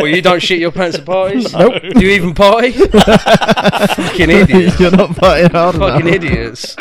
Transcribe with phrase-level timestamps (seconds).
[0.00, 1.52] Well, you don't shit your pants at parties?
[1.60, 1.82] Nope.
[1.82, 2.70] Do you even party?
[2.72, 4.80] Fucking idiots.
[4.80, 5.92] You're not fighting hard enough.
[5.92, 6.74] Fucking idiots.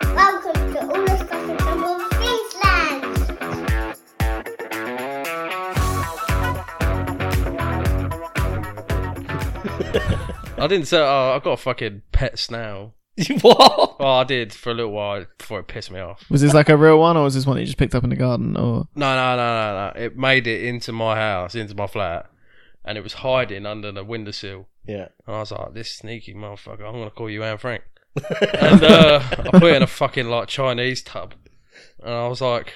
[0.00, 3.28] Welcome to All the Stuff and Trouble of Queensland.
[10.58, 10.98] I didn't say.
[10.98, 12.94] Oh, I got a fucking pet snail.
[13.40, 13.96] what?
[14.00, 16.24] Oh, I did for a little while before it pissed me off.
[16.30, 18.10] Was this like a real one, or was this one you just picked up in
[18.10, 18.56] the garden?
[18.56, 20.00] Or No, no, no, no, no.
[20.04, 22.30] It made it into my house, into my flat,
[22.84, 24.68] and it was hiding under the windowsill.
[24.86, 25.08] Yeah.
[25.26, 26.86] And I was like, "This sneaky motherfucker!
[26.86, 27.82] I'm gonna call you Anne Frank."
[28.16, 31.34] and uh, I put it in a fucking like Chinese tub,
[32.02, 32.72] and I was like,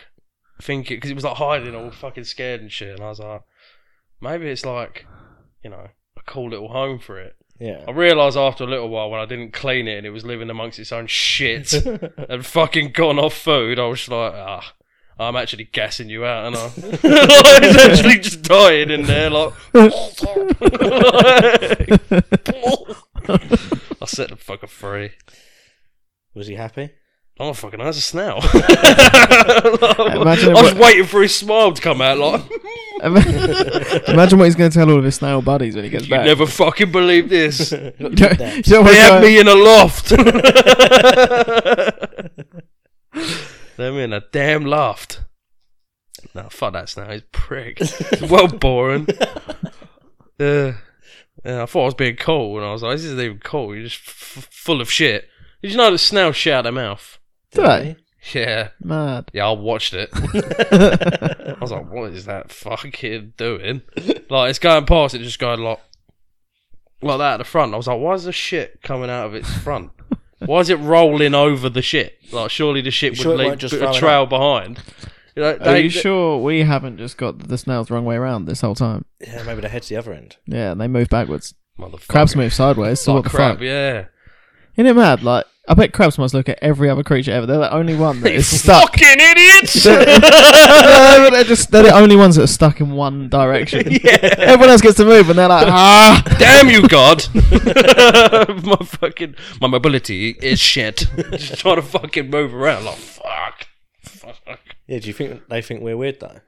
[0.62, 2.94] thinking because it was like hiding, all fucking scared and shit.
[2.94, 3.42] And I was like,
[4.20, 5.06] maybe it's like,
[5.62, 7.36] you know, a cool little home for it.
[7.62, 7.84] Yeah.
[7.86, 10.50] I realised after a little while when I didn't clean it and it was living
[10.50, 11.72] amongst its own shit
[12.28, 14.74] and fucking gone off food, I was like, ah,
[15.16, 19.52] I'm actually gassing you out, and I it's actually just dying in there, like.
[24.00, 25.12] I set the fucker free.
[26.34, 26.90] Was he happy?
[27.40, 28.36] I'm a fucking that's a snail.
[30.20, 32.18] Imagine I was waiting for his smile to come out.
[32.18, 32.42] Like
[34.08, 36.10] imagine what he's going to tell all of his snail buddies when he gets back.
[36.10, 36.26] you back.
[36.26, 37.72] never fucking believe this.
[37.72, 38.56] Look, You don't, that.
[38.58, 40.10] you don't They had me in a loft.
[43.76, 45.22] Them in a damn loft.
[46.34, 47.10] No, fuck that snail.
[47.10, 47.78] He's a prick.
[47.80, 49.06] It's well boring.
[50.38, 50.72] Uh,
[51.44, 53.74] yeah, I thought I was being cool, and I was like, "This isn't even cool.
[53.74, 55.28] You're just f- full of shit."
[55.62, 57.18] Did you know that snails shit out their mouth?
[57.52, 57.96] Do they?
[58.32, 59.30] Yeah, Mad.
[59.32, 59.48] yeah.
[59.48, 60.08] I watched it.
[60.14, 63.82] I was like, "What is that fucking doing?"
[64.30, 65.80] Like it's going past it, just going like,
[67.02, 67.74] like that at the front.
[67.74, 69.90] I was like, "Why is the shit coming out of its front?
[70.38, 72.16] Why is it rolling over the shit?
[72.32, 74.80] Like surely the shit You would sure it leave weren't just a throwing trail behind."
[75.34, 78.16] You know, Are they- you sure we haven't just got the snails the wrong way
[78.16, 79.04] around this whole time?
[79.20, 80.36] Yeah, maybe the to the other end.
[80.46, 81.54] Yeah, and they move backwards.
[81.78, 82.06] Motherfucker.
[82.08, 83.00] Crabs move sideways.
[83.00, 83.62] So Like what the crab, fuck?
[83.62, 84.04] yeah.
[84.76, 85.22] Isn't it mad?
[85.22, 87.46] Like, I bet crabs must look at every other creature ever.
[87.46, 88.92] They're the only one that is stuck.
[88.92, 89.86] Fucking idiots!
[89.86, 93.86] no, but they're just they're the only ones that are stuck in one direction.
[93.90, 94.18] yeah.
[94.38, 96.22] Everyone else gets to move, and they're like, ah.
[96.38, 97.24] Damn you, God!
[97.32, 101.06] my fucking my mobility is shit.
[101.30, 103.68] Just trying to fucking move around like fuck.
[104.02, 104.58] Fuck.
[104.88, 106.40] Yeah, do you think they think we're weird though?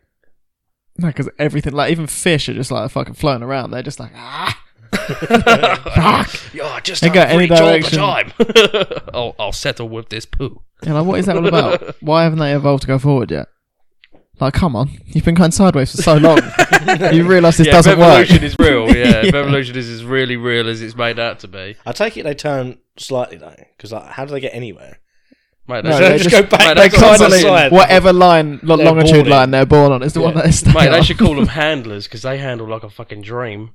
[0.98, 3.70] No, because everything, like even fish, are just like fucking floating around.
[3.70, 4.60] They're just like, ah.
[6.54, 7.98] Yeah, just They have go any reach all the direction.
[7.98, 8.32] time.
[9.14, 10.62] I'll, I'll settle with this poo.
[10.82, 11.96] And like, what is that all about?
[12.02, 13.48] Why haven't they evolved to go forward yet?
[14.40, 16.38] Like, come on, you've been going sideways for so long.
[17.12, 18.22] you realise this yeah, doesn't if work.
[18.28, 18.88] evolution is real.
[18.88, 22.16] Yeah, if evolution is as really real as it's made out to be, I take
[22.16, 24.98] it they turn slightly though, because like, how do they get anywhere?
[25.68, 25.84] Mate.
[25.84, 26.76] No, That's, they just, just- go back.
[26.76, 27.72] mate, they can't constantly- decide.
[27.72, 30.58] Whatever line, lo- longitude born line they're born on is the one that is.
[30.60, 31.02] stay Mate, they on.
[31.04, 33.70] should call them handlers because they handle like a fucking dream.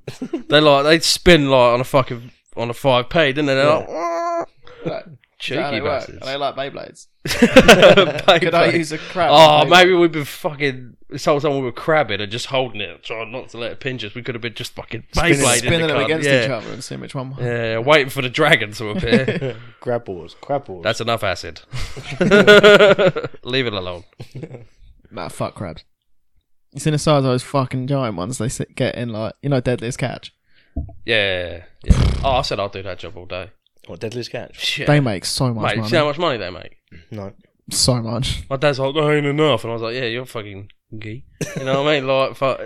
[0.48, 3.54] they like they spin like on a fucking on a five p, didn't they?
[3.54, 5.06] They're like, Is that how
[5.40, 6.00] cheeky they work?
[6.00, 6.22] bastards.
[6.22, 7.06] Are they like Beyblades?
[7.26, 8.40] Beyblade.
[8.40, 9.30] Could I use a crab?
[9.32, 10.96] Oh, as maybe we've been fucking.
[11.08, 13.80] This whole time we were crabbing and just holding it, trying not to let it
[13.80, 14.14] pinch us.
[14.14, 15.32] We could have been just fucking Beyblade?
[15.32, 16.04] Beyblade spinning in the them cunt.
[16.04, 16.44] against yeah.
[16.44, 17.30] each other and seeing which one.
[17.30, 17.42] won.
[17.42, 19.56] Yeah, waiting for the dragon to appear.
[19.80, 20.84] Crab balls, crab balls.
[20.84, 21.62] That's enough acid.
[23.42, 24.04] Leave it alone.
[25.10, 25.84] Nah, fuck crabs.
[26.72, 29.48] You seen the size of those fucking giant ones they sit, get in like you
[29.48, 30.32] know Deadliest Catch.
[31.04, 32.12] Yeah, yeah.
[32.22, 33.50] Oh, I said I'll do that job all day.
[33.90, 34.58] What Deadliest Catch?
[34.58, 34.86] Shit.
[34.86, 35.90] They make so much Mate, you money.
[35.90, 36.76] see how much money they make?
[37.10, 37.32] No.
[37.70, 38.42] so much.
[38.50, 39.64] My dad's like, there ain't enough.
[39.64, 41.24] And I was like, yeah, you're fucking gay.
[41.58, 42.06] You know what I mean?
[42.08, 42.60] Like, fuck.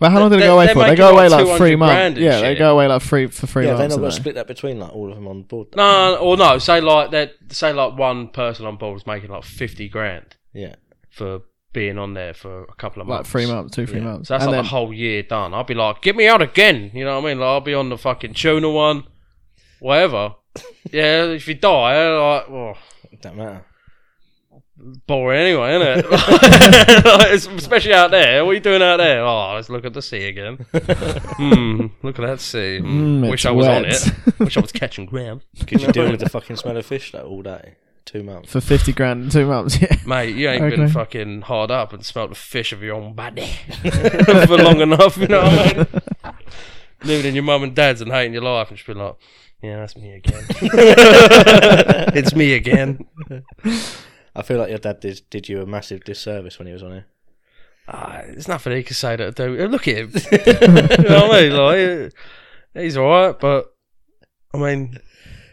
[0.00, 0.80] Well, how long do they They- go away they're for?
[0.80, 1.92] They making go away like like three 200 months.
[1.94, 2.58] grand and Yeah, they shit.
[2.58, 3.96] go away like three for three Yeah, they're months.
[3.96, 4.20] not don't got to they?
[4.22, 5.68] split that between like all of them on board.
[5.76, 7.32] No, or no, say like that.
[7.50, 10.76] Say like one person on board was making like fifty grand Yeah.
[11.10, 11.42] for
[11.74, 13.08] being on there for a couple of months.
[13.08, 13.30] like months.
[13.30, 14.04] three months, two, three Yeah.
[14.06, 14.28] months.
[14.28, 15.52] So that's and like then, the whole year done.
[15.54, 16.90] I'll be like, get me out again.
[16.94, 17.38] You know what I mean?
[17.40, 19.04] Like, I'll be on the fucking tuna one,
[19.80, 20.34] whatever.
[20.90, 22.76] Yeah, if you die, like, well,
[23.20, 23.64] Don't matter.
[25.06, 27.04] boring anyway, isn't it?
[27.04, 28.44] Like, especially out there.
[28.44, 29.24] What are you doing out there?
[29.24, 30.56] Oh, let's look at the sea again.
[30.72, 32.78] Hmm, look at that sea.
[32.78, 34.06] Hmm, Mm, wish it's I was on wet.
[34.06, 34.38] it.
[34.40, 35.42] Wish I was catching graham.
[35.58, 37.74] Because you deal with the fucking smell of fish though all day,
[38.06, 38.50] two months.
[38.52, 39.80] for fifty grand in two months.
[39.80, 39.94] Yeah.
[40.06, 40.92] Mate, you ain't been Okay.
[40.92, 43.46] fucking hard up and smelt the fish of your own body
[44.46, 45.86] for long enough, you know what I mean?
[47.04, 49.16] Living in your mum and dad's and hating your life and just be like,
[49.62, 50.44] yeah, that's me again.
[52.14, 53.06] it's me again.
[54.34, 56.92] I feel like your dad did did you a massive disservice when he was on
[56.92, 57.06] here.
[57.88, 59.68] Ah, there's nothing he can say that do.
[59.68, 60.12] Look at him.
[60.32, 61.52] you know what I mean?
[61.52, 62.12] Like,
[62.74, 63.74] he's alright, but
[64.54, 64.98] I mean,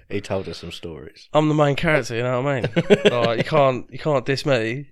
[0.10, 1.28] he told us some stories.
[1.34, 2.16] I'm the main character.
[2.16, 2.72] You know what I mean?
[3.12, 4.92] like, you can't you can't diss me.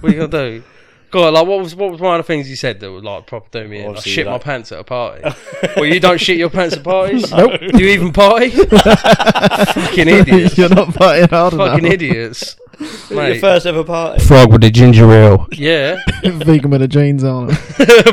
[0.00, 0.62] What are you gonna do?
[1.10, 3.26] God, like what was what was one of the things you said that would like
[3.26, 3.84] proper do me in?
[3.84, 5.22] I Obviously, shit my pants at a party.
[5.76, 7.32] well, you don't shit your pants at parties?
[7.38, 7.60] Nope.
[7.60, 8.50] Do you even party?
[8.50, 10.58] Fucking idiots.
[10.58, 11.68] You're not fighting hard enough.
[11.68, 11.94] Fucking enough.
[11.94, 12.56] idiots.
[13.10, 13.40] Your Mate.
[13.40, 14.24] first ever party.
[14.24, 15.46] Frog with the ginger ale.
[15.52, 15.98] Yeah.
[16.24, 17.50] Vegan with the jeans on.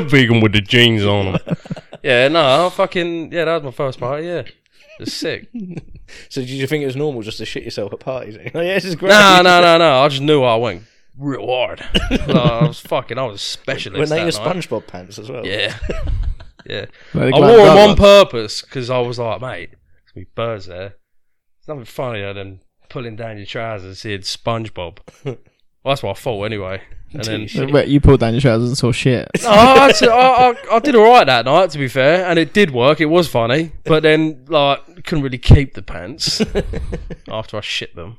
[0.08, 1.56] Vegan with the jeans on them.
[2.02, 4.26] Yeah, no, fucking yeah, that was my first party.
[4.26, 4.42] Yeah,
[5.00, 5.48] it's sick.
[6.28, 8.36] So did you think it was normal just to shit yourself at parties?
[8.54, 9.10] oh, yeah, this is great.
[9.10, 10.00] No, no, no, no.
[10.02, 10.82] I just knew I went
[11.18, 11.84] real hard.
[12.10, 13.18] Like, I was fucking.
[13.18, 13.98] I was a specialist.
[13.98, 14.56] When they that your night.
[14.56, 15.46] SpongeBob pants as well.
[15.46, 15.76] Yeah,
[16.66, 16.86] yeah.
[17.14, 20.66] Like I wore them on purpose because I was like, mate, there's gonna be birds
[20.66, 20.96] there.
[21.58, 24.98] There's nothing funnier than pulling down your trousers and seeing SpongeBob.
[25.24, 25.36] well,
[25.84, 26.82] that's what I thought anyway.
[27.12, 27.72] And then ones.
[27.72, 29.28] Wait, you pulled down your trousers and saw shit.
[29.42, 32.52] No, I, I, I, I did all right that night, to be fair, and it
[32.52, 33.00] did work.
[33.00, 36.42] It was funny, but then like couldn't really keep the pants
[37.28, 38.18] after I shit them.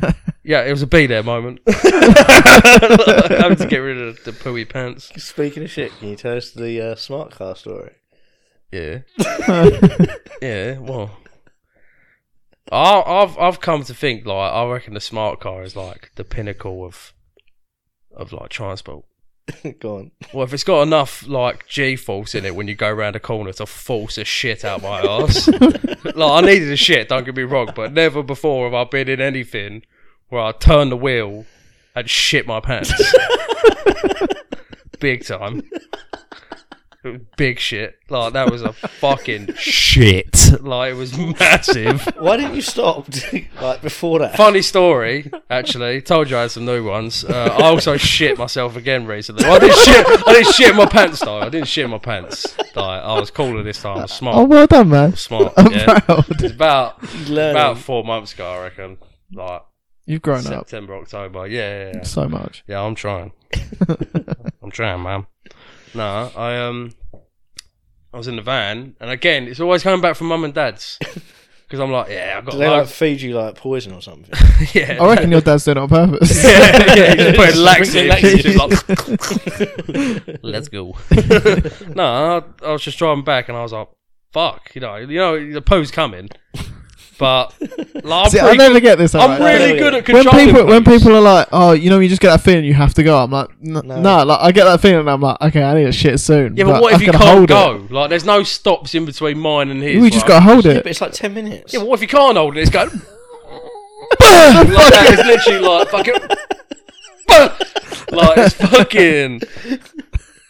[0.44, 1.60] yeah, it was a be there moment.
[1.66, 5.10] Having to get rid of the pooey pants.
[5.22, 7.92] Speaking of shit, can you tell us the uh, smart car story?
[8.70, 9.00] Yeah,
[10.40, 10.78] yeah.
[10.78, 11.10] Well,
[12.70, 16.24] I, I've I've come to think like I reckon the smart car is like the
[16.24, 17.12] pinnacle of
[18.16, 19.04] of like transport.
[19.80, 20.10] Go on.
[20.32, 23.20] Well, if it's got enough like G force in it when you go around a
[23.20, 25.48] corner to force a shit out my ass,
[26.14, 27.08] like I needed a shit.
[27.08, 29.82] Don't get me wrong, but never before have I been in anything
[30.28, 31.44] where I turn the wheel
[31.94, 32.92] and shit my pants.
[35.00, 35.62] Big time.
[37.04, 37.96] It was Big shit.
[38.08, 40.60] Like that was a fucking shit.
[40.62, 42.02] Like it was massive.
[42.18, 43.08] Why didn't you stop
[43.60, 44.36] like before that?
[44.36, 46.00] Funny story, actually.
[46.02, 47.24] Told you I had some new ones.
[47.24, 49.44] Uh, I also shit myself again recently.
[49.44, 50.06] I didn't shit.
[50.28, 51.38] I didn't shit my pants though.
[51.38, 52.56] I didn't shit my pants.
[52.76, 53.98] Like, I was cooler this time.
[53.98, 54.36] I was smart.
[54.36, 55.16] Oh, well done, man.
[55.16, 55.52] smart.
[55.56, 55.98] I'm Yeah.
[56.00, 56.24] proud.
[56.30, 57.50] It's about Learning.
[57.56, 58.98] about four months ago, I reckon.
[59.32, 59.62] Like
[60.06, 61.46] You've grown up September, October.
[61.46, 62.02] Yeah, yeah, yeah.
[62.02, 62.64] so much.
[62.66, 63.32] Yeah, I'm trying.
[64.62, 65.26] I'm trying, man.
[65.94, 66.92] No, I um,
[68.12, 70.98] I was in the van, and again, it's always coming back from mum and dad's
[71.64, 74.02] because I'm like, yeah, I got Do they like loads- feed you like poison or
[74.02, 74.32] something?
[74.74, 74.98] yeah.
[75.00, 76.44] I reckon your dad's doing it on purpose.
[76.44, 78.56] yeah, yeah, he's putting Sprinkling laxatives.
[78.56, 79.86] laxatives.
[79.86, 80.96] He's like, Let's go.
[81.94, 82.04] no,
[82.62, 83.88] I, I was just driving back, and I was like,
[84.32, 86.28] "Fuck," you know, you know, the po's coming,
[87.18, 89.14] but like, I'm, See, I never good, get this.
[89.14, 89.60] I'm alright.
[89.60, 89.78] really Yeah.
[89.78, 90.46] good at when controlling.
[90.46, 92.94] people when people are like, oh, you know, you just get that feeling you have
[92.94, 93.22] to go.
[93.22, 94.24] I'm like, no, No.
[94.24, 95.00] like I get that feeling.
[95.00, 96.56] and I'm like, okay, I need to shit soon.
[96.56, 97.76] yeah, but what I if you can can't hold go?
[97.76, 97.90] It.
[97.92, 100.00] Like, there's no stops in between mine and his.
[100.02, 100.28] We just right?
[100.40, 100.70] gotta hold it.
[100.72, 100.82] yeah, it.
[100.84, 101.72] but it's like ten minutes.
[101.72, 102.60] Yeah, but what if you can't hold it?
[102.62, 105.06] It's going like that.
[105.18, 106.14] It's literally like fucking.
[108.16, 109.42] like it's fucking.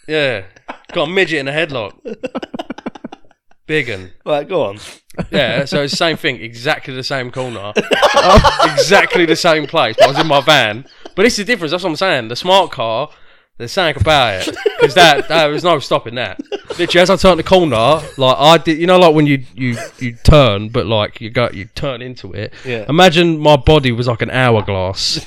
[0.08, 0.44] Yeah,
[0.92, 1.94] got a midget in a headlock.
[3.66, 4.12] Big un.
[4.26, 4.78] Right, go on.
[5.30, 7.72] Yeah, so it's the same thing, exactly the same corner,
[8.64, 9.94] exactly the same place.
[9.98, 10.86] But I was in my van.
[11.14, 11.70] But it's the difference.
[11.70, 12.28] That's what I'm saying.
[12.28, 13.10] The smart car,
[13.58, 16.40] there's something about it because that there was no stopping that.
[16.78, 19.76] Literally, as I turned the corner, like I did, you know, like when you you
[19.98, 22.54] you turn, but like you go, you turn into it.
[22.64, 22.86] Yeah.
[22.88, 25.26] Imagine my body was like an hourglass,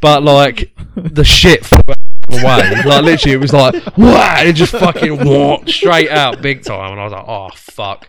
[0.00, 1.64] but like the shit
[2.28, 2.82] away.
[2.84, 7.00] Like literally, it was like wow, it just fucking walked straight out big time, and
[7.00, 8.08] I was like, oh fuck.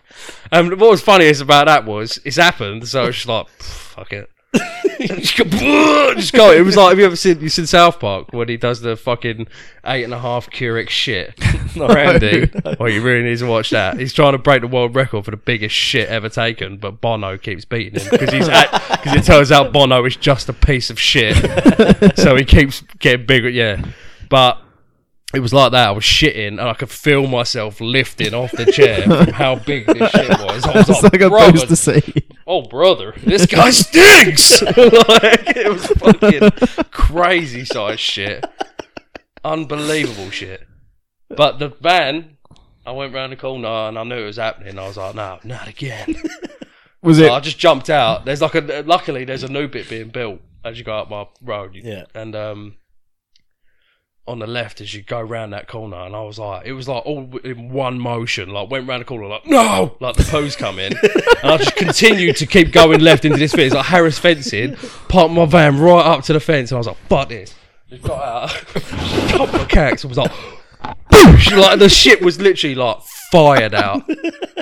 [0.52, 4.30] And what was funniest about that was it's happened, so it's just like fuck it.
[5.00, 6.52] just, go, just go.
[6.52, 8.96] It was like have you ever seen you seen South Park when he does the
[8.96, 9.48] fucking
[9.84, 11.34] eight and a half Keurig shit?
[11.76, 12.50] Randy.
[12.80, 13.98] Oh, you really need to watch that.
[13.98, 17.36] He's trying to break the world record for the biggest shit ever taken, but Bono
[17.36, 20.98] keeps beating him because he's because it turns out Bono is just a piece of
[20.98, 21.36] shit.
[22.16, 23.50] so he keeps getting bigger.
[23.50, 23.84] Yeah,
[24.28, 24.58] but
[25.34, 25.88] it was like that.
[25.88, 29.86] I was shitting, and I could feel myself lifting off the chair from how big
[29.86, 30.64] this shit was.
[30.64, 32.26] I was It's like, like a brother, boost to see.
[32.46, 34.62] oh brother, this guy stinks.
[34.62, 34.76] like,
[35.56, 36.50] it was fucking
[36.90, 38.44] crazy size shit,
[39.44, 40.66] unbelievable shit.
[41.28, 42.36] But the van,
[42.86, 44.78] I went round the corner and I knew it was happening.
[44.78, 46.16] I was like, no, not again.
[47.02, 47.30] Was So it?
[47.30, 48.24] I just jumped out.
[48.24, 51.26] There's like a luckily there's a new bit being built as you go up my
[51.40, 51.74] road.
[51.76, 52.06] Yeah.
[52.14, 52.76] And um,
[54.28, 56.88] on the left as you go round that corner, and I was like, it was
[56.88, 58.50] like all in one motion.
[58.50, 61.76] Like went round the corner, like no, like the pose come in, and I just
[61.76, 64.76] continued to keep going left into this fence, it's like Heras fencing.
[65.08, 67.54] Parked my van right up to the fence, and I was like, fuck this.
[67.88, 68.74] Just got out,
[69.32, 70.32] got my cacks, and was like.
[71.10, 71.56] Boosh!
[71.56, 74.08] Like the shit was literally like fired out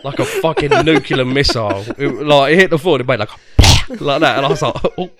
[0.04, 1.85] like a fucking nuclear missile.
[1.99, 4.62] It, like it hit the floor, it made like a like that, and I was
[4.62, 5.10] like, oh.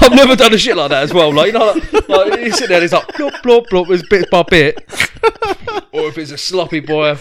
[0.00, 1.32] I've never done a shit like that as well.
[1.32, 4.06] Like you know, like, like you sit there, and it's like plop plop plop, it's
[4.08, 4.78] bit by bit,
[5.92, 7.16] or if it's a sloppy boy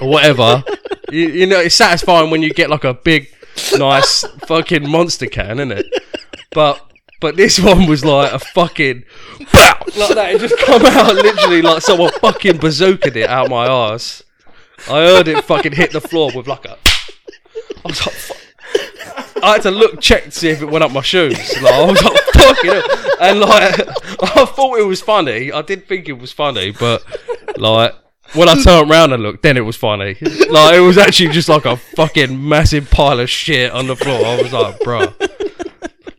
[0.00, 0.62] or whatever,
[1.10, 3.28] you, you know, it's satisfying when you get like a big,
[3.76, 5.86] nice fucking monster can, isn't it?
[6.52, 6.84] But
[7.20, 9.04] but this one was like a fucking
[9.46, 10.34] pow, like that.
[10.34, 14.22] It just come out literally like someone fucking bazookaed it out my ass.
[14.88, 16.78] I heard it fucking hit the floor with like a.
[17.84, 18.47] I was like, fuck.
[19.42, 21.36] I had to look check to see if it went up my shoes.
[21.62, 23.16] Like, I was like, fucking hell.
[23.20, 23.80] And like,
[24.36, 25.52] I thought it was funny.
[25.52, 27.04] I did think it was funny, but
[27.58, 27.94] like,
[28.34, 30.16] when I turned around and looked, then it was funny.
[30.20, 34.24] Like, it was actually just like a fucking massive pile of shit on the floor.
[34.26, 35.14] I was like, bro.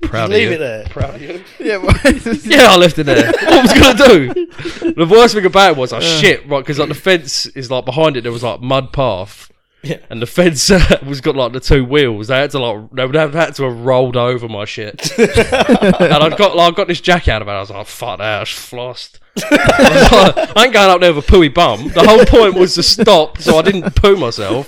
[0.01, 0.55] Proud of Leave you.
[0.55, 0.85] it there.
[0.85, 1.43] Proud of you.
[1.59, 1.77] Yeah,
[2.43, 3.27] Yeah, I left it there.
[3.31, 4.93] What was I gonna do?
[4.93, 6.01] The worst thing about it was I uh.
[6.01, 8.21] shit right because like the fence is like behind it.
[8.21, 9.48] There was like mud path,
[9.81, 9.99] Yeah.
[10.09, 12.27] and the fence uh, was got like the two wheels.
[12.27, 15.11] They had to like they would have had to have rolled over my shit.
[15.17, 17.51] and I got like I got this jacket out of it.
[17.51, 19.19] I was like, fuck that, I was flossed.
[19.41, 21.87] I, like, I ain't going up there with a pooey bum.
[21.89, 24.67] The whole point was to stop so I didn't poo myself.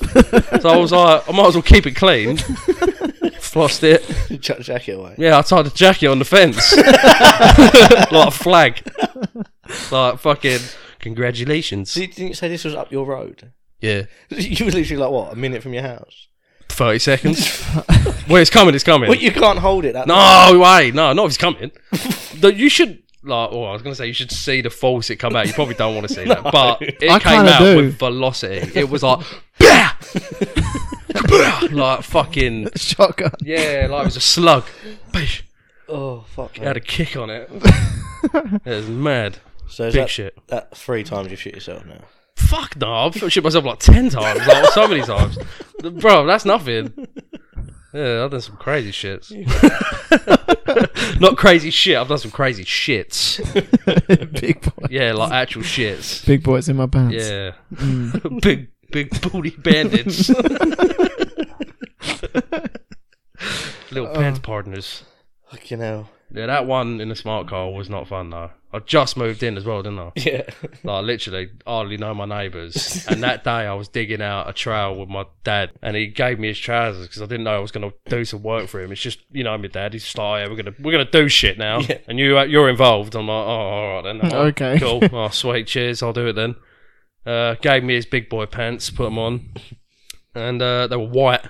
[0.62, 2.38] So I was like, I might as well keep it clean.
[2.38, 4.42] Flossed it.
[4.42, 5.16] Chuck the jacket away.
[5.18, 6.74] Yeah, I tied the jacket on the fence.
[6.78, 8.82] like a flag.
[9.92, 10.60] Like fucking
[11.00, 11.92] congratulations.
[11.92, 13.52] So didn't you say this was up your road?
[13.82, 14.04] Yeah.
[14.30, 16.28] You were literally like what, a minute from your house?
[16.70, 17.66] 30 seconds.
[18.30, 19.10] well, it's coming, it's coming.
[19.10, 19.94] But you can't hold it.
[19.94, 21.72] That no, wait, no, not if it's coming.
[22.40, 25.10] The- you should, like, oh, I was going to say, you should see the force
[25.10, 25.48] it come out.
[25.48, 26.44] You probably don't want to see that.
[26.44, 27.76] But it I came kinda out do.
[27.76, 28.72] with velocity.
[28.80, 29.20] It was like,
[29.60, 29.98] bah!
[31.28, 31.68] Bah!
[31.72, 33.32] like fucking, shotgun.
[33.42, 34.64] yeah, like it was a slug.
[35.12, 35.44] Bish.
[35.90, 36.58] Oh fuck.
[36.58, 37.50] It had a kick on it.
[37.54, 39.38] it was mad.
[39.68, 40.48] So is Big that, shit.
[40.48, 42.02] that three times you shit yourself now?
[42.48, 45.38] Fuck no, I've shit myself like ten times, like so many times,
[46.00, 46.26] bro.
[46.26, 46.94] That's nothing.
[47.94, 49.32] Yeah, I've done some crazy shits.
[51.20, 51.98] Not crazy shit.
[51.98, 53.42] I've done some crazy shits.
[54.42, 54.88] Big boy.
[54.90, 56.26] Yeah, like actual shits.
[56.26, 57.16] Big boys in my pants.
[57.16, 58.42] Yeah, mm.
[58.42, 60.30] big big booty bandits.
[63.92, 64.42] Little pants oh.
[64.42, 65.04] partners.
[65.50, 66.10] Fucking hell.
[66.34, 68.52] Yeah, that one in the smart car was not fun though.
[68.74, 70.12] I just moved in as well, didn't I?
[70.16, 70.44] Yeah.
[70.84, 73.06] Like literally, hardly know my neighbours.
[73.08, 76.40] and that day, I was digging out a trail with my dad, and he gave
[76.40, 78.80] me his trousers because I didn't know I was going to do some work for
[78.82, 78.94] him.
[78.94, 79.92] It's just, you know, my dad.
[79.92, 81.98] He's just like, oh, yeah, we're gonna we're gonna do shit now, Yeah.
[82.08, 83.14] and you uh, you're involved.
[83.14, 84.32] I'm like, oh, all right then.
[84.34, 84.80] Oh, Okay.
[84.80, 85.02] cool.
[85.12, 85.68] Oh, sweet.
[85.68, 86.02] Cheers.
[86.02, 86.56] I'll do it then.
[87.26, 89.54] Uh, gave me his big boy pants, put them on,
[90.34, 91.46] and uh, they were white.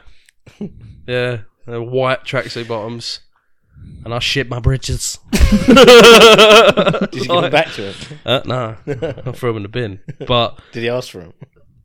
[1.08, 3.20] Yeah, they were white tracksuit bottoms,
[4.04, 5.20] and I shit my britches.
[5.32, 5.68] Did
[7.14, 8.20] you give them back to him?
[8.26, 10.00] Uh, no, I threw them in the bin.
[10.28, 11.34] But Did he ask for him?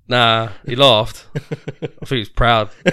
[0.09, 1.27] Nah, he laughed.
[1.35, 2.71] I think he was proud.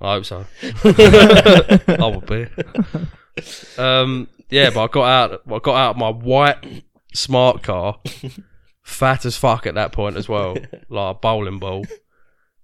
[0.00, 0.46] I hope so.
[0.62, 2.46] I would be.
[3.76, 5.42] Um, yeah, but I got out.
[5.46, 8.00] I got out of my white smart car,
[8.82, 10.56] fat as fuck at that point as well,
[10.88, 11.84] like a bowling ball,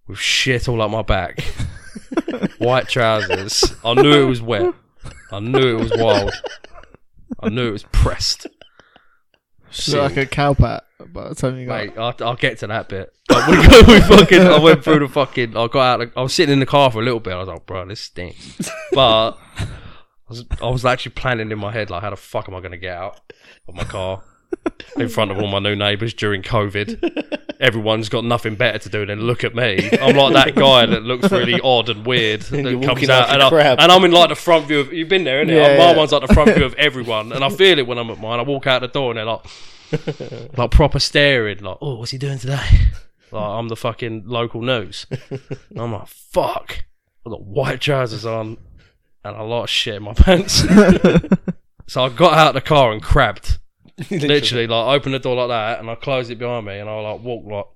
[0.09, 1.43] with shit all up my back.
[2.59, 3.75] White trousers.
[3.85, 4.75] I knew it was wet.
[5.33, 6.33] I knew it was wild.
[7.41, 8.47] I knew it was pressed.
[9.93, 11.87] Like a cow pat by the time you got.
[11.87, 13.13] Mate, I'll, I'll get to that bit.
[13.29, 15.57] But we, go, we fucking, I went through the fucking.
[15.57, 16.13] I got out.
[16.17, 17.35] I was sitting in the car for a little bit.
[17.35, 18.71] I was like, bro, this stinks.
[18.93, 19.67] But I
[20.29, 22.73] was, I was actually planning in my head like, how the fuck am I going
[22.73, 23.21] to get out
[23.69, 24.23] of my car
[24.97, 27.39] in front of all my new neighbours during COVID?
[27.61, 29.89] Everyone's got nothing better to do than look at me.
[30.01, 33.73] I'm like that guy that looks really odd and weird that comes out, and, I,
[33.73, 34.93] and I'm in like the front view of.
[34.93, 35.55] You've been there, innit?
[35.55, 35.97] Yeah, my yeah.
[35.97, 38.39] one's like the front view of everyone, and I feel it when I'm at mine.
[38.39, 42.19] I walk out the door and they're like like proper staring, like, oh, what's he
[42.19, 42.67] doing today?
[43.33, 45.07] Like I'm the fucking local news.
[45.31, 46.85] And I'm like, fuck.
[47.25, 48.57] I've got white trousers on
[49.25, 50.65] and a lot of shit in my pants.
[51.87, 53.59] so I got out of the car and crabbed.
[54.11, 57.01] Literally, like opened the door like that and I closed it behind me and I
[57.01, 57.67] like walked like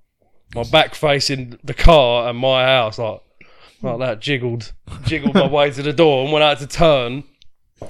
[0.55, 3.21] my back facing the car and my house, like
[3.83, 4.73] like that, jiggled
[5.05, 7.25] jiggled my way to the door and when I had to turn,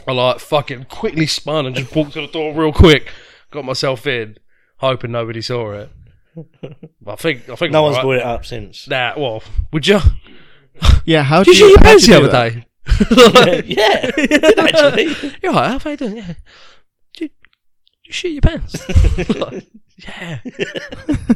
[0.07, 3.11] I like fucking quickly spun and just walked to the door real quick,
[3.51, 4.37] got myself in,
[4.77, 5.91] hoping nobody saw it.
[7.03, 8.03] But I think I think No I'm one's alright.
[8.05, 8.87] brought it up since.
[8.87, 9.99] Nah, well, would you?
[11.05, 11.71] Yeah, how Did do you you?
[11.71, 12.55] shit your pants you the other that?
[12.55, 12.67] day?
[13.67, 15.35] yeah, did actually.
[15.43, 16.17] You're right, how are you doing?
[16.19, 16.35] Yeah.
[18.11, 19.65] Did you shit your pants?
[19.99, 20.39] yeah.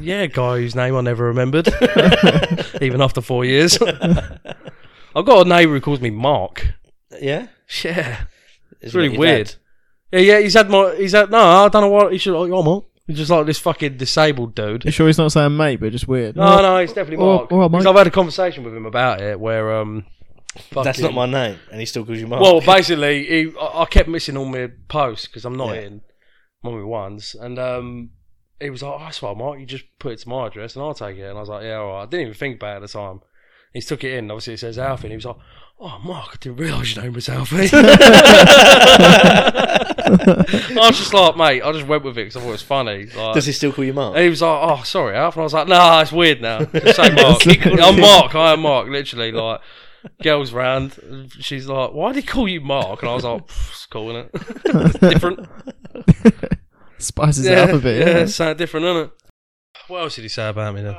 [0.00, 1.68] Yeah, guy whose name I never remembered.
[2.82, 3.78] Even after four years.
[5.16, 6.74] I've got a neighbour who calls me Mark.
[7.20, 7.46] Yeah,
[7.84, 8.22] Yeah.
[8.72, 9.54] it's It's really weird.
[10.12, 12.50] Yeah, yeah, he's had my he's had no, I don't know what he should like,
[12.52, 12.84] oh Mark.
[13.06, 14.84] He's just like this fucking disabled dude.
[14.84, 16.36] You sure he's not saying mate, but just weird?
[16.36, 17.52] No, no, it's definitely Oh, Mark.
[17.52, 17.90] all right, Because mate.
[17.90, 20.06] I've had a conversation with him about it where um
[20.72, 22.42] That's fucking- not my name, and he still calls you Mark.
[22.42, 25.80] Well, basically, he, I, I kept missing all my posts because I'm not Yeah.
[25.82, 26.00] in
[26.64, 28.10] one of my ones, and um,
[28.60, 29.60] he was like, oh, that's right, Mark.
[29.60, 31.28] You just put it to my address and I'll take it.
[31.28, 32.02] And I was like, yeah, all right.
[32.02, 33.20] I didn't even think about it at the time.
[33.72, 34.30] He took it in.
[34.30, 35.08] Obviously, it says Alfie.
[35.08, 35.36] And he was like,
[35.80, 37.68] oh, Mark, I didn't realise your name was Alfie.
[40.06, 42.62] I was just like, mate, I just went with it because I thought it was
[42.62, 43.06] funny.
[43.06, 44.14] Like, Does he still call you Mark?
[44.14, 46.64] and he was like, "Oh, sorry, Alf," and I was like, "Nah, it's weird now.
[46.64, 47.46] Just say Mark.
[47.82, 48.34] I'm Mark.
[48.34, 48.88] I am Mark.
[48.88, 49.60] Literally, like,
[50.22, 51.30] girls round.
[51.40, 54.10] She's like, "Why did he call you Mark?" And I was like, "Pff, "It's cool,
[54.10, 55.00] isn't it?
[55.00, 55.48] different.
[56.98, 58.00] Spices it yeah, up a bit.
[58.00, 58.18] yeah, Yeah.
[58.22, 59.10] it's something different, isn't it?"
[59.88, 60.96] What else did he say about me then?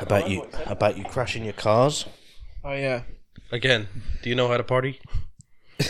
[0.00, 2.06] About you, about you crashing your cars.
[2.64, 3.02] Oh yeah.
[3.52, 3.88] Again,
[4.22, 5.00] do you know how to party?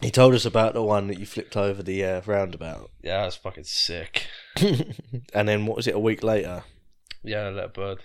[0.00, 3.34] He told us about the one that you flipped over the uh, roundabout, Yeah, that's
[3.36, 4.26] fucking sick.
[5.34, 5.94] and then what was it?
[5.96, 6.62] A week later,
[7.24, 7.98] Yeah, that bird.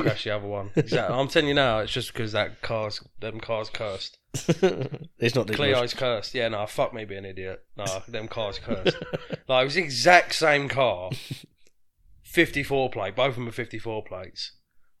[0.00, 0.70] Crash the other one.
[0.76, 1.16] Exactly.
[1.16, 4.18] I'm telling you now, it's just because that car's them cars cursed.
[5.18, 6.34] it's not that you Clio's cursed.
[6.34, 7.64] Yeah, no, fuck me being an idiot.
[7.76, 8.96] No, them cars cursed.
[9.48, 11.10] like, it was the exact same car.
[12.22, 13.16] 54 plate.
[13.16, 14.52] Both of them are 54 plates.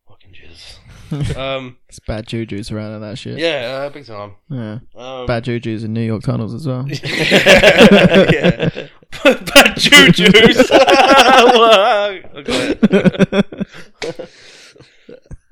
[0.08, 1.36] Fucking jizz.
[1.36, 3.38] um, It's bad juju's around and that shit.
[3.38, 4.36] yeah, uh, big time.
[4.48, 4.78] Yeah.
[4.96, 6.88] Um, Bad juju's in New York tunnels as well.
[6.88, 8.88] yeah.
[9.22, 10.70] bad juju's.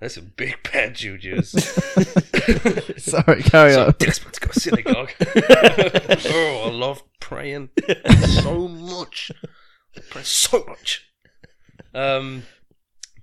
[0.07, 1.51] That's some big bad juju's.
[3.03, 3.95] Sorry, carry So on.
[3.99, 5.11] desperate to go to synagogue.
[5.21, 7.71] oh, I love praying
[8.25, 9.33] so much.
[9.97, 11.11] I pray so much.
[11.93, 12.45] Um,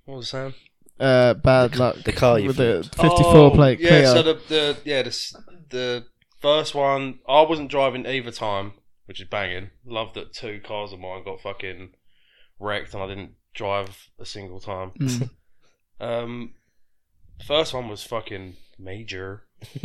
[0.04, 0.54] what was that?
[1.00, 2.04] Uh, bad luck.
[2.04, 2.84] the car you with the.
[2.98, 4.14] 54 Oh, plate Yeah, Clio.
[4.16, 5.34] so the, the yeah the
[5.70, 6.06] the
[6.42, 8.74] first one I wasn't driving either time,
[9.06, 9.70] which is banging.
[9.86, 11.92] Love that two cars of mine got fucking
[12.60, 14.92] wrecked and I didn't drive a single time.
[15.00, 15.30] Mm.
[16.02, 16.54] Um,
[17.46, 19.44] first one was fucking major.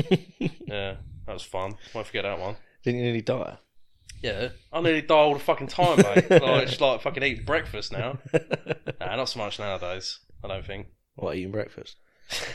[0.66, 0.96] yeah,
[1.26, 1.74] that was fun.
[1.94, 2.56] Won't forget that one.
[2.82, 3.58] Didn't you nearly die?
[4.22, 6.30] Yeah, I nearly die all the fucking time, mate.
[6.30, 8.18] like, it's like fucking eating breakfast now.
[9.00, 10.18] Nah, not so much nowadays.
[10.42, 10.88] I don't think.
[11.14, 11.96] What eating breakfast?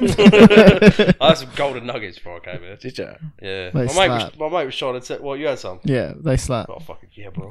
[0.00, 2.76] I had some golden nuggets before I came here.
[2.76, 3.04] Did you?
[3.42, 4.38] Yeah, They my mate, was, slap.
[4.38, 5.20] my mate was trying to tell.
[5.22, 5.80] Well, you had some.
[5.84, 6.68] yeah, they slap.
[6.70, 7.50] Oh fucking yeah, bro.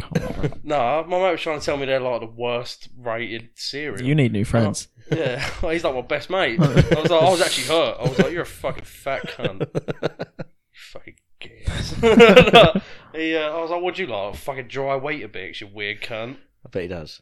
[0.64, 4.02] no, my mate was trying to tell me they're like the worst rated cereal.
[4.02, 4.88] You need new friends.
[5.12, 6.60] yeah, well, he's like my best mate.
[6.60, 7.98] I was like, I was actually hurt.
[8.00, 9.60] I was like, you're a fucking fat cunt.
[9.62, 12.02] You fucking gas.
[12.02, 12.82] no,
[13.14, 14.34] he, uh, I was like, what'd you like?
[14.34, 16.38] a Fucking dry Weetabix, you weird cunt.
[16.66, 17.22] I bet he does.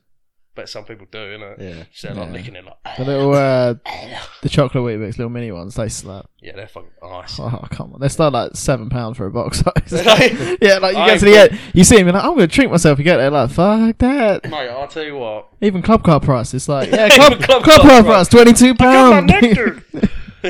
[0.55, 1.59] Bet some people do, innit?
[1.59, 1.83] Yeah.
[1.93, 2.31] So they're like Yeah.
[2.33, 3.73] licking it like, The little, uh,
[4.43, 6.27] the chocolate Weetabix, little mini ones, they slap.
[6.41, 7.39] yeah, they're fucking nice.
[7.39, 7.99] Oh, come on.
[7.99, 9.91] They start like seven pounds for a box size.
[10.05, 12.35] Mate, yeah, like you I get to the end, you see them, you're like, I'm
[12.35, 12.99] going to treat myself.
[12.99, 14.43] You get there, like, fuck that.
[14.49, 15.47] Mate, I'll tell you what.
[15.61, 18.77] Even Clubcard price, it's like, yeah, club, Even club, club car car price, £22.
[18.77, 19.83] got my nectar.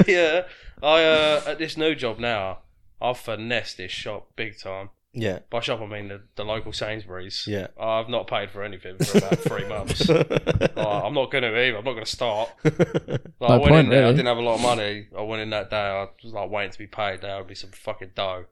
[0.05, 0.41] yeah,
[0.81, 2.59] I uh, at this new job now,
[3.01, 4.89] I've finessed this shop big time.
[5.13, 5.39] Yeah.
[5.51, 7.45] By shop, I mean the, the local Sainsbury's.
[7.47, 7.67] Yeah.
[7.79, 10.09] I've not paid for anything for about three months.
[10.09, 10.31] Like,
[10.75, 11.77] I'm not going to either.
[11.77, 12.49] I'm not going to start.
[13.39, 14.05] Like, I went point, in there.
[14.05, 15.07] I didn't have a lot of money.
[15.17, 15.75] I went in that day.
[15.75, 17.21] I was like waiting to be paid.
[17.21, 18.45] There would be some fucking dough,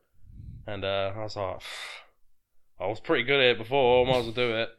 [0.67, 1.61] and uh, I was like,
[2.79, 4.05] I was pretty good at it before.
[4.05, 4.69] I might as well do it.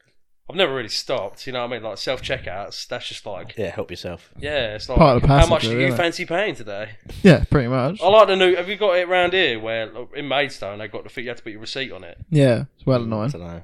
[0.51, 1.47] I've never really stopped.
[1.47, 1.83] You know what I mean?
[1.83, 2.87] Like self checkouts.
[2.89, 4.31] That's just like, yeah, help yourself.
[4.39, 6.03] yeah, it's like Part of the how passive, much do really, you isn't it?
[6.03, 6.91] fancy paying today?
[7.23, 8.01] Yeah, pretty much.
[8.03, 8.55] I like the new.
[8.57, 11.37] Have you got it round here where in Maidstone they got the thing you had
[11.39, 12.19] to put your receipt on it?
[12.29, 13.31] Yeah, it's well mm, I annoying.
[13.31, 13.63] don't know.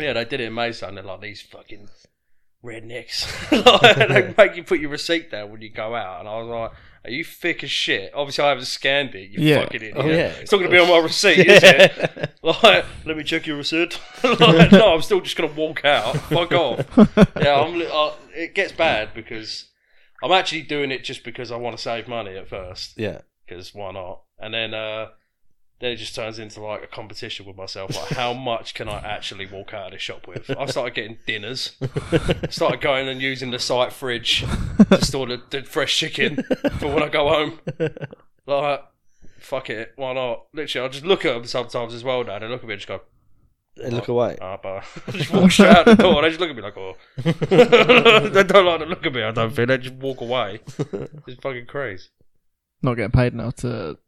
[0.00, 0.94] Yeah, they did it in Maidstone.
[0.94, 1.88] They're like these fucking
[2.64, 3.26] rednecks.
[3.82, 6.46] like, they make you put your receipt down when you go out, and I was
[6.48, 6.70] like,
[7.04, 9.30] "Are you thick as shit?" Obviously, I haven't scanned it.
[9.30, 9.62] You Yeah.
[9.62, 9.94] fucking idiot.
[9.96, 10.28] Oh, yeah.
[10.40, 12.30] It's not going to be on my receipt, is it?
[12.42, 14.00] Like, let me check your receipt.
[14.22, 16.16] like, no, I'm still just going to walk out.
[16.16, 16.86] Fuck off.
[17.40, 17.82] Yeah, I'm.
[17.82, 19.66] Uh, it gets bad because
[20.22, 23.20] I'm actually doing it just because I want to save money at first yeah.
[23.46, 24.22] because why not?
[24.38, 25.08] And then uh,
[25.80, 27.94] then it just turns into like a competition with myself.
[27.96, 30.50] Like, how much can I actually walk out of this shop with?
[30.50, 31.76] I started getting dinners.
[32.50, 34.44] started going and using the site fridge
[34.90, 36.42] to store the, the fresh chicken
[36.78, 37.60] for when I go home.
[38.46, 38.82] Like,
[39.38, 40.46] fuck it, why not?
[40.52, 42.24] Literally, I'll just look at them sometimes as well.
[42.24, 43.00] Now they look at me and just go,
[43.76, 44.36] They look away.
[44.40, 46.22] ah, but just walk straight out the door.
[46.22, 46.96] They just look at me like, oh,
[48.28, 49.22] they don't like to look at me.
[49.22, 50.60] I don't think they just walk away.
[51.26, 52.08] It's fucking crazy.
[52.82, 53.98] Not getting paid enough to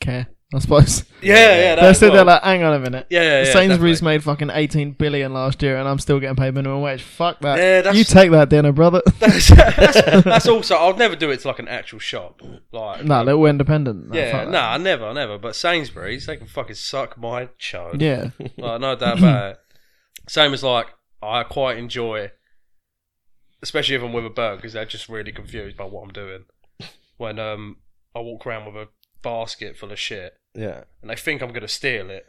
[0.00, 1.04] care, I suppose.
[1.20, 1.74] Yeah, yeah.
[1.74, 3.06] They're still there like, hang on a minute.
[3.10, 4.14] Yeah, yeah, yeah, Sainsbury's definitely.
[4.14, 7.02] made fucking 18 billion last year and I'm still getting paid minimum wage.
[7.02, 7.58] Fuck that.
[7.58, 9.02] Yeah, that's- you take that dinner, brother.
[9.18, 12.40] that's, that's, that's also I'll never do it to like an actual shop.
[12.72, 14.08] Like nah, little independent.
[14.08, 14.50] Nah, yeah, that.
[14.50, 15.36] nah, never, never.
[15.36, 18.00] But Sainsbury's, they can fucking suck my chode.
[18.00, 18.30] Yeah.
[18.56, 19.58] like, no doubt about it.
[20.28, 20.86] Same as like
[21.22, 22.30] I quite enjoy,
[23.62, 26.44] especially if I'm with a bird because they're just really confused by what I'm doing.
[27.18, 27.78] When um
[28.14, 28.88] I walk around with a
[29.20, 30.84] basket full of shit Yeah.
[31.02, 32.26] and they think I'm gonna steal it.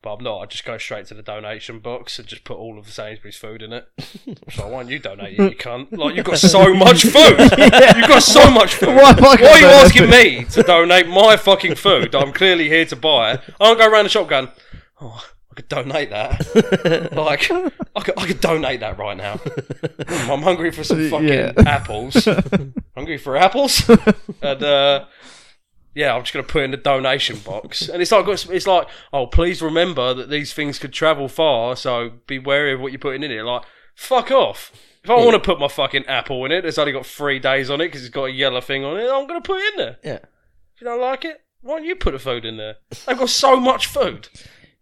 [0.00, 0.38] But I'm not.
[0.38, 3.36] I just go straight to the donation box and just put all of the Sainsbury's
[3.36, 3.88] food in it.
[4.52, 5.90] So why don't you donate it, you cunt?
[5.96, 7.36] Like you've got so much food.
[7.38, 8.90] You've got so much food.
[8.90, 12.18] Why am I Why are you donate asking me to donate my fucking food that
[12.22, 13.32] I'm clearly here to buy?
[13.34, 13.40] It.
[13.60, 14.48] I don't go around the shop going,
[15.00, 17.12] oh, I could donate that.
[17.16, 19.34] like, I could, I could donate that right now.
[19.36, 21.52] Mm, I'm hungry for some fucking Yeah.
[21.66, 22.26] apples.
[22.94, 23.86] hungry for apples?
[24.40, 25.04] and, uh,
[25.98, 28.86] yeah, I'm just gonna put it in the donation box, and it's like it's like,
[29.12, 33.00] oh, please remember that these things could travel far, so be wary of what you're
[33.00, 33.42] putting in it.
[33.42, 33.62] Like,
[33.96, 34.70] fuck off.
[35.02, 37.68] If I want to put my fucking apple in it, it's only got three days
[37.68, 39.10] on it because it's got a yellow thing on it.
[39.10, 39.96] I'm gonna put it in there.
[40.04, 40.18] Yeah.
[40.74, 42.76] If you don't like it, why don't you put the food in there?
[43.06, 44.28] They've got so much food.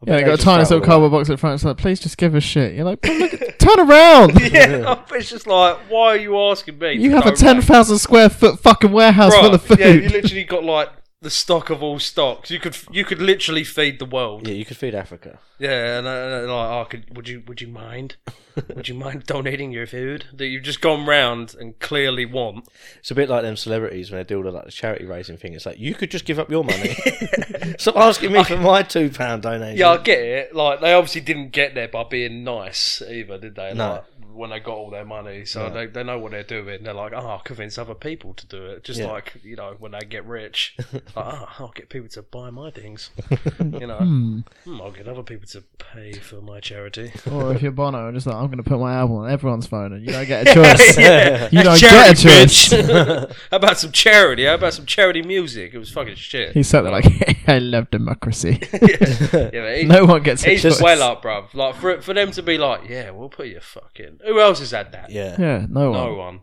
[0.04, 1.54] Yeah, they They got a just tiny little cardboard box at the front.
[1.54, 2.74] It's like, please just give a shit.
[2.74, 4.38] You're like, look, turn around.
[4.52, 6.92] Yeah, it's just like, why are you asking me?
[6.94, 9.78] You have a ten thousand square foot fucking warehouse Bruh, full of food.
[9.78, 10.90] Yeah, you literally got like
[11.22, 12.50] the stock of all stocks.
[12.50, 14.46] You could you could literally feed the world.
[14.46, 15.38] Yeah, you could feed Africa.
[15.58, 18.16] Yeah, and, uh, and like, oh, could would you would you mind?
[18.74, 22.68] would you mind donating your food that you've just gone round and clearly want?
[22.98, 25.36] It's a bit like them celebrities when they do all the, like the charity raising
[25.38, 25.54] thing.
[25.54, 26.94] It's like you could just give up your money.
[27.78, 29.78] Stop asking me for my two pound donation.
[29.78, 30.54] Yeah, I get it.
[30.54, 33.72] Like they obviously didn't get there by being nice either, did they?
[33.72, 33.88] No.
[33.92, 34.04] Like,
[34.36, 35.72] when they got all their money, so No.
[35.72, 36.82] they, they know what they're doing.
[36.82, 38.84] They're like, oh, I'll convince other people to do it.
[38.84, 39.06] Just Yeah.
[39.06, 40.76] like you know, when they get rich,
[41.16, 43.10] like, oh, I'll get people to buy my things.
[43.60, 44.40] you know, Hmm.
[44.64, 47.12] Hmm, I'll get other people to pay for my charity.
[47.30, 49.92] Or if you're Bono, just like I'm going to put my album on everyone's phone,
[49.92, 50.98] and you don't get a choice.
[50.98, 51.48] yeah.
[51.52, 53.36] You don't charity, get a choice.
[53.50, 54.44] How about some charity?
[54.44, 55.72] How about some charity music?
[55.74, 56.52] It was fucking shit.
[56.52, 58.60] He sat there like, I love democracy.
[58.72, 60.82] yeah, but he- no one gets a He's choice.
[60.82, 61.54] well up, bruv.
[61.54, 64.20] Like for for them to be like, yeah, we'll put you fucking.
[64.26, 65.10] Who else has had that?
[65.10, 65.36] Yeah.
[65.38, 66.00] Yeah, no one.
[66.00, 66.40] No one.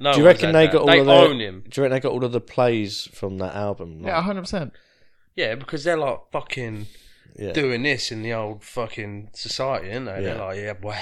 [0.00, 0.72] No Do you reckon they that.
[0.72, 1.64] got all they of their, own him?
[1.68, 4.00] Do you reckon they got all of the plays from that album?
[4.02, 4.72] Yeah, hundred percent.
[5.36, 6.86] Yeah, because they're like fucking
[7.36, 7.52] yeah.
[7.52, 10.22] doing this in the old fucking society, aren't they?
[10.22, 10.96] They're like, yeah, boy,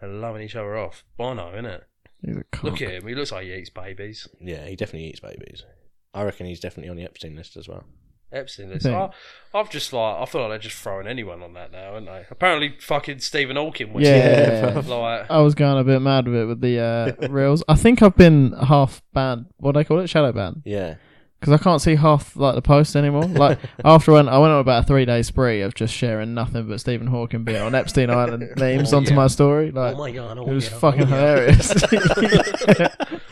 [0.00, 1.04] they're loving each other off.
[1.16, 1.82] Bono, innit?
[2.24, 2.62] He's a cock.
[2.62, 3.08] Look at him.
[3.08, 4.28] He looks like he eats babies.
[4.40, 5.64] Yeah, he definitely eats babies.
[6.14, 7.84] I reckon he's definitely on the Epstein list as well.
[8.32, 8.86] Epstein list.
[8.86, 9.08] I,
[9.54, 12.26] I've just like I feel like they're just throwing anyone on that now, aren't they?
[12.30, 14.82] Apparently, fucking Stephen Hawking was Yeah.
[14.86, 17.64] like I was going a bit mad with it with the uh, reels.
[17.68, 19.46] I think I've been half banned.
[19.56, 20.08] What do they call it?
[20.08, 20.62] Shadow ban.
[20.64, 20.96] Yeah.
[21.40, 23.22] Because I can't see half like the posts anymore.
[23.24, 26.34] Like after I went, I went on about a three day spree of just sharing
[26.34, 29.16] nothing but Stephen Hawking being on Epstein Island memes Oh, onto yeah.
[29.16, 29.70] my story.
[29.70, 31.52] Like oh my god, oh it was yeah, fucking oh, yeah.
[31.52, 33.27] hilarious.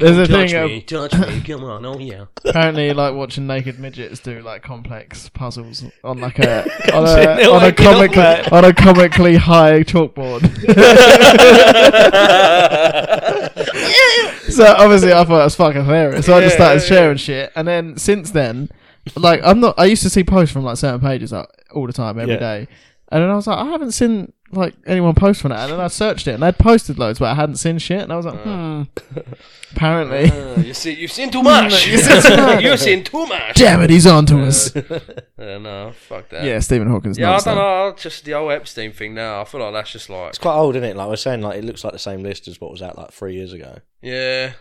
[0.00, 0.66] There's a touch thing.
[0.66, 2.24] me, um, touch me, come on, oh yeah.
[2.44, 6.62] apparently, like watching naked midgets do like complex puzzles on like a
[6.94, 8.52] on a, on a waking up, comic mate.
[8.52, 10.40] on a comically high chalkboard.
[14.50, 16.26] so obviously, I thought it was fucking hilarious.
[16.26, 18.68] So I just started sharing shit, and then since then,
[19.16, 19.74] like I'm not.
[19.78, 22.40] I used to see posts from like certain pages like all the time, every Yeah.
[22.40, 22.68] day,
[23.10, 25.80] and then I was like, I haven't seen like anyone post on that, and then
[25.80, 28.26] I searched it, and they'd posted loads, but I hadn't seen shit, and I was
[28.26, 28.82] like, hmm.
[29.72, 31.86] Apparently, Uh, you see, you've seen too much.
[31.88, 32.62] You've seen too much.
[32.64, 33.54] You've seen too much.
[33.56, 34.74] damn it, he's on to us.
[35.38, 36.44] Yeah, no, fuck that.
[36.44, 37.44] Yeah, Stephen Hawking's Yeah, I nuts.
[37.44, 37.88] don't though.
[37.90, 37.96] know.
[37.96, 39.40] Just the old Epstein thing now.
[39.40, 40.96] I feel like that's just like, It's quite old, isn't it?
[40.96, 43.10] Like we're saying, like it looks like the same list as what was out like
[43.10, 43.78] three years ago.
[44.02, 44.52] yeah.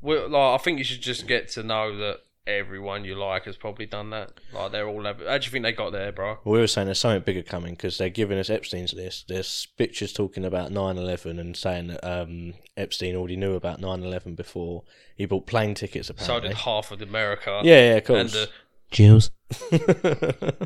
[0.00, 3.56] we like, I think you should just get to know that everyone you like has
[3.56, 4.32] probably done that.
[4.52, 5.06] Like, they're all.
[5.06, 6.38] Ever- How do you think they got there, bro?
[6.44, 9.28] Well, we were saying there's something bigger coming because they're giving us Epstein's list.
[9.28, 14.82] There's pictures talking about 9/11 and saying that um, Epstein already knew about 9/11 before
[15.14, 16.08] he bought plane tickets.
[16.10, 17.60] Apparently, So did half of America.
[17.62, 18.32] yeah, yeah, of And course.
[18.32, 18.48] the
[18.90, 19.30] Jews.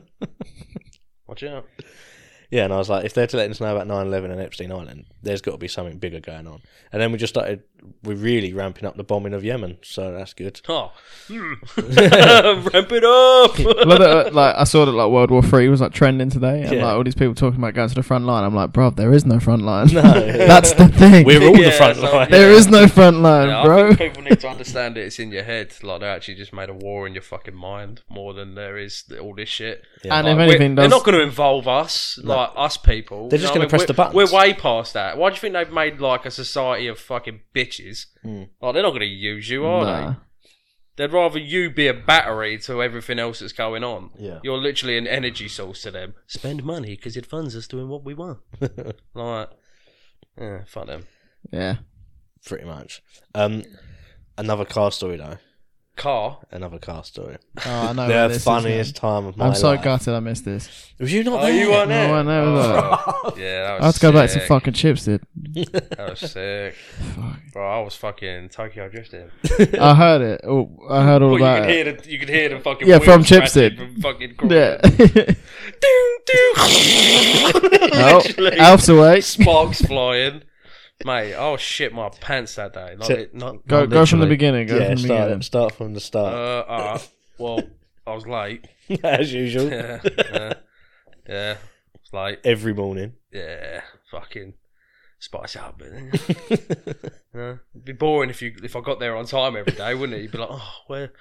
[1.27, 1.67] watch out.
[2.51, 4.73] yeah, and I was like, if they're to let us know about 9/11 and Epstein
[4.73, 6.61] Island, there's got to be something bigger going on.
[6.93, 7.63] And then we just started,
[8.05, 10.61] we're really ramping up the bombing of Yemen, so that's good.
[10.69, 10.93] Oh,
[11.29, 11.55] hmm.
[11.77, 13.59] ramp it up.
[13.87, 16.73] Like, that, like I saw that like World War Three was like trending today, and
[16.73, 16.85] Yeah.
[16.87, 18.45] like all these people talking about going to the front line.
[18.45, 19.89] I'm like, bro, there is no front line.
[19.89, 20.03] No.
[20.03, 21.27] that's the thing.
[21.27, 22.31] We're all Yeah, the front so- line.
[22.31, 23.95] there is no front line, Yeah, I bro.
[23.95, 25.07] think people need to understand it.
[25.07, 25.75] It's in your head.
[25.83, 29.05] Like they actually just made a war in your fucking mind more than there is
[29.21, 29.83] all this shit.
[30.05, 30.19] Yeah.
[30.19, 33.29] And Like, if we're- anything, they're does not going to involve us, like us people.
[33.29, 34.15] They're You just know gonna what I press the buttons.
[34.15, 35.19] We're, we're way past that.
[35.19, 37.72] Why do you think they've made like a society of fucking bitches?
[38.23, 38.45] Hmm.
[38.61, 40.11] Like they're not going to use you, are Nah.
[40.11, 40.17] they?
[40.97, 44.11] They'd rather you be a battery to everything else that's going on.
[44.19, 44.41] Yeah.
[44.43, 46.15] You're literally an energy source to them.
[46.27, 48.41] Spend money because it funds us doing what we want.
[49.15, 49.49] like,
[50.39, 51.07] yeah, fuck them.
[51.51, 51.77] Yeah,
[52.45, 53.03] Pretty much.
[53.35, 53.63] Um,
[54.37, 55.39] another car story though.
[55.95, 56.39] Car.
[56.51, 57.37] Another car story.
[57.67, 58.09] oh, I know.
[58.09, 59.13] where the this is funniest going.
[59.23, 59.57] time of my life.
[59.57, 60.93] I'm so gutted I missed this.
[60.99, 61.53] Was you not Oh, there?
[61.55, 62.15] you weren't No.
[62.15, 62.45] I know
[63.25, 64.43] Oh, yeah, that was I had to go back to sick.
[64.49, 65.21] fucking chips, dude.
[65.37, 66.75] That was sick.
[67.53, 69.31] Bro, I was fucking Tokyo drifting.
[69.79, 70.41] I heard it.
[70.45, 71.75] Oh, I heard all Well, you about could it.
[71.87, 73.93] hear the you could hear the fucking Yeah, wheels from Chips scratching did.
[73.93, 74.77] from fucking Yeah.
[74.81, 76.53] doo, doo.
[77.95, 78.59] Oh, Literally.
[78.59, 79.21] Alf's away.
[79.21, 80.43] Sparks flying.
[81.05, 82.95] Mate, oh shit my pants that day.
[82.97, 84.29] Like, So- it, not, Go, Not go from the literally.
[84.29, 84.67] beginning.
[84.69, 85.43] Go yeah, from the start, beginning.
[85.43, 86.35] start from the uh, start,
[86.69, 86.99] uh,
[87.39, 87.61] well,
[88.07, 88.67] I was late.
[89.05, 89.71] as usual.
[89.71, 90.53] Yeah, yeah,
[91.29, 91.57] yeah.
[91.95, 93.15] It's like, Every morning.
[93.33, 94.55] yeah, fucking
[95.19, 95.81] spice it up.
[95.81, 97.13] a bit.
[97.35, 97.55] Yeah.
[97.75, 100.21] It'd be boring if you if I got there on time every day, wouldn't it?
[100.21, 101.13] You'd be like, oh, where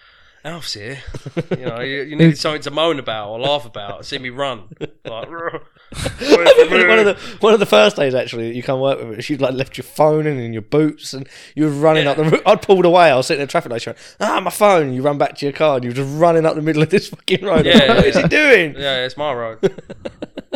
[0.44, 1.00] Alf's here.
[1.52, 4.06] You know, you, you needed something to moan about or laugh about.
[4.06, 4.70] See me run.
[4.80, 9.30] Like, one of the one of the first days actually you come work with us,
[9.30, 12.24] you'd like left your phone in, in your boots and you were running up the
[12.24, 12.42] road.
[12.46, 14.94] I'd pulled away, I was sitting in a traffic light, going, ah, my phone.
[14.94, 16.90] You run back to your car and you were just running up the middle of
[16.90, 17.66] this fucking road.
[17.66, 18.22] Yeah, what is yeah.
[18.24, 18.76] he doing?
[18.78, 19.60] yeah, it's my road.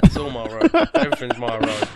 [0.04, 0.74] It's all my road.
[0.96, 1.88] Everything's my road.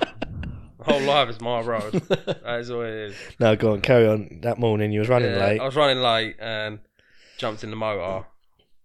[0.80, 1.94] The whole life is my road.
[2.10, 3.16] That is all it is.
[3.40, 4.40] No, go on, carry on.
[4.42, 5.62] That morning you was running Yeah, late.
[5.62, 6.80] I was running late and
[7.40, 8.28] jumped in the motor.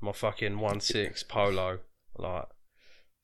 [0.00, 1.80] My fucking one six polo,
[2.18, 2.44] like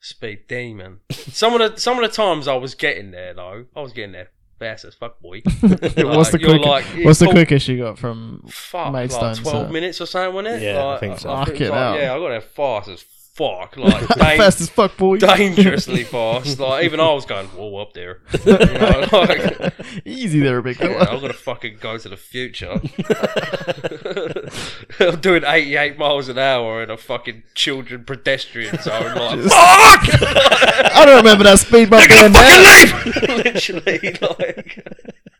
[0.01, 1.01] speed demon.
[1.13, 4.13] Some of the some of the times I was getting there though, I was getting
[4.13, 5.41] there fast as fuck, boy.
[5.61, 6.65] what's the Like, you're quick?
[6.67, 8.45] like- what's the quickest you got from?
[8.49, 10.63] Fuck, Maidstone, like twelve so- minutes or something, wasn't it?
[10.67, 11.29] Yeah, I think so.
[11.29, 11.97] it was Fucking like- hell.
[11.99, 13.05] yeah, I got there fast as
[13.41, 15.17] fuck, like dang- Fast as fuck, boy.
[15.17, 16.59] dangerously fast.
[16.59, 18.21] Like even I was going, whoa, up there.
[18.45, 19.75] You know, like,
[20.05, 21.11] Easy there, big yeah, fella.
[21.11, 22.81] I'm gonna fucking go to the future.
[25.01, 29.15] I'm doing 88 miles an hour in a fucking children pedestrian zone.
[29.15, 30.23] Like, fuck!
[30.95, 33.37] I don't remember that speed bump being there.
[33.37, 34.87] Literally, like,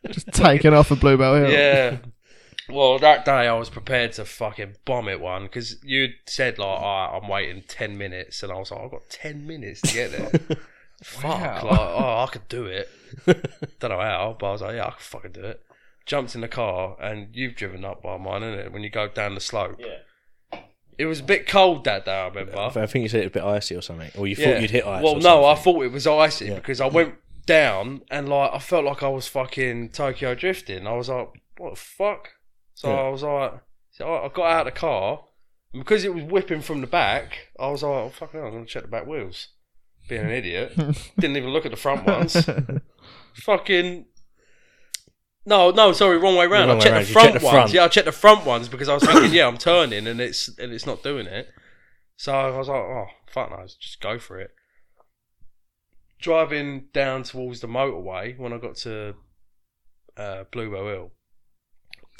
[0.09, 1.51] Just taking off a Bluebell Hill.
[1.51, 1.97] yeah.
[2.71, 6.67] Well, that day I was prepared to fucking bomb it one because you said like,
[6.67, 10.11] "Alright, I'm waiting ten minutes," and I was like, "I've got ten minutes to get
[10.11, 10.57] there."
[11.03, 11.69] Fuck, Wow.
[11.69, 12.87] like, oh, I could do it.
[13.79, 15.59] Don't know how, but I was like, yeah, I could fucking do it.
[16.05, 18.71] Jumped in the car, and you've driven up by mine, isn't it?
[18.71, 19.77] When you go down the slope.
[19.79, 20.59] Yeah.
[20.99, 22.55] It was a bit cold that day, I remember.
[22.55, 24.45] I think you said it was a bit icy or something, or you Yeah.
[24.53, 25.03] thought you'd hit ice.
[25.03, 26.55] Well, or no, I thought it was icy Yeah.
[26.55, 27.15] because I went
[27.47, 30.85] down and like I felt like I was fucking Tokyo drifting.
[30.85, 32.29] I was like, what the fuck?
[32.73, 33.01] So Yeah.
[33.01, 33.53] I was like,
[33.91, 35.25] so I got out of the car
[35.73, 37.49] and because it was whipping from the back.
[37.59, 39.49] I was like, oh fuck, no, I'm gonna check the back wheels.
[40.09, 40.73] Being an idiot,
[41.19, 42.35] didn't even look at the front ones.
[43.35, 44.05] fucking.
[45.45, 46.69] No, no, sorry, wrong way round.
[46.69, 47.53] wrong I checked the front the ones.
[47.55, 47.73] front.
[47.73, 50.47] Yeah, I checked the front ones because I was thinking, yeah, I'm turning and it's
[50.59, 51.47] and it's not doing it.
[52.17, 54.51] So I was like, oh fuck no, just go for it.
[56.19, 59.15] Driving down towards the motorway when I got to
[60.17, 61.11] uh, Bluebell Hill,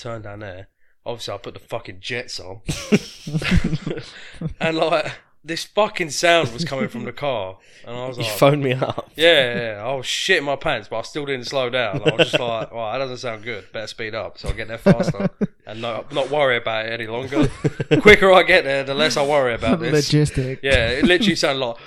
[0.02, 0.68] turned down there.
[1.06, 2.62] Obviously, I put the fucking jets on,
[4.60, 5.12] and like
[5.44, 8.74] this fucking sound was coming from the car, and I was You like, phoned me
[8.74, 9.10] up.
[9.16, 9.84] yeah, yeah, yeah.
[9.84, 12.04] I was shitting my pants, but I still didn't slow down.
[12.06, 13.72] I was just like, "Well, that doesn't sound good.
[13.72, 15.30] Better speed up." So I get there faster
[15.66, 17.48] and not not worry about it any longer.
[17.90, 20.12] The quicker I get there, the less I worry about this.
[20.12, 20.60] Logistic.
[20.62, 21.78] Yeah, it literally sounded like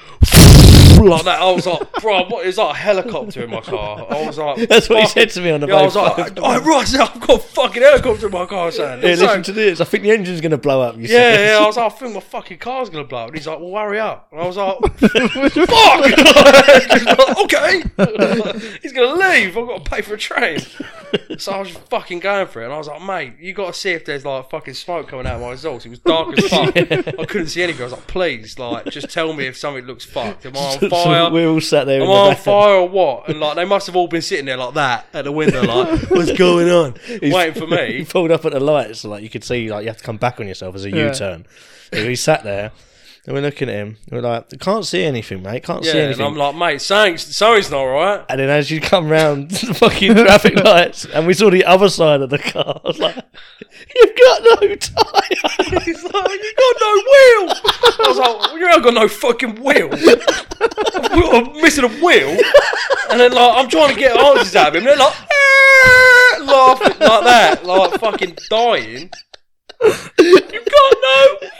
[1.02, 1.40] like that.
[1.40, 2.70] I was like, "Bro, what is that?
[2.70, 5.60] A helicopter in my car?" I was like, That's what he said to me on
[5.60, 6.32] the Yeah, I was like.
[6.38, 9.52] "Oh, right, I've got a fucking helicopter in my car." Saying, Yeah, listen like- to
[9.52, 9.80] this.
[9.80, 10.96] I think the engine's going to blow up.
[10.96, 11.46] You yeah, said.
[11.48, 11.58] yeah.
[11.58, 13.20] I was like, I think my fucking car's gonna blow.
[13.20, 13.28] up.
[13.28, 14.28] And he's like, well, hurry up.
[14.32, 16.04] And I was like, fuck.
[16.44, 17.82] Like, okay.
[18.82, 19.56] he's gonna leave.
[19.56, 20.58] I've got to pay for a train.
[21.38, 22.64] So I was fucking going for it.
[22.66, 25.26] And I was like, mate, you got to see if there's like fucking smoke coming
[25.26, 25.86] out of my exhaust.
[25.86, 26.76] It was dark as fuck.
[26.76, 27.82] I couldn't see anything.
[27.82, 30.46] I was like, please, like, just tell me if something looks fucked.
[30.46, 31.30] Am I on So fire?
[31.30, 32.00] we're all sat there.
[32.02, 33.28] Am in I the on fire or what?
[33.28, 36.10] And like they must have all been sitting there like that at the window, like,
[36.10, 36.94] what's going on?
[37.06, 37.98] he's, Waiting for me.
[37.98, 40.04] He pulled up at the lights, so like you could see, like you have to
[40.04, 41.12] come back on yourself as a Yeah.
[41.12, 41.46] turn
[41.92, 42.72] So he sat there,
[43.26, 43.96] and we're looking at him.
[44.10, 45.64] and We're like, "Can't see anything, mate.
[45.64, 48.24] Can't see Yeah, and anything." I'm like, mate, something's, something's not right.
[48.28, 51.88] and then as you come round the fucking traffic lights, and we saw the other
[51.88, 56.76] side of the car, I was like, "You've got no tyre." He's like, you got
[56.80, 57.52] no wheel.
[57.54, 59.90] I was like, well, you ain't got no fucking wheel.
[59.92, 62.30] I'm missing a wheel.
[63.10, 64.78] And then like, I'm trying to get answers out of him.
[64.80, 69.10] And they're like, "Eh," laughing like that, like fucking dying.
[70.18, 71.50] You got no wheel.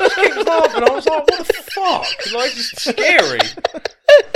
[0.00, 0.82] I kept laughing.
[0.82, 2.06] I was like, what the fuck?
[2.34, 3.40] Like, it's scary.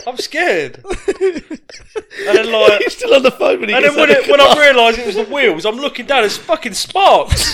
[0.07, 0.85] I'm scared.
[0.85, 2.81] And then like.
[2.83, 4.41] He's still on the phone when he And gets then when, out it, of when
[4.41, 7.53] I realised it was the wheels, I'm looking down, it's fucking sparks.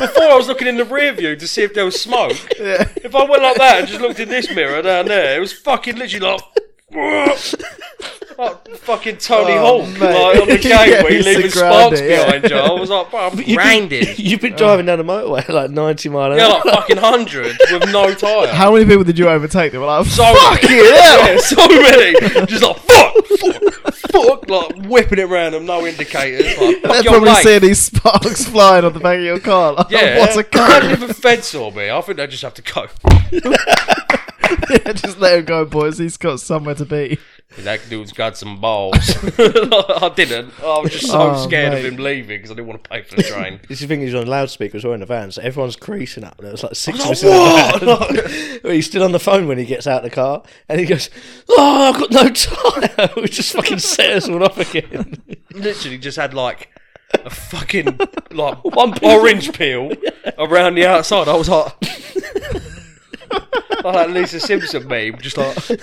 [0.00, 2.36] Before I was looking in the rear view to see if there was smoke.
[2.58, 5.52] If I went like that and just looked in this mirror down there, it was
[5.52, 6.40] fucking literally like.
[8.38, 10.00] like fucking Tony Oh, Hawk mate.
[10.00, 12.24] like, on the Yeah, gateway, he's leaving sparks grande, yeah.
[12.38, 12.56] behind you.
[12.56, 14.56] I was like, bro, I'm You've been- You've been oh.
[14.56, 16.62] driving down the motorway like 90 mile an Yeah, hour.
[16.64, 18.46] like fucking 100 with no tyre.
[18.54, 19.72] How many people did you overtake?
[19.72, 20.76] They were like, So fuck many.
[20.76, 21.32] yeah.
[21.32, 22.46] Yeah, so many.
[22.46, 26.46] Just like, fuck, fuck, fuck, like whipping it around them, no indicators.
[26.56, 27.42] Like, fuck They're probably mate.
[27.42, 29.72] seeing these sparks flying on the back of your car.
[29.72, 30.80] Like, Yeah, what's a I car?
[30.82, 31.90] don't even Fed saw me.
[31.90, 32.86] I think they just have to go.
[34.70, 35.98] Yeah, just let him go, boys.
[35.98, 37.18] He's got somewhere to be.
[37.58, 38.94] That dude's got some balls.
[39.38, 40.52] I didn't.
[40.62, 41.84] I was just so Oh, scared mate.
[41.86, 43.60] of him leaving because I didn't want to pay for the train.
[43.68, 46.36] This is the thing he's on loudspeakers or in the van, so everyone's creasing up.
[46.38, 48.72] There was like six I of us in like, the van.
[48.72, 51.08] He's still on the phone when he gets out of the car, and he goes,
[51.48, 55.22] "Oh, I've got no time." we just fucking set us all off again.
[55.52, 56.68] Literally just had like
[57.14, 57.98] a fucking
[58.32, 59.92] like One orange peel
[60.36, 61.28] around the outside.
[61.28, 61.72] I was like,
[63.30, 65.56] like that Lisa Simpson meme, just like.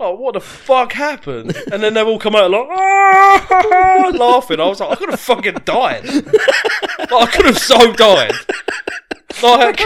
[0.00, 1.56] Oh, what the fuck happened?
[1.72, 4.60] And then they've all come out like "Ah!" laughing.
[4.60, 6.04] I was like, I could have fucking died.
[6.04, 8.32] Like, I could have so died.
[9.42, 9.78] Like,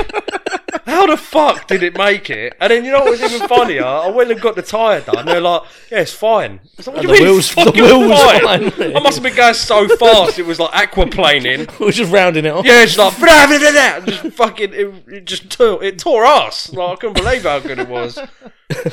[0.87, 2.55] how the fuck did it make it?
[2.61, 3.85] And then you know what was even funnier?
[3.85, 5.27] I went and got the tyre done.
[5.27, 6.61] They're like, yeah, it's fine.
[6.63, 8.71] I was like, what And do you mean wheels- it's the fucking wheel was fine?
[8.71, 8.97] fine.
[8.97, 10.39] I must have been going so fast.
[10.39, 11.79] It was like aquaplaning.
[11.81, 12.65] we were just rounding it off.
[12.65, 14.07] Yeah, it's like blah, blah, blah, blah.
[14.07, 14.73] just fucking.
[14.75, 15.83] It, it just tore.
[15.83, 16.73] It tore us.
[16.73, 18.19] Like I couldn't believe how good it was.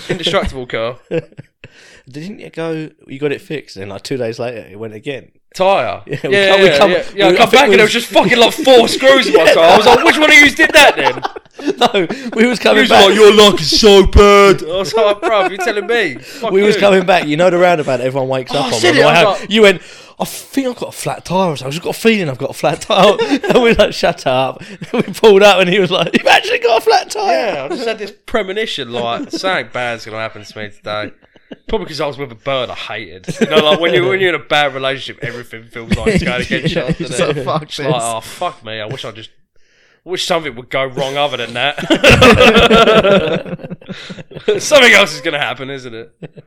[0.09, 0.99] Indestructible car.
[2.09, 2.89] Didn't you go?
[3.07, 5.31] You got it fixed, and like two days later, it went again.
[5.55, 6.03] Tire.
[6.05, 7.03] Yeah, we yeah, come- we yeah, come- yeah.
[7.15, 9.27] Yeah, we- I come think back we and there was- just fucking like four screws
[9.27, 9.63] in my car.
[9.63, 11.21] I was like, which one of you did that then?
[11.77, 13.07] no, we was He coming was back.
[13.07, 14.63] like, your luck is so bad.
[14.69, 16.15] I was like, bro, you're telling me.
[16.15, 17.27] Fuck we was coming back.
[17.27, 18.73] You know the roundabout everyone wakes Oh, up I on.
[18.79, 19.81] said it, I was like- you went.
[20.21, 21.51] I think I've got a flat tire.
[21.53, 23.15] I've just got a feeling I've got a flat tire.
[23.21, 24.61] and we like shut up.
[24.91, 27.63] And we pulled up, and he was like, "You've actually got a flat tire." Yeah,
[27.63, 31.11] I just had this premonition, like something bad's gonna happen to me today.
[31.67, 33.27] Probably because I was with a bird I hated.
[33.41, 36.23] You know, like when you when you're in a bad relationship, everything feels like it's
[36.23, 36.81] going against you.
[36.81, 37.43] Yeah, doesn't it's like, it?
[37.45, 37.87] fuck It's this.
[37.87, 38.79] like, oh fuck me!
[38.79, 39.29] I wish I just
[40.03, 41.79] wish something would go wrong other than that.
[44.59, 46.45] something else is gonna happen, isn't it?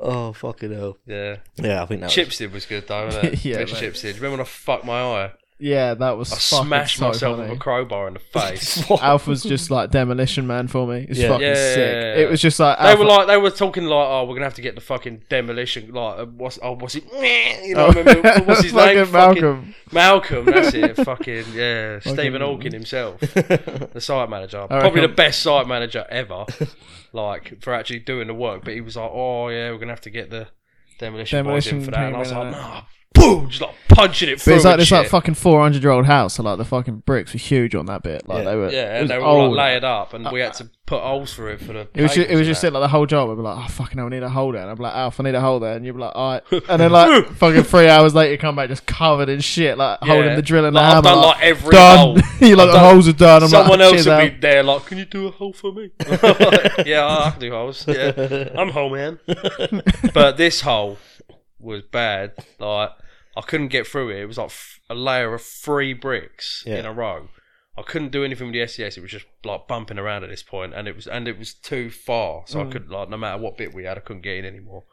[0.00, 0.96] Oh fucking hell.
[1.06, 1.36] Yeah.
[1.56, 2.06] Yeah, I think that.
[2.06, 3.34] was- Chipstead was good though, wasn't it?
[3.44, 3.68] Yeah, mate.
[3.68, 4.14] Chipstead.
[4.16, 5.32] Remember when I fucked my eye?
[5.60, 7.48] Yeah, that was I fucking smashed so myself funny.
[7.50, 8.90] with a crowbar in the face.
[8.90, 11.06] Alpha's just like demolition man for me.
[11.08, 11.28] It's Yeah.
[11.28, 11.76] fucking Yeah, sick.
[11.78, 12.14] yeah, yeah.
[12.24, 14.46] It was just like They Alpha, were like they were talking like, oh, we're gonna
[14.46, 15.92] have to get the fucking demolition.
[15.92, 17.04] Like, uh, what's oh, what's it?
[17.64, 19.12] You know, Oh, remember, what's his fucking name?
[19.12, 19.62] Malcolm.
[19.62, 20.44] Fucking Malcolm.
[20.46, 20.96] That's it.
[20.96, 26.04] Fucking yeah, Stephen Hawking himself, the site manager, I probably the reckon- best site manager
[26.10, 26.44] ever.
[27.12, 30.00] Like for actually doing the work, but he was like, oh yeah, we're gonna have
[30.02, 30.48] to get the
[30.98, 32.06] demolition, boys in Demolition for that.
[32.08, 32.82] And I was team like, in nah,
[33.14, 34.54] boom, just like punching it But through.
[34.56, 37.32] it's like this like fucking four hundred year old house, so like the fucking bricks
[37.32, 38.28] were huge on that bit.
[38.28, 38.50] Like Yeah.
[38.50, 40.68] they were, yeah, and they were all like layered up, and uh, we had to
[40.86, 41.88] put holes through it for the.
[41.94, 43.30] It was just, it was just it, like the whole job.
[43.30, 44.62] I'd be like, oh fucking hell, I need a hole there.
[44.62, 45.76] And I'd be like, Alf, I need a hole there.
[45.76, 46.42] And you'd be like, alright.
[46.68, 50.00] And then like fucking three hours later, you come back just covered in shit, like
[50.02, 51.14] holding the drill and Like, the I've hammer.
[51.14, 51.98] done like, like every done.
[51.98, 52.18] hole.
[52.40, 53.42] You're like I've the done- holes are done.
[53.44, 55.90] I'm Someone like, else would be there, like, "Can you do a hole for me?"
[56.84, 57.86] yeah, I can do holes.
[57.86, 59.18] Yeah, I'm hole man.
[60.12, 60.98] but this hole
[61.60, 62.32] was bad.
[62.58, 62.90] Like,
[63.36, 64.20] I couldn't get through it.
[64.20, 66.76] It was like f- a layer of three bricks Yeah.
[66.76, 67.28] in a row.
[67.76, 68.96] I couldn't do anything with the SDS.
[68.96, 71.54] It was just like bumping around at this point, and it was and it was
[71.54, 72.44] too far.
[72.46, 72.72] So I mm.
[72.72, 74.84] could like no matter what bit we had, I couldn't get in anymore.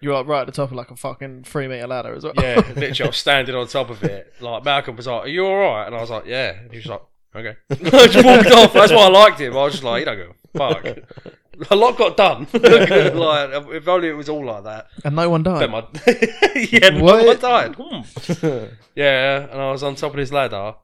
[0.00, 2.34] You're like right at the top of like a fucking three meter ladder as well.
[2.36, 4.34] Yeah, literally, I was standing on top of it.
[4.40, 6.76] Like Malcolm was like, "Are you all right?" And I was like, "Yeah." And he
[6.76, 7.02] was like,
[7.34, 8.74] "Okay." I just walked off.
[8.74, 9.54] That's why I liked him.
[9.54, 10.84] I was just like, "You don't a fuck."
[11.70, 12.40] A lot got done.
[12.52, 14.88] like, if only it was all like that.
[15.04, 15.62] And no one died.
[15.62, 15.86] Then my
[16.54, 17.26] yeah, no What?
[17.26, 17.74] one died.
[17.78, 18.64] Hmm.
[18.94, 20.74] Yeah, and I was on top of this ladder.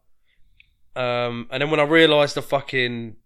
[0.96, 3.16] Um, and then when I realised the fucking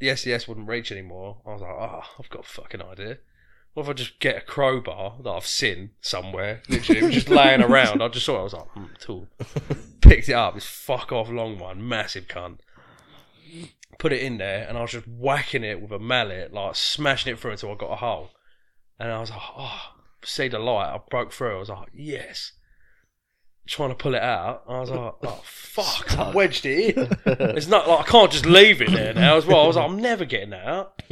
[0.00, 3.18] the SDS wouldn't reach anymore, I was like, "Oh, I've got a fucking idea."
[3.74, 6.62] What if I just get a crowbar that I've seen somewhere?
[6.68, 8.02] Literally, it was just laying around.
[8.02, 8.40] I just saw it.
[8.40, 9.28] I was like, hmm, tool.
[10.02, 10.54] Picked it up.
[10.54, 12.58] This fuck off long one, massive cunt.
[13.98, 17.32] Put it in there, and I was just whacking it with a mallet, like smashing
[17.32, 18.30] it through until I got a hole.
[18.98, 20.94] And I was like, oh, see the light.
[20.94, 21.56] I broke through.
[21.56, 22.52] I was like, yes.
[23.64, 24.64] Trying to pull it out.
[24.68, 26.18] I was like, oh fuck!
[26.18, 27.08] I wedged it in.
[27.56, 29.62] It's not like I can't just leave it there now as well.
[29.62, 31.02] I was like, I'm never getting that out.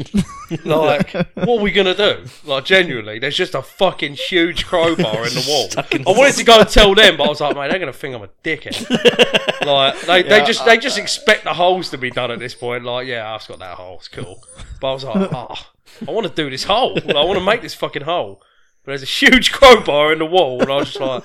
[0.65, 2.25] like, what are we gonna do?
[2.45, 5.85] Like, genuinely, there's just a fucking huge crowbar in the wall.
[5.93, 7.93] In I wanted to go and tell them, but I was like, mate, they're gonna
[7.93, 9.65] think I'm a dickhead.
[9.67, 12.85] like, they, they just they just expect the holes to be done at this point.
[12.85, 13.97] Like, yeah, I've got that hole.
[13.99, 14.43] It's cool.
[14.81, 15.55] But I was like, oh,
[16.07, 16.95] I want to do this hole.
[16.95, 18.43] Like, I want to make this fucking hole.
[18.85, 21.24] But there's a huge crowbar in the wall, and I was just like,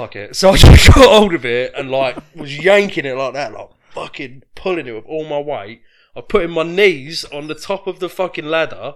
[0.00, 0.36] fuck it.
[0.36, 3.68] So I just got hold of it and like was yanking it like that, like
[3.90, 5.82] fucking pulling it with all my weight.
[6.16, 8.94] I put in my knees on the top of the fucking ladder,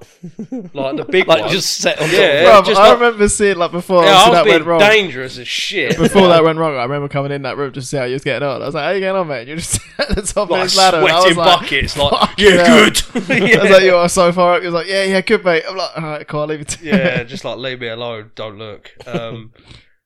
[0.75, 1.51] like the big like one.
[1.51, 2.19] just set on top.
[2.19, 2.45] Yeah.
[2.61, 4.81] Bruv, just I like- remember seeing like before yeah, I was that went wrong.
[4.81, 5.97] dangerous as shit.
[5.99, 8.15] Before that went wrong, I remember coming in that room just to see how you
[8.15, 8.61] was getting on.
[8.61, 10.77] I was like, "How you getting on, mate?" You're just at the top of this
[10.77, 10.97] ladder.
[10.97, 13.03] and I sweating was like, buckets, like "Fuck yeah, hell." good.
[13.15, 15.63] I was like, "You are so far up." He was like, "Yeah, yeah, good, mate."
[15.69, 17.87] I'm like, "All right, cool, I'll leave it to you." yeah, just like leave me
[17.89, 18.91] alone, don't look.
[19.07, 19.53] Um,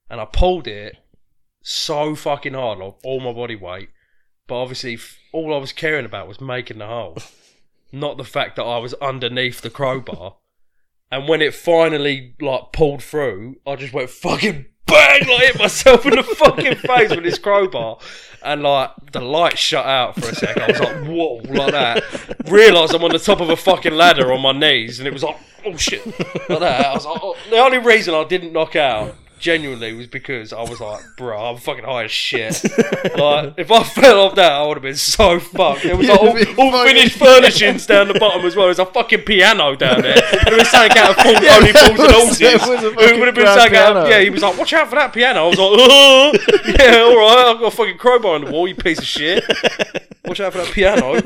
[0.08, 0.96] and I pulled it
[1.62, 3.88] so fucking hard, like all my body weight.
[4.46, 7.18] But obviously, f- all I was caring about was making the hole.
[7.92, 10.36] not the fact that I was underneath the crowbar.
[11.10, 16.04] And when it finally like pulled through, I just went fucking bang, like hit myself
[16.04, 17.98] in the fucking face with this crowbar,
[18.42, 20.62] and like the light shut out for a second.
[20.62, 22.50] I was like, whoa, like that.
[22.50, 25.22] Realised I'm on the top of a fucking ladder on my knees, and it was
[25.22, 26.04] like, oh shit,
[26.48, 26.86] like that.
[26.86, 27.36] I was like, oh.
[27.50, 29.14] the only reason I didn't knock out.
[29.38, 32.62] Genuinely was because I was like, bro, I'm fucking high as shit.
[33.18, 35.82] like, if I fell off that, I would have been so fucked.
[35.82, 36.28] There was like, all,
[36.72, 38.66] all finished furnishings down the bottom as well.
[38.66, 40.16] There's a fucking piano down there.
[40.44, 42.38] There was something out of full Yeah, Only Fools and Horses.
[42.38, 43.92] there was a It would have been something out.
[43.94, 44.06] piano.
[44.08, 46.32] Yeah, he was like, "Watch out for that piano." I was like, "Oh,
[46.66, 47.44] yeah, all right.
[47.54, 48.66] I've got a fucking crowbar on the wall.
[48.66, 49.44] You piece of shit.
[50.24, 51.20] Watch out for that piano."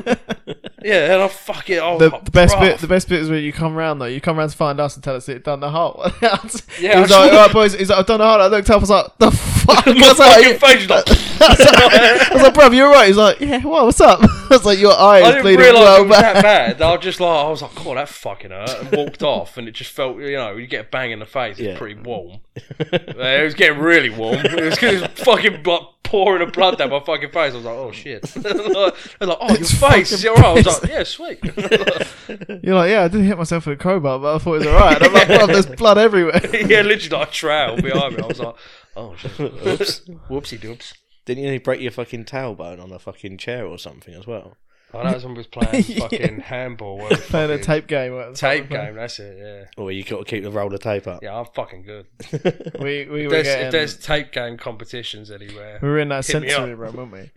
[0.83, 1.79] Yeah, and I fuck it.
[1.81, 4.01] I was The, the best "Bruh." bit, the best bit is when you come round
[4.01, 4.05] though.
[4.05, 6.03] You come round to find us and tell us that you've done the hole.
[6.21, 8.41] Yeah, he was I like, saw- "All right, boys." He's like, "I've done the hole."
[8.41, 8.77] I looked up.
[8.77, 11.07] I was like, "The fuck?" I My was like, fucking face was like.
[11.41, 13.85] I was like, "Bruv, you're right." He's like, "Yeah, what?
[13.85, 16.43] What's up?" I was like, "Your eye I didn't realise well it was bad." that
[16.77, 16.81] bad.
[16.81, 19.57] I was just like, I was like, "Oh, that fucking hurt," and walked off.
[19.57, 21.51] And it just felt, you know, you get a bang in the face.
[21.59, 21.77] It's Yeah.
[21.77, 22.39] pretty warm.
[22.79, 24.35] It was getting really warm.
[24.45, 27.53] It was, it was fucking like pouring of blood down my fucking face.
[27.53, 30.43] I was like, "Oh shit!" I was like, "Oh, your It's face is it fucking
[30.43, 31.39] alright?" I was like, "Yeah, sweet."
[32.63, 34.67] You're like, "Yeah, I didn't hit myself with a crowbar, but I thought it was
[34.67, 38.23] alright." I'm like, "Bruv, there's blood everywhere." yeah, literally like a trail behind me.
[38.23, 38.55] I was like,
[38.95, 40.93] "Oh shit!" Oops, whoopsie doops.
[41.25, 44.57] Didn't you break your fucking tailbone on a fucking chair or something as well?
[44.93, 45.99] Oh, that was when we was playing Yeah.
[45.99, 46.97] fucking handball.
[46.97, 48.13] where we Playing a tape game.
[48.13, 48.95] what- tape game.
[48.95, 49.37] That's it.
[49.39, 51.23] Yeah, Or you got to keep the roller tape up.
[51.23, 51.37] yeah.
[51.37, 52.07] I'm fucking good.
[52.79, 56.09] We we If were there's, getting, if there's tape game competitions anywhere, we were in
[56.09, 57.31] that hit me sensory room, weren't we?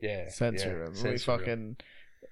[0.00, 0.90] yeah, sensory yeah, room.
[0.90, 1.38] we sensory room.
[1.40, 1.76] fucking.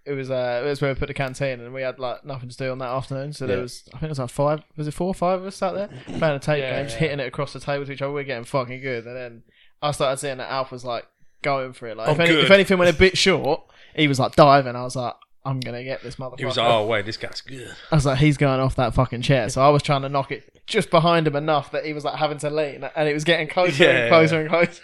[0.06, 2.48] It was uh, it was where we put the canteen, and we had like nothing
[2.48, 3.34] to do on that afternoon.
[3.34, 4.62] So there was, I think it was like five.
[4.76, 6.96] Was it four or five of us sat there playing a tape Yeah, game, just
[6.96, 8.12] hitting it across the table to each other.
[8.12, 9.42] We are getting fucking good, and then
[9.82, 11.06] I started seeing that Alf was like
[11.42, 11.96] going for it.
[11.98, 13.60] Like Oh, if, any, if anything went a bit short,
[13.98, 14.76] he was like diving.
[14.76, 16.38] I was like, I'm gonna get this motherfucker.
[16.40, 18.94] He was like, "Oh wait, this guy's good." I was like, he's going off that
[18.94, 19.48] fucking chair.
[19.48, 22.16] So I was trying to knock it just behind him enough that he was like
[22.16, 23.90] having to lean, and it was getting closer Yeah.
[23.90, 24.82] and closer and closer.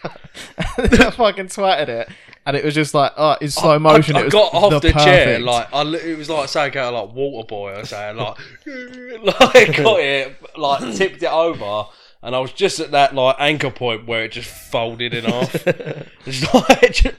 [0.79, 2.09] and then I fucking swatted it,
[2.47, 4.17] and it was just like, oh, in slow motion.
[4.17, 6.77] I, I it was got off the, chair perfect- like I, it was like saying
[6.79, 8.39] out like water boy or something like
[9.55, 11.87] like got it like tipped it over
[12.25, 15.53] and I was just at that like anchor point where it just folded in half.
[16.25, 17.17] Just like just,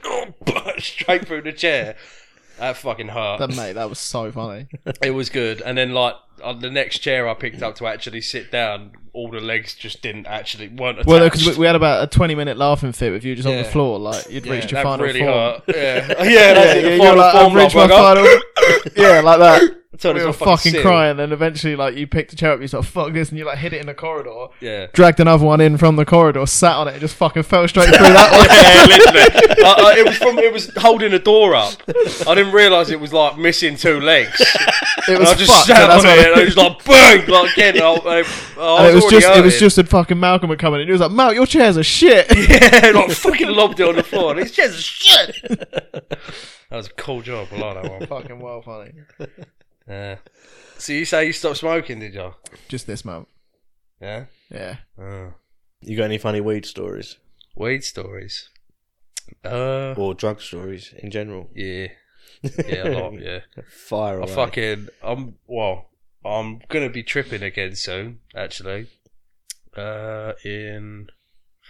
[0.78, 1.96] straight through the chair.
[2.58, 3.38] That fucking hurt.
[3.38, 4.66] That, mate, that was so funny.
[5.00, 5.60] it was good.
[5.62, 9.30] And then like on the next chair I picked up to actually sit down all
[9.30, 12.56] the legs just didn't actually weren't attached Well, because we, we had about a twenty-minute
[12.58, 15.20] laughing fit with you just on the floor, like you'd yeah, reached your final really
[15.20, 15.30] form.
[15.30, 18.24] hurt yeah yeah, Yeah, yeah, you're like, I've reached my final.
[18.96, 19.76] yeah, like that.
[20.04, 20.82] We were fucking seal.
[20.82, 23.38] crying, then eventually, like, you picked a chair up, you sort of fuck this, and
[23.38, 24.88] you like hit it in the corridor, Yeah.
[24.92, 27.86] dragged another one in from the corridor, sat on it, and just fucking fell straight
[27.86, 28.46] through that one.
[28.46, 29.64] yeah, literally.
[29.64, 30.38] I, I, it was from.
[30.38, 31.80] It was holding the door up.
[32.28, 34.38] I didn't realise it was like missing two legs.
[35.08, 37.52] It And was I just fucked, sat on it, and it was like bang, like
[37.52, 37.80] again.
[37.80, 38.24] I, I, I was,
[38.56, 40.92] it was already just it was just that fucking Malcolm had come in and he
[40.92, 42.26] was like, Mal, your chairs are shit.
[42.36, 44.32] yeah, like fucking lobbed it on the floor.
[44.32, 45.36] And it's just shit.
[45.48, 46.18] that
[46.70, 47.48] was a cool job.
[47.52, 48.06] I like that one.
[48.06, 48.92] fucking well funny.
[49.88, 50.16] Yeah.
[50.78, 52.34] So you say you stopped smoking, did you?
[52.68, 53.28] Just this moment.
[54.00, 54.24] Yeah.
[54.50, 54.76] Yeah.
[55.00, 55.32] Oh.
[55.80, 57.16] You got any funny weed stories
[57.54, 58.50] Weed stories.
[59.44, 59.94] Uh.
[59.96, 61.48] or drug stories in general?
[61.54, 61.88] Yeah.
[62.68, 63.12] Yeah, a lot.
[63.20, 63.40] Yeah.
[63.68, 64.88] Fire I fucking.
[65.02, 65.90] I'm well.
[66.24, 68.88] I'm gonna be tripping again soon, actually.
[69.76, 71.08] Uh, in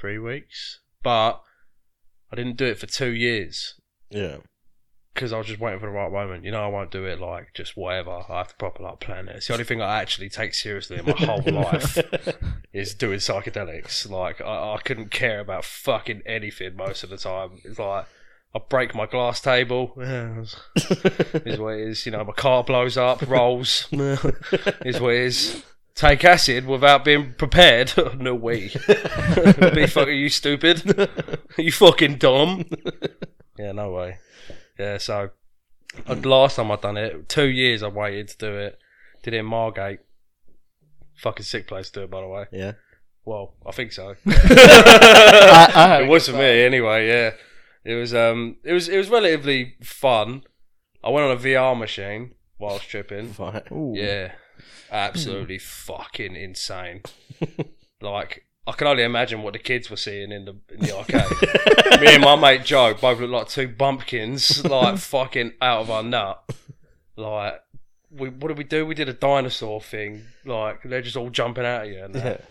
[0.01, 1.43] three weeks, but
[2.33, 3.75] I didn't do it for two years
[4.11, 4.37] Yeah.
[5.13, 6.45] because I was just waiting for the right moment.
[6.45, 8.23] You know, I won't do it like just whatever.
[8.29, 9.37] I have to proper like plan it.
[9.37, 11.99] It's the only thing I actually take seriously in my whole life
[12.73, 14.09] is doing psychedelics.
[14.09, 17.59] Like I, I couldn't care about fucking anything most of the time.
[17.65, 18.07] It's like.
[18.57, 19.93] I break my glass table.
[19.99, 20.57] Is
[21.59, 22.07] what it is.
[22.07, 23.87] You know, my car blows up, rolls.
[23.93, 25.63] is what it is.
[25.95, 27.93] Take acid without being prepared.
[28.19, 28.69] no way.
[29.75, 31.09] Be fucking you stupid.
[31.59, 32.65] you fucking dumb.
[33.59, 34.19] yeah, no way.
[34.79, 35.31] Yeah, so
[36.07, 38.79] uh, last time I done it, two years I waited to do it.
[39.23, 40.01] Did it in Margate.
[41.17, 42.47] Fucking sick place to do it, by the way.
[42.53, 42.73] Yeah.
[43.27, 44.15] Well, I think so.
[44.27, 47.09] I, I it was for me anyway.
[47.09, 47.31] Yeah,
[47.87, 48.13] it was.
[48.15, 48.89] Um, it was.
[48.89, 50.43] It was relatively fun.
[51.05, 53.35] I went on a VR machine whilst tripping.
[53.71, 53.93] Ooh.
[53.95, 54.33] Yeah,
[54.91, 57.03] absolutely fucking insane.
[58.01, 62.01] like I can only imagine what the kids were seeing in the in the arcade.
[62.01, 66.03] Me and my mate Joe both looked like two bumpkins, like fucking out of our
[66.03, 66.43] nut.
[67.17, 67.61] Like,
[68.11, 68.85] we what did we do?
[68.85, 70.25] We did a dinosaur thing.
[70.45, 72.45] Like they're just all jumping out at you and that.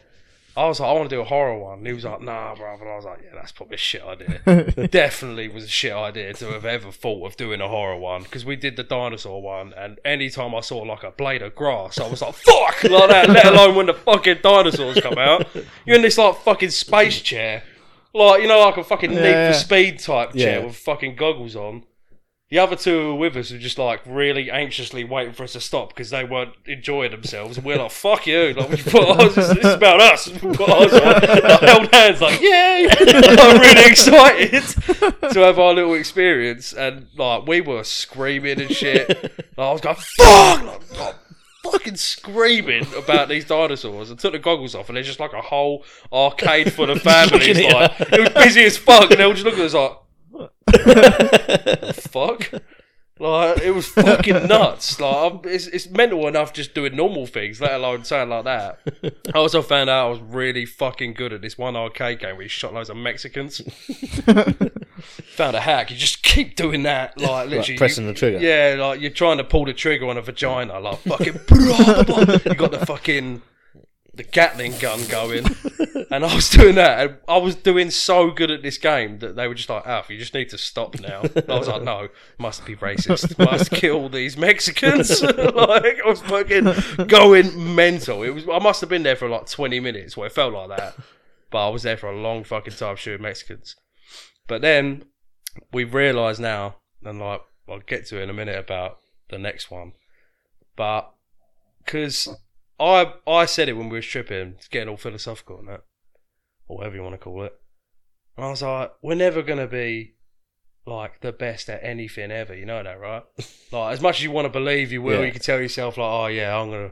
[0.57, 1.79] I was like, I want to do a horror one.
[1.79, 2.73] And he was like, Nah, bro.
[2.75, 4.87] And I was like, Yeah, that's probably a shit idea.
[4.87, 8.45] Definitely was a shit idea to have ever thought of doing a horror one because
[8.45, 12.07] we did the dinosaur one, and anytime I saw like a blade of grass, I
[12.07, 13.29] was like, Fuck, like that.
[13.29, 15.47] Let alone when the fucking dinosaurs come out.
[15.85, 17.63] You're in this like fucking space chair,
[18.13, 19.51] like you know, like a fucking Need Yeah.
[19.51, 20.65] for Speed type chair Yeah.
[20.67, 21.83] with fucking goggles on.
[22.51, 25.89] The other two with us were just like really anxiously waiting for us to stop
[25.89, 27.57] because they weren't enjoying themselves.
[27.57, 29.33] And we're like, "Fuck you!" Like we put ours.
[29.33, 30.27] This is about us.
[30.27, 31.01] We put ours on.
[31.01, 34.61] Like, held hands, like, "Yay!" I'm really excited
[35.33, 36.71] to have our little experience.
[36.71, 39.09] And like we were screaming and shit.
[39.57, 41.15] Like, I was going, "Fuck!" Like, like,
[41.63, 45.41] fucking screaming about these dinosaurs and took the goggles off and there's just like a
[45.41, 45.83] whole
[46.13, 49.45] arcade full of families looking like it was busy as fuck and they were just
[49.45, 49.97] looking at us like
[51.93, 52.51] fuck.
[53.17, 54.99] Like it was fucking nuts.
[54.99, 58.79] Like I'm, it's it's mental enough just doing normal things, let alone saying like that.
[59.33, 62.43] I also found out I was really fucking good at this one arcade game where
[62.43, 63.59] you shot loads of Mexicans.
[65.37, 65.91] found a hack.
[65.91, 68.39] You just keep doing that, like literally Like pressing you- the trigger.
[68.39, 71.33] Yeah, like you're trying to pull the trigger on a vagina, like fucking.
[71.51, 73.41] you got the fucking
[74.15, 75.45] the Gatling gun going,
[76.11, 79.35] and I was doing that, and I was doing so good at this game that
[79.35, 82.07] they were just like, "Alf, you just need to stop now." I was like, "No,
[82.37, 88.23] must be racist, must kill these Mexicans." like I was fucking going mental.
[88.23, 88.47] It was.
[88.47, 90.95] I must have been there for like 20 minutes, where it felt like that,
[91.51, 93.75] but I was there for a long fucking time shooting Mexicans.
[94.47, 95.05] But then
[95.73, 98.97] we've realised now, and like I'll get to it in a minute about
[99.29, 99.93] the next one,
[100.75, 101.11] but
[101.83, 102.29] because
[102.79, 105.81] I I said it when we were tripping, it's getting all philosophical and that,
[106.67, 107.53] or whatever you want to call it.
[108.37, 110.15] And I was like, we're never gonna be
[110.85, 112.53] like the best at anything ever.
[112.55, 113.23] You know that, right?
[113.71, 115.25] like as much as you want to believe you will, Yeah.
[115.25, 116.91] you can tell yourself like, oh yeah, I'm gonna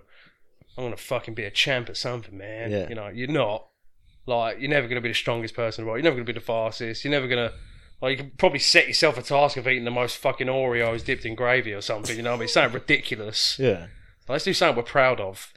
[0.77, 2.71] I'm gonna fucking be a champ at something, man.
[2.71, 2.89] Yeah.
[2.89, 3.67] You know, you're not.
[4.25, 5.97] Like you're never gonna be the strongest person in the world.
[5.97, 7.03] You're never gonna be the fastest.
[7.03, 7.51] You're never gonna
[8.01, 11.25] like you can probably set yourself a task of eating the most fucking Oreos dipped
[11.25, 12.15] in gravy or something.
[12.15, 12.47] You know what I mean?
[12.47, 13.59] Something ridiculous.
[13.59, 13.87] Yeah.
[14.29, 15.51] Let's do something we're proud of.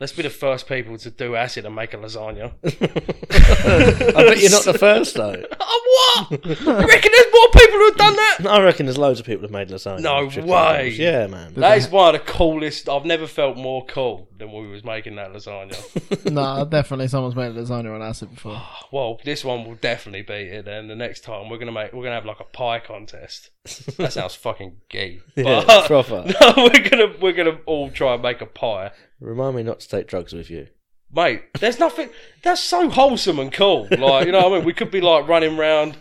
[0.00, 2.52] Let's be the first people to do acid and make a lasagna.
[2.64, 5.44] I bet you're not the first though.
[5.60, 6.30] oh, what?
[6.30, 8.38] you reckon there's more people who've done that?
[8.48, 10.00] I reckon there's loads of people who've made lasagna.
[10.00, 10.88] No with way.
[10.88, 11.52] Yeah, man.
[11.52, 12.88] That is one of the coolest.
[12.88, 16.30] I've never felt more cool than when we was making that lasagna.
[16.32, 18.60] no, definitely someone's made a lasagna on acid before.
[18.92, 20.66] well, this one will definitely beat it.
[20.66, 23.50] And the next time we're gonna make, we're gonna have like a pie contest.
[23.96, 25.20] That sounds fucking gay.
[25.36, 26.24] Yeah, But- proper.
[26.40, 28.90] no, we're gonna we're gonna all try and make a pie.
[29.20, 30.66] Remind me not to take drugs with you.
[31.12, 31.42] mate.
[31.60, 32.08] There's nothing.
[32.42, 33.86] That's so wholesome and cool.
[33.90, 35.96] Like you know, what I mean, we could be like running around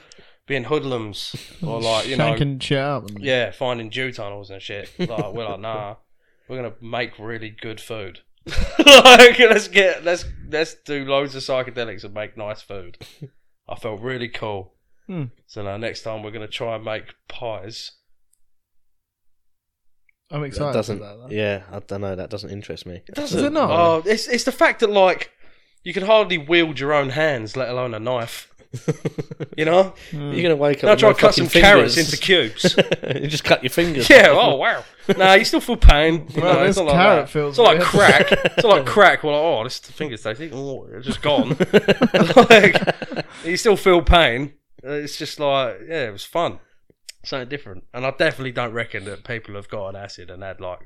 [0.47, 3.03] being hoodlums or like you know, Shanking shit up.
[3.19, 4.89] yeah, finding Jew tunnels and shit.
[4.97, 5.95] Like we're like, nah,
[6.47, 8.21] we're gonna make really good food.
[8.45, 12.97] Like let's get let's let's do loads of psychedelics and make nice food.
[13.67, 14.73] I felt really cool.
[15.07, 15.25] Hmm.
[15.47, 17.91] So now next time we're gonna try and make pies.
[20.31, 20.97] I'm That excited doesn't.
[20.97, 21.35] about that.
[21.35, 22.15] Yeah, I don't know.
[22.15, 23.01] That doesn't interest me.
[23.07, 23.69] it Does it not?
[23.71, 25.31] Oh, it's it's the fact that like
[25.83, 28.48] you can hardly wield your own hands, let alone a knife.
[29.57, 29.93] You know.
[30.11, 30.83] You're gonna wake up.
[30.83, 32.75] Now with try to cut some fucking carrots into cubes.
[33.15, 34.09] you just cut your fingers.
[34.09, 34.27] yeah.
[34.29, 34.83] Oh wow.
[35.17, 36.27] Nah, you still feel pain.
[36.29, 37.29] You Well, know, it's not like carrot that.
[37.31, 38.31] feels It's not like crack.
[38.45, 39.23] It's not like crack.
[39.23, 40.51] Well, like, oh, this finger's tasty.
[40.53, 41.57] Oh, it's just gone.
[42.49, 42.75] like,
[43.43, 44.53] you still feel pain.
[44.83, 46.59] It's just like yeah, it was fun.
[47.23, 47.85] Something different.
[47.93, 50.79] And I definitely don't reckon that people have got an acid and had like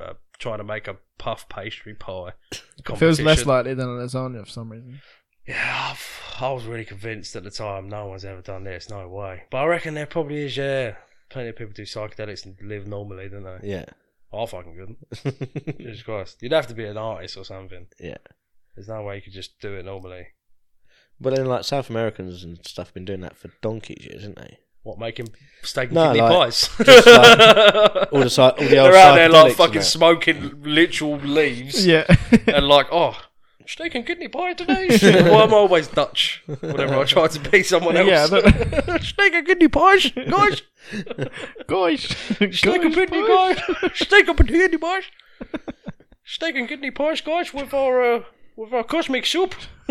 [0.00, 2.32] uh, trying to make a puff pastry pie.
[2.52, 5.00] It feels less likely than a lasagna for some reason.
[5.48, 9.42] Yeah, I've- was really convinced at the time no one's ever done this, no way.
[9.50, 10.94] But I reckon there probably is, yeah.
[11.30, 13.68] Plenty of people do psychedelics and live normally, don't they?
[13.68, 13.86] Yeah.
[14.32, 15.78] I fucking couldn't.
[15.80, 16.36] Jesus Christ.
[16.40, 17.86] You'd have to be an artist or something.
[17.98, 18.18] yeah.
[18.76, 20.28] There's no way you could just do it normally.
[21.20, 24.36] But then, like South Americans and stuff, have been doing that for donkeys years, isn't
[24.38, 24.58] they?
[24.84, 25.30] What, making
[25.62, 26.70] steak and No, kidney like, pies?
[26.84, 31.16] just like all the si- all the old They're out there like fucking smoking literal
[31.16, 32.04] leaves Yeah.
[32.46, 33.16] and like, oh,
[33.68, 34.88] steak and kidney pie today?
[35.30, 36.42] Why am always Dutch?
[36.46, 38.08] Whenever I try to be someone else.
[38.08, 39.98] Yeah, that- steak and kidney pie,
[40.28, 40.62] guys.
[41.68, 42.08] Gosh.
[42.52, 43.60] Steak and kidney, guys.
[43.94, 45.04] Steak and kidney pies.
[46.24, 48.22] Steak and kidney pies, guys, with our uh,
[48.56, 49.54] with our cosmic soup.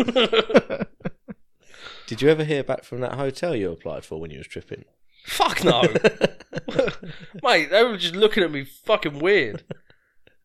[2.06, 4.84] Did you ever hear back from that hotel you applied for when you was tripping?
[5.26, 5.82] Fuck no,
[7.42, 7.70] mate.
[7.70, 9.62] They were just looking at me fucking weird.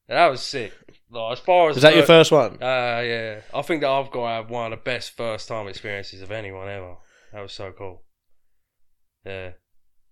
[0.10, 0.74] And that was sick.
[1.14, 2.54] Like, as far as Was that your first one?
[2.54, 3.42] Uh, yeah.
[3.54, 6.32] I think that I've got to have one of the best first time experiences of
[6.32, 6.96] anyone ever.
[7.32, 8.04] That was so cool.
[9.26, 9.52] Yeah.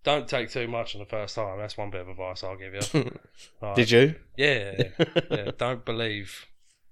[0.04, 1.60] Don't take too much on the first time.
[1.60, 3.12] That's one bit of advice I'll give you.
[3.62, 4.16] Like, Did you?
[4.38, 4.84] Yeah.
[5.32, 5.52] yeah.
[5.58, 6.48] Don't believe.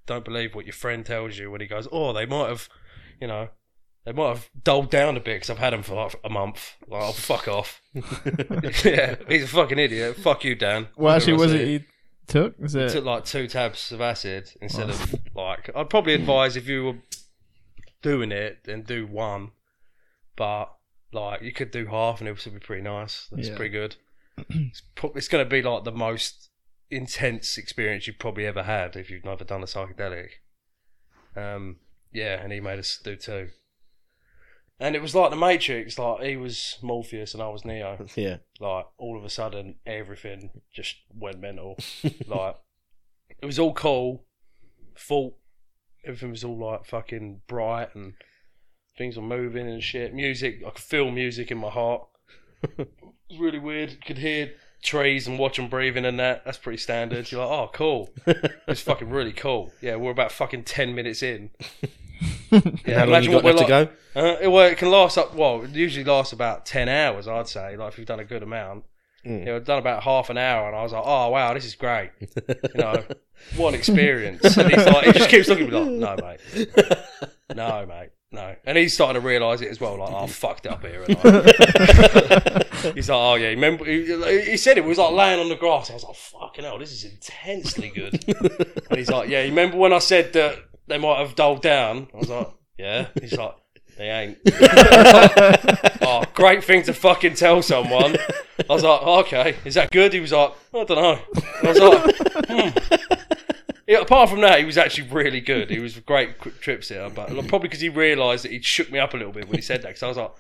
[0.05, 2.68] don't believe what your friend tells you when he goes, oh, they might have,
[3.22, 3.49] you know,
[4.05, 6.76] they might have dulled down a bit because I've had them for like a month.
[6.88, 7.82] Like, oh, fuck off.
[7.93, 10.18] yeah, he's a fucking idiot.
[10.18, 10.88] Fuck you, Dan.
[10.95, 11.86] Well, actually, was Whatever it he
[12.30, 12.57] took?
[12.59, 12.89] Was it?
[12.91, 16.95] took like two tabs of acid instead of like I'd probably advise if you were
[18.01, 19.51] doing it then do one
[20.38, 20.67] but
[21.11, 23.55] like you could do half and it would still be pretty nice that's Yeah.
[23.57, 23.95] pretty good
[24.49, 26.49] it's, pro- it's going to be like the most
[26.89, 30.30] intense experience you've probably ever had if you've never done a psychedelic
[31.36, 31.77] um
[32.13, 33.49] yeah and he made us do two
[34.80, 38.05] and it was like the matrix like he was morpheus and i was neo.
[38.15, 38.38] Yeah.
[38.59, 41.77] like all of a sudden everything just went mental.
[42.27, 42.55] Like
[43.41, 44.25] it was all cool.
[44.97, 45.36] Thought
[46.05, 48.13] everything was all like fucking bright and
[48.97, 50.13] things were moving and shit.
[50.13, 52.07] Music i could feel music in my heart.
[53.32, 54.03] It was really weird.
[54.03, 57.69] Could hear trees and watch them breathing and that that's pretty standard you're like oh
[57.73, 58.09] cool
[58.67, 61.49] it's fucking really cool yeah we're about fucking 10 minutes in
[62.51, 63.89] yeah How long you got we're left to go?
[64.15, 65.34] uh, it, well, it can last up.
[65.36, 67.27] Well, it usually lasts about ten hours.
[67.30, 68.84] I'd say, like if you've done a good amount.
[69.25, 69.45] Mm.
[69.45, 71.75] Yeah, I've done about half an hour, and I was like, "Oh wow, this is
[71.75, 72.09] great."
[72.47, 73.03] You know,
[73.55, 74.57] what an experience.
[74.57, 76.67] And he's like, he just keeps looking at me like, "No, mate,
[77.55, 79.97] no, mate, no." And he's starting to realise it as well.
[79.97, 84.05] Like, "Oh, I fucked up here." And I, he's like, "Oh yeah." Remember, he,
[84.41, 85.89] he said it was like laying on the grass.
[85.89, 89.77] I was like, "Fucking hell, this is intensely good." and he's like, "Yeah." You remember
[89.77, 90.57] when I said that
[90.88, 92.07] they might have dulled down?
[92.13, 93.55] I was like, "Yeah." He's like.
[93.97, 94.38] They ain't.
[96.03, 98.15] oh, great thing to fucking tell someone.
[98.69, 100.13] I was like, okay, is that good?
[100.13, 101.19] He was like, I don't know.
[101.61, 102.15] I was like,
[102.47, 103.34] hmm.
[103.89, 105.71] Yeah, apart from that, he was actually really good.
[105.71, 108.91] He was a great quick trip sitter, but probably because he realised that he shook
[108.91, 109.87] me up a little bit when he said that.
[109.87, 110.31] Because I was like,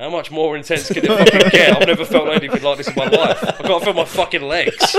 [0.00, 1.76] how much more intense can it fucking get?
[1.76, 3.42] I've never felt anything like this in my life.
[3.42, 4.96] Got to feel my fucking legs.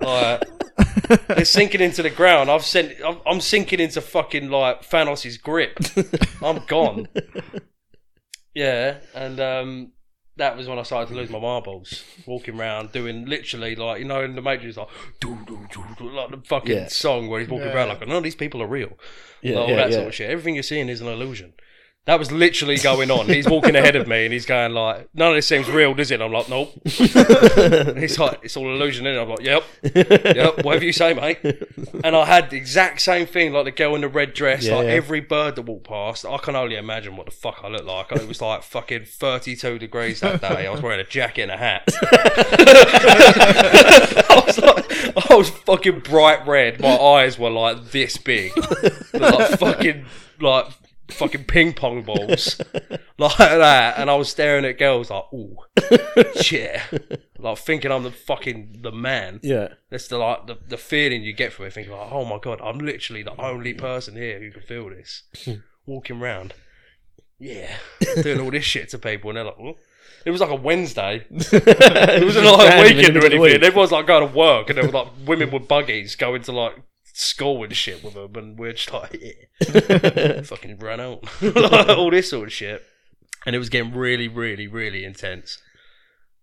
[0.00, 2.52] Like, they're sinking into the ground.
[2.52, 2.94] I've sent.
[3.04, 5.80] I'm, I'm sinking into fucking like Thanos' grip.
[6.40, 7.08] I'm gone.
[8.54, 9.92] Yeah, and um,
[10.38, 12.02] that was when I started to lose my marbles.
[12.26, 14.88] Walking around doing literally like you know in the Matrix like
[15.20, 16.86] doo, doo, doo, doo, like the fucking Yeah.
[16.88, 18.96] song where he's walking around like no these people are real.
[19.42, 19.96] Yeah, Like, all yeah, that yeah.
[19.96, 20.30] sort of shit.
[20.30, 21.52] Everything you're seeing is an illusion.
[22.08, 23.26] That was literally going on.
[23.26, 26.10] He's walking ahead of me and he's going like, "None of this seems real, does
[26.10, 29.62] it?" I'm like, "Nope." and he's like, "It's all illusion." And I'm like, "Yep,
[29.94, 31.38] yep, whatever you say, mate."
[32.02, 34.64] And I had the exact same thing, like the girl in the red dress.
[34.64, 34.92] Yeah, like yeah.
[34.92, 38.10] every bird that walked past, I can only imagine what the fuck I looked like.
[38.12, 40.66] It was like fucking 32 degrees that day.
[40.66, 41.84] I was wearing a jacket and a hat.
[44.30, 46.80] I was like, I was fucking bright red.
[46.80, 48.56] My eyes were like this big,
[49.12, 50.06] like fucking
[50.40, 50.68] like
[51.10, 52.60] fucking ping pong balls,
[53.18, 53.98] like that.
[53.98, 55.56] And I was staring at girls like, ooh,
[56.50, 56.82] yeah,
[57.38, 59.40] like thinking I'm the fucking the man.
[59.42, 59.68] Yeah.
[59.90, 62.60] That's the like the, the feeling you get from it, thinking like, oh my god,
[62.62, 65.24] I'm literally the only person here who can feel this.
[65.86, 66.52] Walking around,
[67.38, 67.76] yeah,
[68.22, 69.76] doing all this shit to people, and they're like, oh.
[70.26, 71.24] It was like a Wednesday.
[71.30, 73.40] It wasn't like a weekend or middle of the anything.
[73.40, 73.62] week.
[73.62, 76.74] Everyone's like going to work, and there were like women with buggies going to like
[77.18, 82.10] school and shit with them, and we're just like, yeah, fucking run out, like, all
[82.10, 82.84] this sort of shit.
[83.44, 85.58] And it was getting really, really, really intense.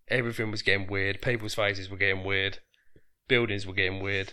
[0.09, 1.21] Everything was getting weird.
[1.21, 2.59] People's faces were getting weird.
[3.27, 4.31] Buildings were getting weird.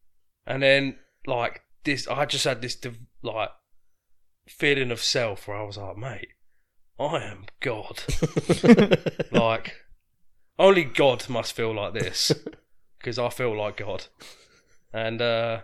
[0.46, 3.50] and then like this, I just had this div- like
[4.48, 6.28] feeling of self where I was like, mate,
[6.98, 8.02] I am God.
[9.32, 9.74] like
[10.58, 12.32] only God must feel like this
[12.98, 14.06] because I feel like God.
[14.92, 15.62] And uh,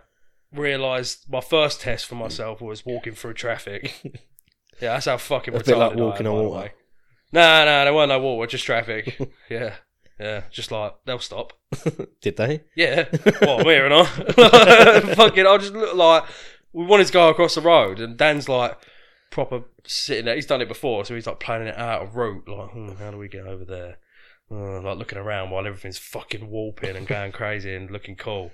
[0.53, 3.93] realised my first test for myself was walking through traffic.
[4.81, 6.73] yeah, that's how fucking A bit like retarded I walking am, on water.
[7.31, 9.17] Nah, nah, there weren't no water, just traffic.
[9.49, 9.75] yeah,
[10.19, 11.53] yeah, just like they'll stop.
[12.21, 12.63] Did they?
[12.75, 13.05] Yeah,
[13.41, 14.05] well, here and I.
[15.15, 16.25] Fucking, I just look like
[16.73, 18.77] we wanted to go across the road, and Dan's like
[19.31, 20.35] proper sitting there.
[20.35, 22.47] He's done it before, so he's like planning it out a route.
[22.47, 23.97] Like, hmm, how do we get over there?
[24.51, 28.51] Uh, like looking around while everything's fucking warping and going crazy and looking cool.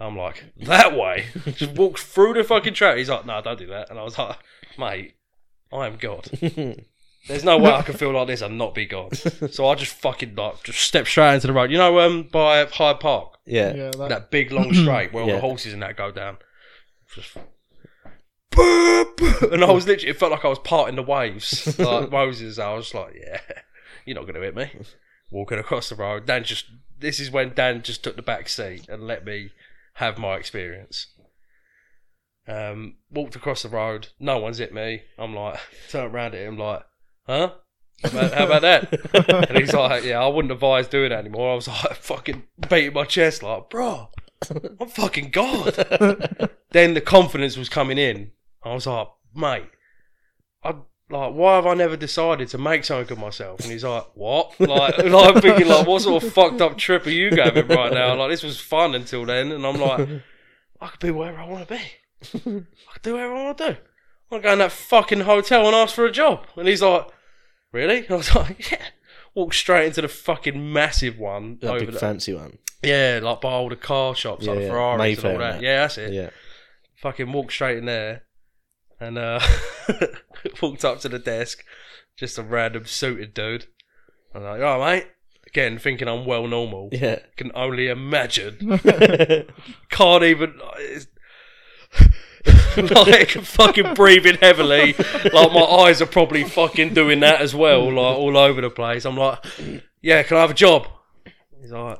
[0.00, 1.26] I'm like that way.
[1.56, 2.96] just walk through the fucking track.
[2.96, 3.90] He's like, no, don't do that.
[3.90, 4.38] And I was like,
[4.78, 5.14] mate,
[5.72, 6.24] I am God.
[7.28, 9.14] There's no way I can feel like this and not be God.
[9.52, 11.70] So I just fucking like just step straight into the road.
[11.70, 13.74] You know, um, by Hyde Park Yeah.
[13.74, 15.34] Yeah, that, that big long straight where all Yeah.
[15.36, 16.38] the horses and that go down.
[17.14, 17.36] Just
[18.52, 22.58] boop, and I was literally it felt like I was parting the waves like Moses.
[22.58, 23.40] I was like, yeah,
[24.06, 24.70] you're not gonna hit me.
[25.30, 26.66] Walking across the road, Dan just
[26.98, 29.50] this is when Dan just took the back seat and let me
[30.00, 31.06] have my experience.
[32.48, 35.02] Um, walked across the road, no one's hit me.
[35.18, 36.82] I'm like, turn around at him like,
[37.26, 37.52] huh?
[38.02, 39.48] How about, how about that?
[39.50, 41.52] and he's like, yeah, I wouldn't advise doing that anymore.
[41.52, 44.08] I was like, fucking beating my chest, like, bro,
[44.80, 45.74] I'm fucking God.
[46.70, 48.30] then the confidence was coming in.
[48.64, 49.68] I was like, mate,
[51.10, 53.60] like, why have I never decided to make something of myself?
[53.60, 54.54] And he's like, what?
[54.60, 57.92] Like, like I'm thinking, like, what sort of fucked up trip are you going right
[57.92, 58.14] now?
[58.14, 60.08] Like, this was fun until then, and I'm like,
[60.80, 61.80] I could be wherever I want to be.
[62.22, 63.70] I could do whatever I want to do.
[63.72, 63.76] I
[64.34, 66.46] want to go in that fucking hotel and ask for a job.
[66.56, 67.06] And he's like,
[67.72, 67.98] really?
[67.98, 68.82] And I was like, yeah.
[69.34, 72.58] Walk straight into the fucking massive one That over big the, fancy one.
[72.82, 74.68] yeah, like by all the car shops, Yeah, like yeah.
[74.68, 75.52] Ferraris Mayfair and all that.
[75.60, 75.62] that.
[75.62, 76.12] Yeah, that's it.
[76.12, 76.30] Yeah.
[76.96, 78.24] Fucking walk straight in there,
[79.00, 79.40] and uh,
[80.62, 81.64] walked up to the desk,
[82.16, 83.66] just a random suited dude.
[84.34, 85.06] I'm like, oh mate,
[85.46, 86.90] again thinking I'm well normal.
[86.92, 87.20] Yeah.
[87.36, 88.78] Can only imagine.
[89.90, 90.60] Can't even.
[92.76, 94.94] like fucking breathing heavily,
[95.32, 99.04] like my eyes are probably fucking doing that as well, like all over the place.
[99.04, 99.44] I'm like,
[100.00, 100.86] yeah, can I have a job?
[101.60, 101.98] He's like,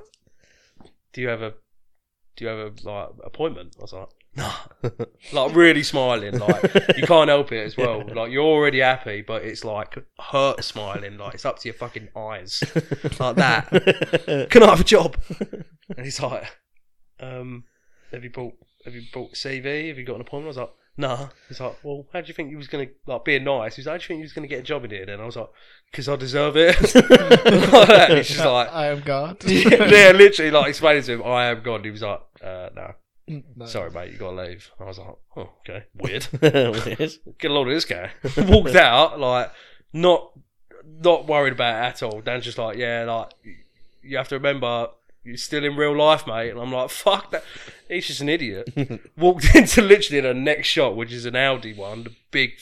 [1.13, 1.55] do you have a,
[2.37, 3.75] do you have a like appointment?
[3.79, 4.51] I was like, no,
[5.33, 6.63] like really smiling, like
[6.97, 8.05] you can't help it as well.
[8.07, 12.09] Like you're already happy, but it's like hurt smiling, like it's up to your fucking
[12.17, 12.63] eyes,
[13.19, 14.47] like that.
[14.51, 15.17] Can I have a job?
[15.97, 16.45] And he's like,
[17.19, 17.65] um,
[18.13, 18.55] have you bought
[18.85, 19.89] have you bought CV?
[19.89, 20.57] Have you got an appointment?
[20.57, 21.29] I was like, nah.
[21.49, 23.75] He's like, well, how do you think you was gonna like being nice?
[23.75, 25.07] He's like, how do you think you was gonna get a job in here?
[25.07, 25.51] Then I was like,
[25.91, 26.81] because I deserve it.
[26.81, 28.07] like that.
[28.11, 29.43] And he's just like, I am God.
[29.45, 31.85] yeah, literally like explaining to him, I am God.
[31.85, 32.93] He was like, uh, no,
[33.31, 33.67] Mm, no.
[33.67, 34.71] sorry mate, you gotta leave.
[34.81, 36.27] I was like, oh, okay, weird.
[36.41, 37.13] Weird.
[37.39, 38.11] Get a load of this guy.
[38.37, 39.53] Walked out like
[39.93, 40.33] not
[40.85, 42.21] not worried about it at all.
[42.21, 43.33] Dan's just like, yeah, like
[44.03, 44.89] you have to remember
[45.25, 46.51] you're still in real life, mate.
[46.51, 47.45] And I'm like, fuck that.
[47.89, 48.73] He's just an idiot.
[49.17, 52.53] Walked into literally the next shop, which is an Audi one, the big,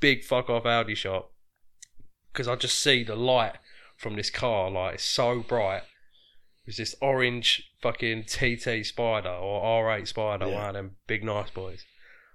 [0.00, 1.30] big fuck off Audi shop.
[2.32, 3.56] Because I just see the light
[3.96, 5.82] from this car, like it's so bright.
[6.68, 10.54] It's this orange fucking TT Spider or R8 Spider, Yeah.
[10.54, 11.84] one of them big nice boys.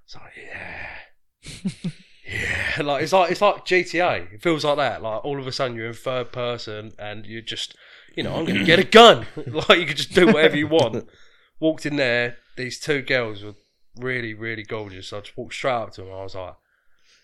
[0.05, 1.91] It's like, yeah.
[2.27, 2.81] yeah.
[2.83, 4.33] Like it's like it's like GTA.
[4.33, 5.01] It feels like that.
[5.03, 7.75] Like all of a sudden you're in third person and you're just
[8.15, 9.25] you know, I'm gonna get a gun.
[9.47, 11.07] like you could just do whatever you want.
[11.59, 13.53] Walked in there, these two girls were
[13.97, 15.07] really, really gorgeous.
[15.09, 16.11] So I just walked straight up to them.
[16.11, 16.55] I was like,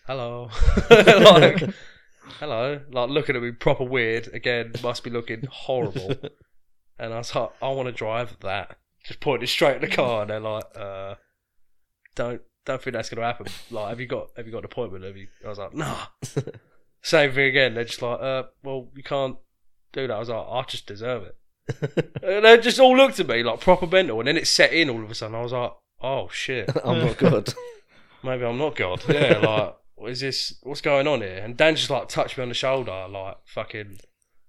[0.06, 0.48] "Hello,"
[0.90, 1.62] like,
[2.38, 4.28] "Hello," like looking at me proper weird.
[4.32, 6.14] Again, must be looking horrible.
[7.00, 10.22] And I was like, "I want to drive that." Just pointed straight at the car,
[10.22, 11.14] and they're like, uh,
[12.14, 15.04] "Don't, don't think that's gonna happen." Like, have you got, have you got an appointment?
[15.04, 15.28] Have you?
[15.44, 16.06] I was like, "Nah."
[17.02, 17.74] Same thing again.
[17.74, 19.36] They're just like, uh, "Well, you can't
[19.92, 21.36] do that." I was like, "I just deserve it."
[22.22, 24.90] And they just all looked at me like proper mental, and then it set in
[24.90, 25.36] all of a sudden.
[25.36, 25.72] I was like,
[26.02, 27.54] "Oh shit, I'm not good.
[28.22, 30.54] maybe I'm not God." Yeah, like, what is this?
[30.62, 31.38] What's going on here?
[31.38, 34.00] And Dan just like touched me on the shoulder, like fucking,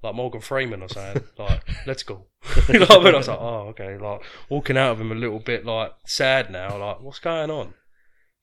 [0.03, 1.23] like Morgan Freeman or something.
[1.37, 2.27] Like, let's go.
[2.69, 5.91] you I was like, "Oh, okay." Like walking out of him a little bit like
[6.05, 6.77] sad now.
[6.77, 7.73] Like, what's going on?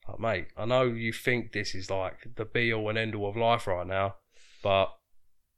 [0.07, 3.29] Like, mate, I know you think this is like the be all and end all
[3.29, 4.15] of life right now,
[4.63, 4.93] but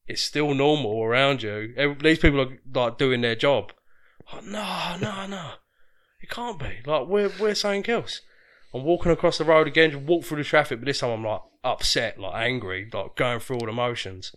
[0.07, 1.73] it's still normal around you.
[1.77, 3.71] Ev- These people are like doing their job.
[4.33, 5.51] Like, no, no, no.
[6.21, 6.79] It can't be.
[6.85, 8.21] Like we're we're something else.
[8.73, 11.25] I'm walking across the road again, just walk through the traffic, but this time I'm
[11.25, 14.33] like upset, like angry, like going through all the motions.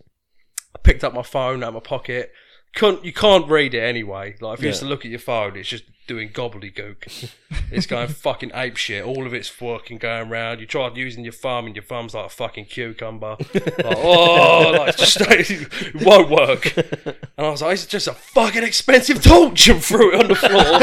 [0.75, 2.33] I picked up my phone out of my pocket.
[2.75, 4.35] Couldn't you can't read it anyway.
[4.41, 7.31] Like if you used to look at your phone, it's just doing gobbledygook.
[7.71, 9.05] it's going fucking ape shit.
[9.05, 10.59] All of it's fucking going round.
[10.59, 13.37] You tried using your thumb, and your thumb's like a fucking cucumber.
[13.53, 16.75] like, oh, like it's just it won't work.
[16.77, 20.35] And I was like, it's just a fucking expensive torch and threw it on the
[20.35, 20.79] floor.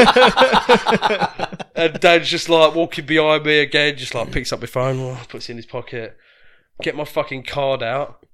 [1.75, 5.47] and Dad's just like walking behind me again, just like picks up my phone, puts
[5.47, 6.17] it in his pocket,
[6.81, 8.25] get my fucking card out.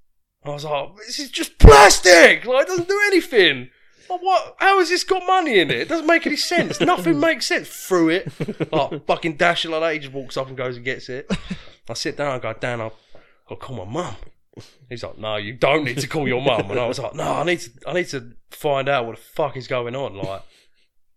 [0.44, 2.46] I was like, this is just plastic.
[2.46, 3.70] Like, it doesn't do anything.
[4.10, 4.56] Like, what?
[4.58, 5.82] How has this got money in it?
[5.82, 6.80] It doesn't make any sense.
[6.82, 7.68] Nothing makes sense.
[7.68, 8.32] Threw it.
[8.72, 9.94] Like, fucking dash it like that.
[9.94, 11.30] He just walks up and goes and gets it.
[11.90, 12.94] I sit down I go, Dan, I'll,
[13.50, 14.16] I'll call my mum.
[14.90, 16.70] He's like, no, you don't need to call your mum.
[16.72, 19.22] And I was like, no, I need to, I need to find out what the
[19.22, 20.16] fuck is going on.
[20.16, 20.42] Like,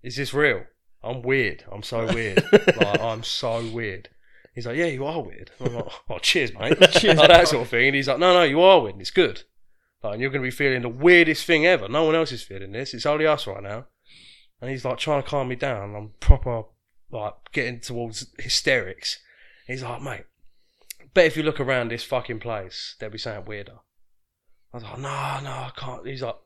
[0.02, 0.64] is this real?
[1.02, 1.64] I'm weird.
[1.70, 2.44] I'm so weird.
[2.52, 4.08] like, I'm so weird.
[4.54, 5.50] He's like, yeah, you are weird.
[5.60, 6.78] I'm like, oh, cheers, mate.
[6.92, 7.86] Cheers, like that sort of thing.
[7.86, 8.94] And he's like, no, no, you are weird.
[8.94, 9.42] and It's good.
[10.02, 11.88] Like, and you're going to be feeling the weirdest thing ever.
[11.88, 12.92] No one else is feeling this.
[12.92, 13.86] It's only us right now.
[14.60, 15.94] And he's like trying to calm me down.
[15.94, 16.64] I'm proper,
[17.10, 19.18] like, getting towards hysterics.
[19.66, 20.24] He's like, mate,
[21.14, 23.78] bet if you look around this fucking place, there'll be something weirder.
[24.72, 26.06] I was like, no, no, I can't.
[26.06, 26.36] He's like,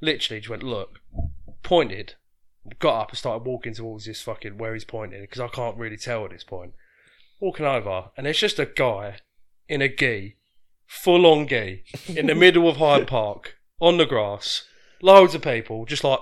[0.00, 1.00] literally just went, look,
[1.62, 2.14] pointed,
[2.78, 5.96] got up and started walking towards this fucking where he's pointing because I can't really
[5.96, 6.74] tell at this point.
[7.40, 9.16] Walking over, and it's just a guy
[9.68, 10.36] in a gi,
[10.86, 14.64] full on gi, in the middle of Hyde Park, on the grass,
[15.02, 16.20] loads of people, just like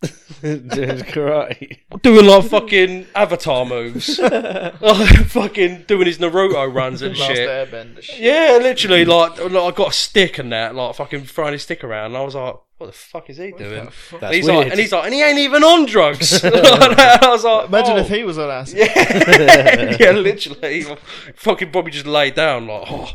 [0.42, 0.62] Doing
[1.00, 1.78] karate.
[2.02, 7.48] doing like fucking avatar moves, like fucking doing his Naruto runs and Last shit.
[7.48, 8.20] Airbender shit.
[8.20, 11.82] Yeah, literally, like, like I got a stick and that, like fucking throwing his stick
[11.82, 14.56] around, and I was like, "What the fuck is he doing?" That's And he's weird.
[14.58, 16.44] like, and he's like, and he ain't even on drugs.
[16.44, 17.24] Like that.
[17.24, 18.00] I was like, Imagine oh.
[18.00, 18.78] if he was on acid.
[18.78, 20.94] Yeah, yeah, literally, he
[21.34, 23.14] fucking Bobby just laid down like, oh,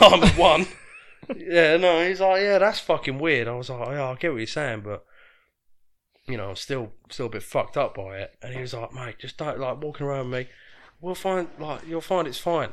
[0.00, 0.66] I'm one.
[1.36, 3.48] yeah, no, he's like, yeah, that's fucking weird.
[3.48, 5.04] I was like, yeah, I get what you're saying, but
[6.26, 8.34] you know, still still a bit fucked up by it.
[8.42, 10.52] And he was like, mate, just don't like walking around with me.
[11.00, 12.72] We'll find like you'll find it's fine.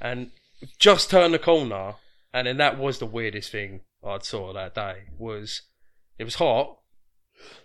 [0.00, 0.30] And
[0.78, 1.94] just turned the corner,
[2.32, 5.04] and then that was the weirdest thing I'd saw that day.
[5.18, 5.62] Was
[6.18, 6.78] it was hot.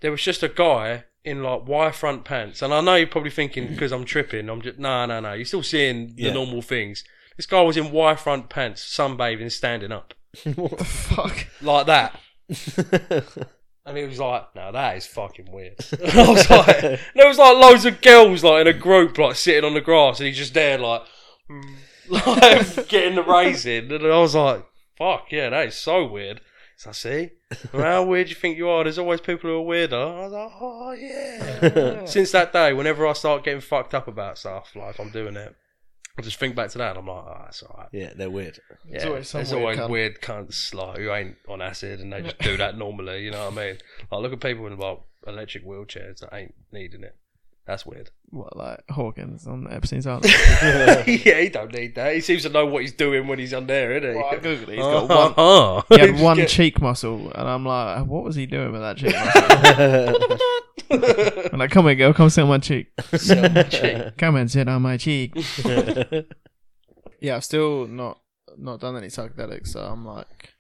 [0.01, 3.67] There was just a guy in like Y-front pants, and I know you're probably thinking
[3.69, 5.34] because I'm tripping, I'm just no, no, no.
[5.34, 6.34] You're still seeing the Yeah.
[6.34, 7.03] normal things.
[7.38, 10.13] This guy was in Y-front pants, sunbathing, standing up
[10.55, 11.47] What the fuck?
[11.61, 12.19] like that.
[13.86, 17.27] And he was like, "No, that is fucking weird." And I was like, and "There
[17.27, 20.27] was like loads of girls like in a group like sitting on the grass, and
[20.27, 21.01] he's just there like,
[21.49, 21.75] mm,
[22.09, 24.65] like getting the raising." And I was like,
[24.97, 26.39] "Fuck yeah, that is so weird."
[26.77, 27.29] So I see,
[27.71, 28.84] well, how weird do you think you are?
[28.84, 29.95] There's always people who are weirder.
[29.95, 34.38] I was like, "Oh yeah." Since that day, whenever I start getting fucked up about
[34.38, 35.55] stuff, like I'm doing it,
[36.18, 36.91] I just think back to that.
[36.95, 38.59] and I'm like, "Oh, that's alright." yeah, they're weird.
[38.88, 39.89] Yeah, always some there's weird always cunt.
[39.89, 43.24] weird cunts like who ain't on acid and they just do that normally.
[43.24, 43.78] You know what I mean?
[44.11, 47.16] Like look at people in like electric wheelchairs that ain't needing it.
[47.66, 48.09] That's weird.
[48.30, 50.26] What, like Hawkins on Epstein's Island?
[51.07, 52.14] yeah, he don't need that.
[52.14, 54.16] He seems to know what he's doing when he's on there, isn't he?
[54.18, 54.70] Well, I googled it.
[54.70, 55.34] He's got one.
[55.38, 55.82] Uh-huh.
[55.95, 58.97] He had one get- cheek muscle, and I'm like, what was he doing with that
[58.97, 59.14] cheek
[60.28, 60.38] muscle?
[60.94, 62.91] I'm like, come here, girl, come sit on my cheek.
[63.16, 64.18] Sit on my cheek.
[64.18, 65.34] Come and sit on my cheek.
[67.20, 68.20] yeah, I've still not
[68.58, 70.54] not done any psychedelics, so I'm like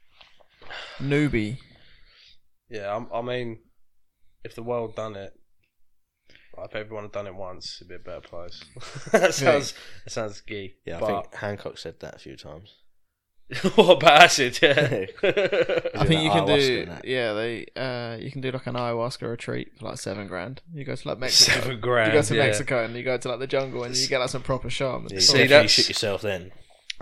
[0.99, 1.57] newbie.
[2.69, 3.59] Yeah, I'm, I mean,
[4.43, 5.33] if the world done it,
[6.57, 8.63] like, if everyone had done it once, it'd be a better place.
[9.11, 9.73] that sounds
[10.05, 10.75] that sounds gay.
[10.85, 12.75] Yeah, I but think Hancock said that a few times.
[13.75, 14.59] what about acid?
[14.61, 14.71] Yeah.
[15.23, 17.05] I think you can do ayahuasca and that.
[17.05, 20.61] yeah, they uh you can do like an ayahuasca retreat for like seven grand.
[20.73, 21.59] You go to like Mexico.
[21.59, 22.13] Seven grand.
[22.13, 22.43] you go to yeah.
[22.45, 25.07] Mexico and you go to like the jungle and you get like some proper shaman.
[25.09, 26.51] Yeah, you See, definitely that's- shit yourself then.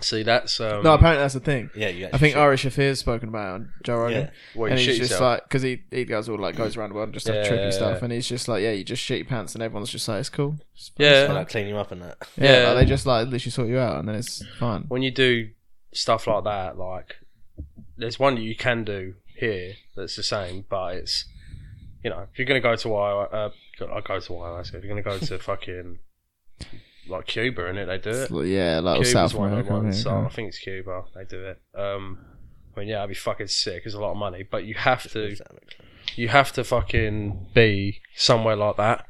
[0.00, 1.70] See, that's um, no, apparently that's the thing.
[1.76, 4.20] Yeah, you I think Ari Shaffir's spoken about it on Joe Rogan.
[4.22, 4.30] Yeah.
[4.56, 5.20] Well, you and he's shit just yourself.
[5.20, 7.52] like because he he goes all like goes around the world and just does Yeah,
[7.52, 8.04] trippy yeah, stuff, yeah.
[8.04, 10.28] and he's just like, yeah, you just shit your pants, and everyone's just like, it's
[10.28, 10.56] cool.
[10.74, 11.10] It's fine, Yeah.
[11.10, 11.36] it's They fine.
[11.36, 12.16] like clean you up and that.
[12.36, 12.62] yeah.
[12.62, 12.68] Yeah.
[12.70, 14.86] like, they just like literally sort you out, and then it's fine.
[14.88, 15.50] when you do
[15.92, 17.16] stuff like that, like
[17.96, 21.24] there's one that you can do here that's the same, but it's
[22.02, 24.74] you know if you're gonna go to I uh, I go to ayahuasca.
[24.74, 25.98] If you're gonna go to fucking
[27.08, 28.46] like Cuba and it, they do it.
[28.48, 29.72] Yeah, like Cuba's South one America.
[29.72, 30.02] ones.
[30.02, 31.04] So I think it's Cuba.
[31.14, 31.60] They do it.
[31.74, 32.18] Um,
[32.76, 33.82] I mean, yeah, I'd be fucking sick.
[33.84, 35.36] It's a lot of money, but you have to
[36.16, 39.04] you have to fucking be somewhere like that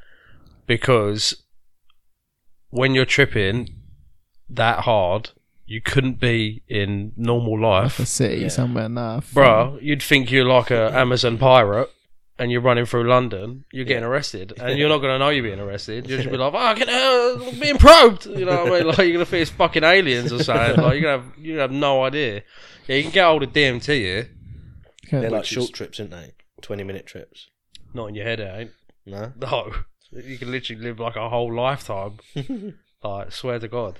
[0.66, 1.42] because
[2.70, 3.68] when you're tripping
[4.48, 5.30] that hard,
[5.72, 8.48] you couldn't be in normal life, a city Yeah.
[8.48, 8.88] somewhere.
[8.88, 9.78] Nah, bro.
[9.80, 11.88] You'd think you're like a Amazon pirate.
[12.38, 15.60] And you're running through London, you're getting arrested, and you're not gonna know you're being
[15.60, 16.08] arrested.
[16.08, 18.86] You'll just be like, "Fucking hell, I'm being probed." You know what I mean?
[18.88, 20.82] Like you're gonna think it's fucking aliens or something.
[20.82, 22.42] Like you're gonna have, you have no idea.
[22.88, 24.30] Yeah, you can get hold of DMT here,
[25.10, 26.32] They're like Which short is- trips, aren't they?
[26.62, 27.48] 20 minute trips.
[27.94, 28.70] not in your head, it ain't.
[29.06, 29.32] No?
[29.40, 29.72] No,
[30.10, 32.18] you can literally live like a whole lifetime.
[33.04, 33.98] like, swear to God.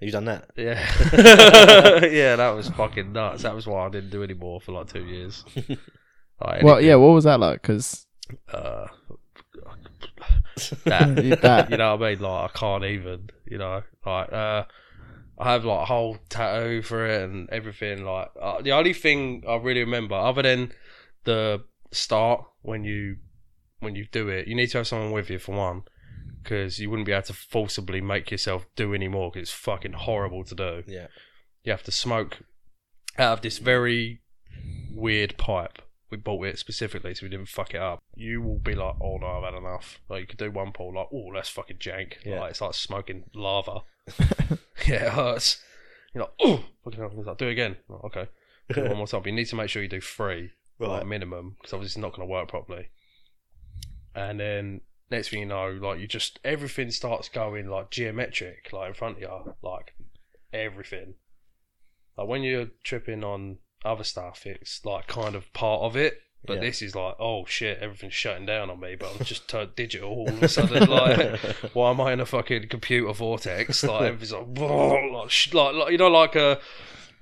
[0.00, 0.50] You done that?
[0.56, 0.78] Yeah,
[2.06, 3.42] yeah, that was fucking nuts.
[3.42, 5.44] That was why I didn't do any more for like two years.
[6.40, 6.94] Like, Well, yeah.
[6.94, 7.62] What was that like?
[7.62, 8.06] Because
[8.52, 8.86] uh,
[10.84, 12.20] that, that you know what I mean?
[12.20, 14.64] Like, I can't even, you know, like, uh,
[15.38, 18.04] I have like a whole tattoo for it and everything.
[18.04, 20.72] Like, uh, the only thing I really remember, other than
[21.24, 23.16] the start when you
[23.80, 25.82] when you do it, you need to have someone with you for one,
[26.42, 29.30] because you wouldn't be able to forcibly make yourself do any more.
[29.30, 30.82] Because it's fucking horrible to do.
[30.86, 31.08] Yeah.
[31.64, 32.38] You have to smoke
[33.18, 34.20] out of this very
[34.94, 35.82] weird pipe.
[36.10, 37.98] We bought it specifically so we didn't fuck it up.
[38.14, 40.00] You will be like, oh no, I've had enough.
[40.08, 42.14] Like you could do one pull, like, oh, that's fucking jank.
[42.24, 42.40] Yeah.
[42.40, 43.80] Like it's like smoking lava.
[44.86, 45.62] yeah, it hurts.
[46.14, 47.10] You're like, oh, fucking hell.
[47.14, 47.76] He's like, do it again.
[47.88, 48.28] Like, okay,
[48.72, 49.20] do it one more time.
[49.20, 52.14] But you need to make sure you do three, like minimum, because obviously it's not
[52.14, 52.88] going to work properly.
[54.14, 54.80] And then
[55.10, 59.16] next thing you know, like you just everything starts going like geometric, like in front
[59.16, 59.94] of you, like
[60.52, 61.14] everything.
[62.16, 66.20] Like when you're tripping on other stuff, it's like kind of part of it.
[66.44, 66.60] But Yeah.
[66.60, 68.94] this is like, oh shit, everything's shutting down on me.
[68.98, 70.88] But I'm just turned digital all of a sudden.
[70.88, 71.40] Like,
[71.74, 73.82] why am I in a fucking computer vortex?
[73.82, 76.56] Like everything's like, like, like, like you know, like uh,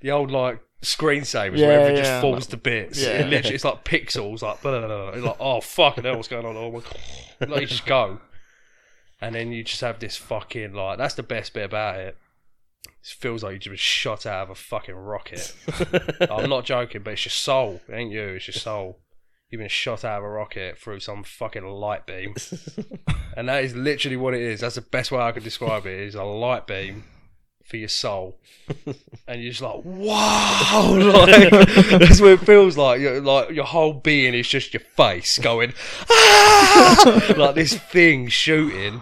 [0.01, 2.03] the old like screensavers Yeah, where everything yeah.
[2.03, 3.01] just falls to bits.
[3.01, 3.19] Yeah.
[3.19, 5.09] It literally, it's like pixels, like blah, blah, blah.
[5.09, 6.55] It's like oh fucking hell, what's going on?
[6.55, 8.19] Oh my, god, like you just go,
[9.21, 12.17] and then you just have this fucking like that's the best bit about it.
[12.85, 15.55] It feels like you just been shot out of a fucking rocket.
[16.29, 18.29] I'm not joking, but it's your soul, it ain't you.
[18.35, 18.99] It's your soul.
[19.49, 22.35] You've been shot out of a rocket through some fucking light beam,
[23.37, 24.59] and that is literally what it is.
[24.59, 25.99] That's the best way I could describe it.
[25.99, 27.05] Is a light beam
[27.67, 28.39] for your soul,
[29.27, 30.95] and you're just like, wow,
[31.27, 31.51] like
[31.89, 33.01] that's what it feels like.
[33.01, 35.73] You're, like your whole being is just your face going,
[36.09, 37.33] ah!
[37.37, 39.01] like this thing shooting,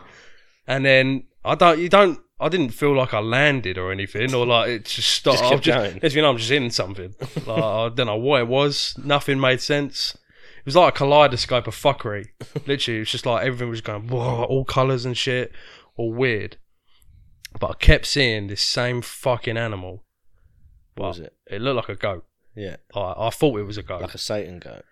[0.68, 2.20] and then I don't, you don't.
[2.38, 5.40] I didn't feel like I landed or anything, or like it just stopped.
[5.40, 6.00] Just kept just, going.
[6.02, 7.16] next you know, I'm just in something.
[7.46, 8.96] Like, I don't know what it was.
[9.04, 10.16] Nothing made sense.
[10.60, 12.30] It was like a kaleidoscope of fuckery.
[12.66, 15.52] Literally, it was just like everything was going whoa, all colours and shit,
[15.96, 16.58] all weird.
[17.60, 20.04] But I kept seeing this same fucking animal.
[20.96, 21.34] What was it?
[21.48, 22.26] It looked like a goat.
[22.56, 24.02] Yeah, I, I thought it was a goat.
[24.02, 24.84] like a Satan goat.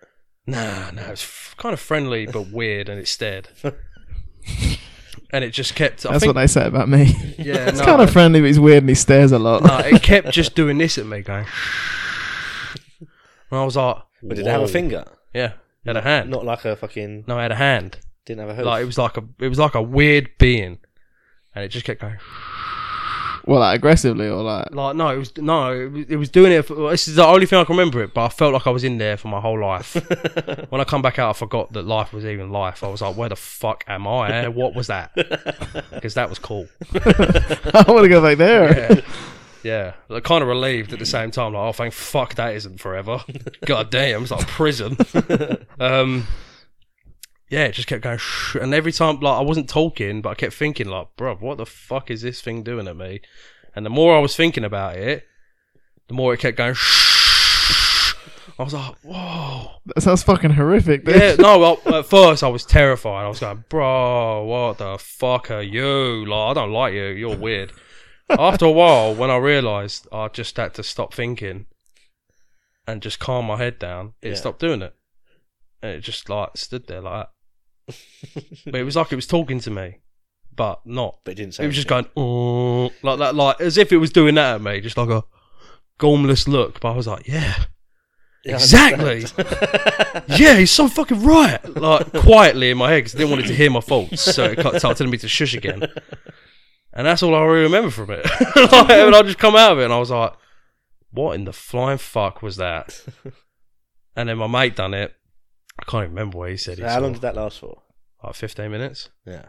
[0.45, 3.47] Nah, nah, it was f- kind of friendly but weird, and it stared.
[5.31, 6.05] and it just kept.
[6.05, 7.05] I That's think, what they say about me.
[7.37, 9.63] Yeah, it's no, kind of friendly, but he's weird and he stares a lot.
[9.63, 11.45] no, it kept just doing this at me, going.
[12.99, 15.05] And I was like, But did it have a "Whoa." finger?
[15.33, 15.53] Yeah,
[15.85, 16.29] it had a hand.
[16.29, 17.25] Not like a fucking.
[17.27, 17.99] No, it had a hand.
[18.25, 18.65] Didn't have a hoof.
[18.65, 20.79] Like it was like a, it was like a weird being,
[21.55, 22.17] and it just kept going.
[23.45, 24.73] Well, like aggressively or like.
[24.73, 26.63] Like no, it was no, it was, it was doing it.
[26.63, 28.69] For, this is the only thing I can remember it, but I felt like I
[28.69, 29.95] was in there for my whole life.
[30.69, 32.83] when I come back out, I forgot that life was even life.
[32.83, 34.47] I was like, where the fuck am I?
[34.47, 35.11] What was that?
[35.93, 36.67] Because that was cool.
[36.93, 38.93] I want to go back there.
[38.93, 39.01] Yeah.
[39.63, 41.53] Yeah, like, kind of relieved at the same time.
[41.53, 43.23] Like, oh, thank fuck that isn't forever.
[43.65, 44.97] God damn, it's like prison.
[45.79, 46.27] um,
[47.53, 50.33] yeah, it just kept going, shh, and every time, like, I wasn't talking, but I
[50.33, 53.21] kept thinking, like, bro, what the fuck is this thing doing at me?
[53.75, 55.23] And the more I was thinking about it,
[56.07, 56.73] the more it kept going.
[56.73, 58.13] Shh.
[58.59, 59.67] I was like, whoa.
[59.85, 61.15] That sounds fucking horrific, dude.
[61.15, 61.59] Yeah, no.
[61.59, 63.25] Well, at first, I was terrified.
[63.25, 66.25] I was going, bro, what the fuck are you?
[66.25, 67.05] Like, I don't like you.
[67.05, 67.71] You're weird.
[68.29, 71.67] After a while, when I realised I just had to stop thinking
[72.87, 74.35] and just calm my head down, it Yeah.
[74.35, 74.95] stopped doing it.
[75.81, 77.32] And it just like stood there like that.
[78.65, 79.99] But it was like it was talking to me,
[80.55, 81.19] but not.
[81.23, 81.63] but it didn't say.
[81.63, 84.61] It was just going "Oh," like that, like as if it was doing that at
[84.61, 85.23] me, just like a
[85.99, 86.79] gormless look.
[86.79, 87.65] But I was like, yeah,
[88.45, 89.25] Yeah, exactly.
[90.37, 91.63] yeah, he's so fucking right.
[91.75, 94.45] Like quietly in my head because I didn't want it to hear my faults, so
[94.45, 95.83] it started telling me to shush again.
[96.93, 98.23] And that's all I really remember from it.
[98.55, 100.33] like, and I just come out of it, and I was like,
[101.11, 103.03] "What in the flying fuck was that?"
[104.15, 105.15] And then my mate done it.
[105.79, 106.77] I can't even remember what he said.
[106.77, 107.01] So he how saw.
[107.01, 107.81] long did that last for?
[108.23, 109.09] Like fifteen minutes.
[109.25, 109.45] Yeah.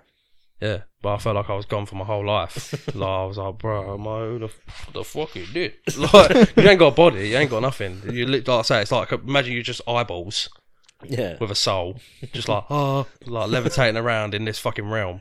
[0.61, 2.73] Yeah, but I felt like I was gone for my whole life.
[2.95, 5.75] like I was like, bro, am I who the, f- the fuck you did?
[5.99, 8.01] Like you ain't got a body, you ain't got nothing.
[8.11, 10.49] You li- like I say, it's like imagine you're just eyeballs
[11.03, 11.37] Yeah.
[11.41, 11.97] with a soul,
[12.33, 15.21] just like oh, like levitating around in this fucking realm.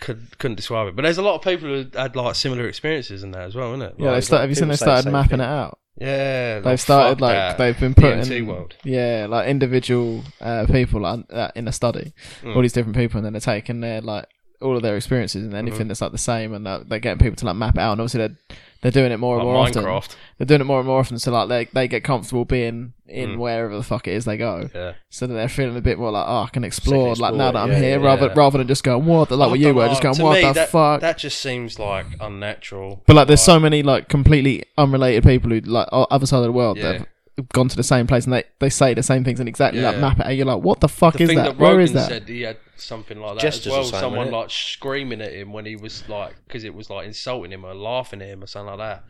[0.00, 3.24] Could couldn't describe it, but there's a lot of people who had like similar experiences
[3.24, 3.94] in that as well, isn't it?
[3.98, 5.40] Yeah, they Like, start, have you seen they started mapping thing.
[5.40, 5.78] it out?
[6.00, 7.58] Yeah, like, They've started like that.
[7.58, 8.74] they've been putting world.
[8.84, 12.54] yeah, like individual uh, people like, uh, in a study, Mm.
[12.56, 14.26] all these different people, and then they're taking their like
[14.60, 15.88] all of their experiences and anything Mm-hmm.
[15.88, 17.92] that's like the same, and uh, they're getting people to like map it out.
[17.92, 18.36] And obviously they're
[18.80, 20.16] they're doing it more and more Like often.
[20.38, 23.30] They're doing it more and more often, so like they they get comfortable being in
[23.30, 23.38] Mm.
[23.38, 24.68] wherever the fuck it is they go.
[24.74, 24.92] Yeah.
[25.10, 27.58] So that they're feeling a bit more like, oh, I can explore, like now that
[27.58, 30.02] I'm yeah, here, yeah, rather rather than just going what, like what you were, just
[30.02, 31.00] going what me, the that, fuck.
[31.00, 33.02] That just seems like unnatural.
[33.06, 36.44] but like, there's Like, so many like completely unrelated people who like other side of
[36.44, 36.92] the world Yeah.
[36.98, 37.08] that
[37.52, 39.94] gone to the same place and they, they say the same things and exactly like
[39.96, 40.00] Yeah.
[40.00, 40.26] map it.
[40.26, 41.44] And you're like, what the fuck the is thing that?
[41.44, 42.08] that, Where Rogan is that?
[42.08, 43.84] said he had something like that Jesters as or well.
[43.84, 44.32] something, Someone innit?
[44.32, 47.74] like screaming at him when he was like, because it was like insulting him or
[47.74, 49.04] laughing at him or something like that,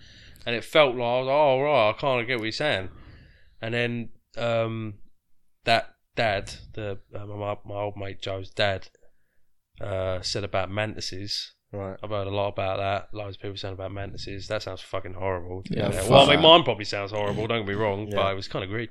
[0.46, 2.56] and it felt like I was like, oh right, I kind of get what he's
[2.56, 2.88] saying.
[3.60, 4.94] And then um,
[5.64, 8.88] that dad, the uh, my, my old mate Joe's dad,
[9.80, 11.52] uh, said about mantises.
[11.70, 11.96] Right.
[12.02, 13.14] I've heard a lot about that.
[13.16, 14.48] Loads of people saying about mantises.
[14.48, 15.62] That sounds fucking horrible.
[15.68, 17.46] Yeah, fuck well, I mean, mine probably sounds horrible.
[17.46, 18.90] Don't get me wrong, but it was kind of great.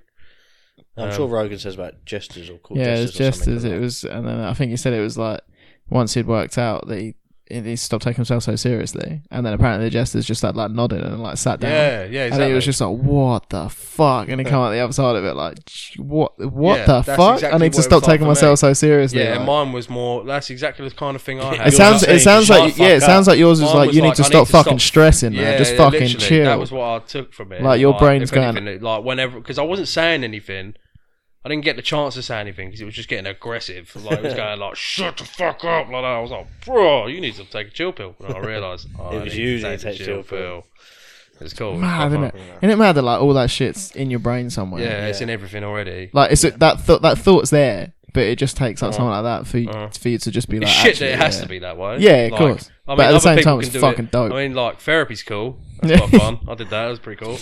[0.95, 3.29] I'm Um, sure Rogan says about jesters or called yeah, it was jesters.
[3.29, 5.41] or something as like it was, and then I think he said it was like
[5.89, 7.15] once he'd worked out that he,
[7.49, 11.01] he stopped taking himself so seriously, and then apparently the jesters just like like nodded
[11.03, 11.71] and like sat down.
[11.71, 12.43] Yeah, yeah, exactly.
[12.43, 15.15] And he was just like, "What the fuck?" And he come out the other side
[15.15, 15.57] of it like,
[15.97, 16.37] "What?
[16.39, 18.57] What Yeah, the fuck?" exactly I need to stop taking myself me.
[18.57, 19.19] so seriously.
[19.19, 19.37] Yeah, like.
[19.37, 20.23] and mine was more.
[20.23, 21.67] That's exactly the kind of thing I had.
[21.67, 22.03] It sounds.
[22.03, 22.89] It sounds like yeah.
[22.89, 24.45] It sounds like yours was Mine like was you need like, to I need stop
[24.47, 25.57] to fucking stop- stressing, man.
[25.57, 26.45] Just yeah, fucking chill.
[26.45, 27.61] That was what I took from it.
[27.61, 30.75] Like, your brain's going- anything, like whenever because I wasn't saying anything.
[31.45, 33.95] I didn't get the chance to say anything because it was just getting aggressive.
[33.95, 36.03] Like it was going like "shut the fuck up" like that.
[36.03, 39.17] I was like, "Bro, you need to take a chill pill." And I realised oh,
[39.17, 40.65] It was you to need take a take chill pill.
[41.39, 41.73] It's cool.
[41.73, 42.35] It's Mad, quite isn't it?
[42.57, 44.81] Isn't it mad that like all that shit's in your brain somewhere?
[44.81, 46.09] Yeah, it's in everything already.
[46.11, 48.97] Like it's that th- that thought's there, but it just takes like Uh-huh.
[48.97, 49.89] something like that for you, Uh-huh.
[49.89, 51.41] for you to just be like shit actually, it has yeah.
[51.43, 51.97] to be that way.
[51.99, 52.71] Yeah, of Like, course.
[52.87, 54.11] I mean, But at the same time, it's fucking it.
[54.11, 54.31] dope.
[54.31, 55.59] I mean, like therapy's cool.
[55.81, 56.07] That's Yeah.
[56.07, 56.39] quite fun.
[56.47, 56.87] I did that.
[56.87, 57.37] It was pretty cool.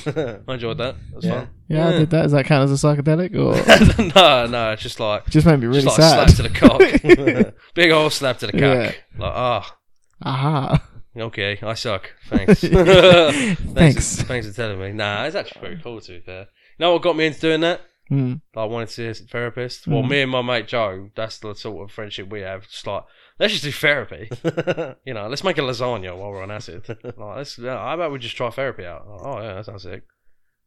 [0.47, 0.95] I enjoyed that.
[1.09, 1.45] That was Yeah.
[1.69, 2.23] Yeah, I did that.
[2.23, 3.55] Does that count as a psychedelic or
[4.15, 6.29] no, no, it's just like just made me really just like sad?
[6.29, 7.53] slap to the cock.
[7.73, 8.61] Big old slap to the cock.
[8.61, 8.91] Yeah.
[9.17, 9.77] Like ah.
[10.23, 10.87] Aha.
[11.17, 12.11] Okay, I suck.
[12.27, 12.59] Thanks.
[12.59, 13.61] Thanks.
[13.73, 14.21] thanks.
[14.23, 14.91] Thanks for telling me.
[14.91, 16.41] Nah, it's actually pretty cool to be fair.
[16.41, 16.47] You
[16.79, 17.81] know what got me into doing that?
[18.11, 18.41] Mm.
[18.55, 19.87] I wanted to see a therapist.
[19.87, 20.09] Well, Mm.
[20.09, 22.63] me and my mate Joe, that's the sort of friendship we have.
[22.69, 23.03] Just like,
[23.39, 24.29] let's just do therapy.
[25.05, 26.83] you know, let's make a lasagna while we're on acid.
[27.03, 29.03] like, let's, yeah, how about we just try therapy out?
[29.07, 30.03] Oh, yeah, that sounds sick.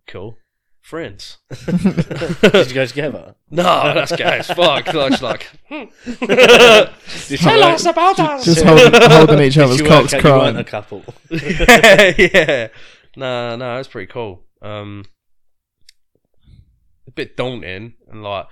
[0.08, 0.36] Cool.
[0.80, 1.38] Friends.
[1.66, 3.34] Did you go together?
[3.50, 3.62] No,
[3.94, 4.92] that's gay as fuck.
[4.92, 5.84] Like, she's like, hmm.
[6.24, 8.44] Did tell you us about us.
[8.44, 10.56] Just holding, holding each Did other's you cocks out you weren't crying.
[10.56, 11.04] a couple.
[11.30, 12.68] yeah, yeah.
[13.16, 14.44] No, no, it's pretty cool.
[14.62, 15.04] Um,
[17.08, 18.46] a bit daunting and like,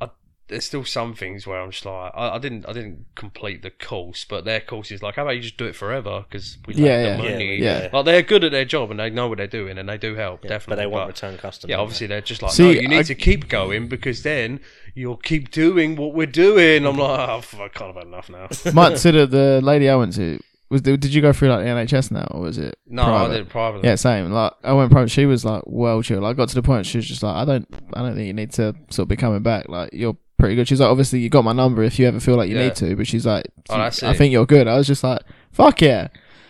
[0.00, 0.08] I,
[0.48, 3.70] there's still some things where I'm just like, I, I didn't, I didn't complete the
[3.70, 6.74] course, but their course is like, how about you just do it forever because we
[6.74, 7.16] Yeah, lack yeah.
[7.16, 7.56] the Yeah, money.
[7.56, 7.88] yeah.
[7.92, 10.14] Like they're good at their job and they know what they're doing and they do
[10.14, 10.76] help Yeah, definitely.
[10.76, 11.70] but they want return customers.
[11.70, 14.60] yeah, obviously they're just like, See, no, you need I- to keep going because then
[14.94, 16.86] you'll keep doing what we're doing.
[16.86, 18.48] I'm like, oh, f- I kind of had enough now.
[18.72, 20.38] Might consider the lady I went to.
[20.68, 22.76] Was did you go through like the NHS now, or was it?
[22.86, 23.24] No, private?
[23.24, 23.88] I did it privately.
[23.88, 24.32] Yeah, same.
[24.32, 25.10] Like I went private.
[25.10, 26.20] She was like well chill.
[26.20, 28.26] Like, I got to the point she was just like, I don't, I don't think
[28.26, 29.68] you need to sort of be coming back.
[29.68, 30.66] Like you're pretty good.
[30.66, 32.64] She's like, obviously you got my number if you ever feel like you Yeah.
[32.64, 32.96] need to.
[32.96, 34.66] But she's like, Oh, that's I think you're good.
[34.66, 35.20] I was just like,
[35.52, 36.08] fuck yeah.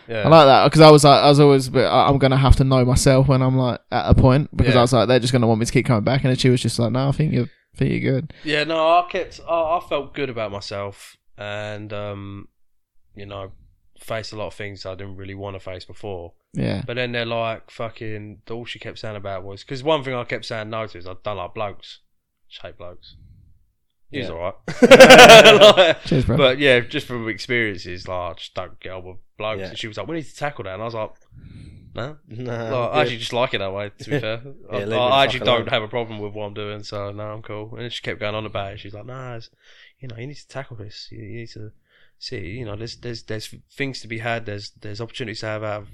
[0.09, 0.23] Yeah.
[0.23, 2.57] I like that because I was like, I was always, but I- I'm gonna have
[2.57, 4.79] to know myself when I'm like at a point because Yeah.
[4.79, 6.63] I was like, they're just gonna want me to keep coming back, and she was
[6.63, 7.45] just like, no, I think you're,
[7.75, 8.33] I think you're good.
[8.45, 9.41] Yeah, no, I kept.
[9.47, 12.47] I, I felt good about myself, and um,
[13.17, 13.51] you know,
[13.99, 16.33] faced a lot of things I didn't really want to face before.
[16.53, 18.43] Yeah, But then they're like fucking.
[18.51, 21.07] All she kept saying about was because one thing I kept saying no to is
[21.07, 22.01] I don't like blokes,
[22.49, 23.17] shape blokes.
[24.11, 24.33] He's Yeah.
[24.33, 24.55] alright.
[25.77, 26.37] Like, cheers, bro.
[26.37, 29.61] but yeah, just from experiences, like I just don't get on with blokes.
[29.61, 29.69] Yeah.
[29.69, 31.11] And she was like, "We need to tackle that," and I was like,
[31.95, 32.91] "No." Nah, Like.
[32.95, 33.91] I actually just like it that way.
[33.99, 35.67] To be fair, I, Yeah, leave it I actually don't alone.
[35.69, 37.77] have a problem with what I'm doing, so no, I'm cool.
[37.77, 38.81] And she kept going on about it.
[38.81, 39.51] She's like, "Nah, it's,
[39.99, 41.09] you know, you need to tackle this.
[41.11, 41.73] You, you need to
[42.19, 42.39] see.
[42.39, 44.47] You know, there's there's there's things to be had.
[44.47, 45.89] There's there's opportunities to have out of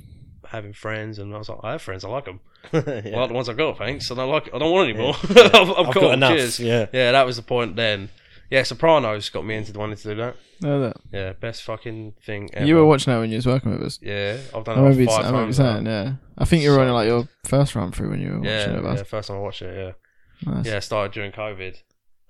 [0.50, 2.04] having friends." And I was like, "I have friends.
[2.04, 2.40] I like them.
[2.72, 3.16] yeah.
[3.16, 4.10] Well, the ones I've got, thanks.
[4.10, 4.48] I don't like.
[4.54, 5.14] I don't want any more.
[5.30, 5.42] Yeah.
[5.54, 6.30] I've, I've, I've got, got enough.
[6.36, 6.60] Cheers.
[6.60, 6.86] Yeah.
[6.92, 8.08] Yeah, that was the point then.
[8.50, 10.36] Yeah, Sopranos got me into wanting to do that.
[10.60, 12.66] No, that- Yeah, best fucking thing ever.
[12.66, 13.98] you were watching that when you was working with us.
[14.02, 15.56] Yeah, I've I done it remember, like you, five I times.
[15.56, 16.12] saying, yeah.
[16.36, 18.50] I think you were So on like your first run through when you were watching
[18.50, 19.96] Yeah, it yeah, first time I watched it.
[20.44, 20.52] Yeah.
[20.52, 20.66] Nice.
[20.66, 21.76] Yeah, it started during COVID.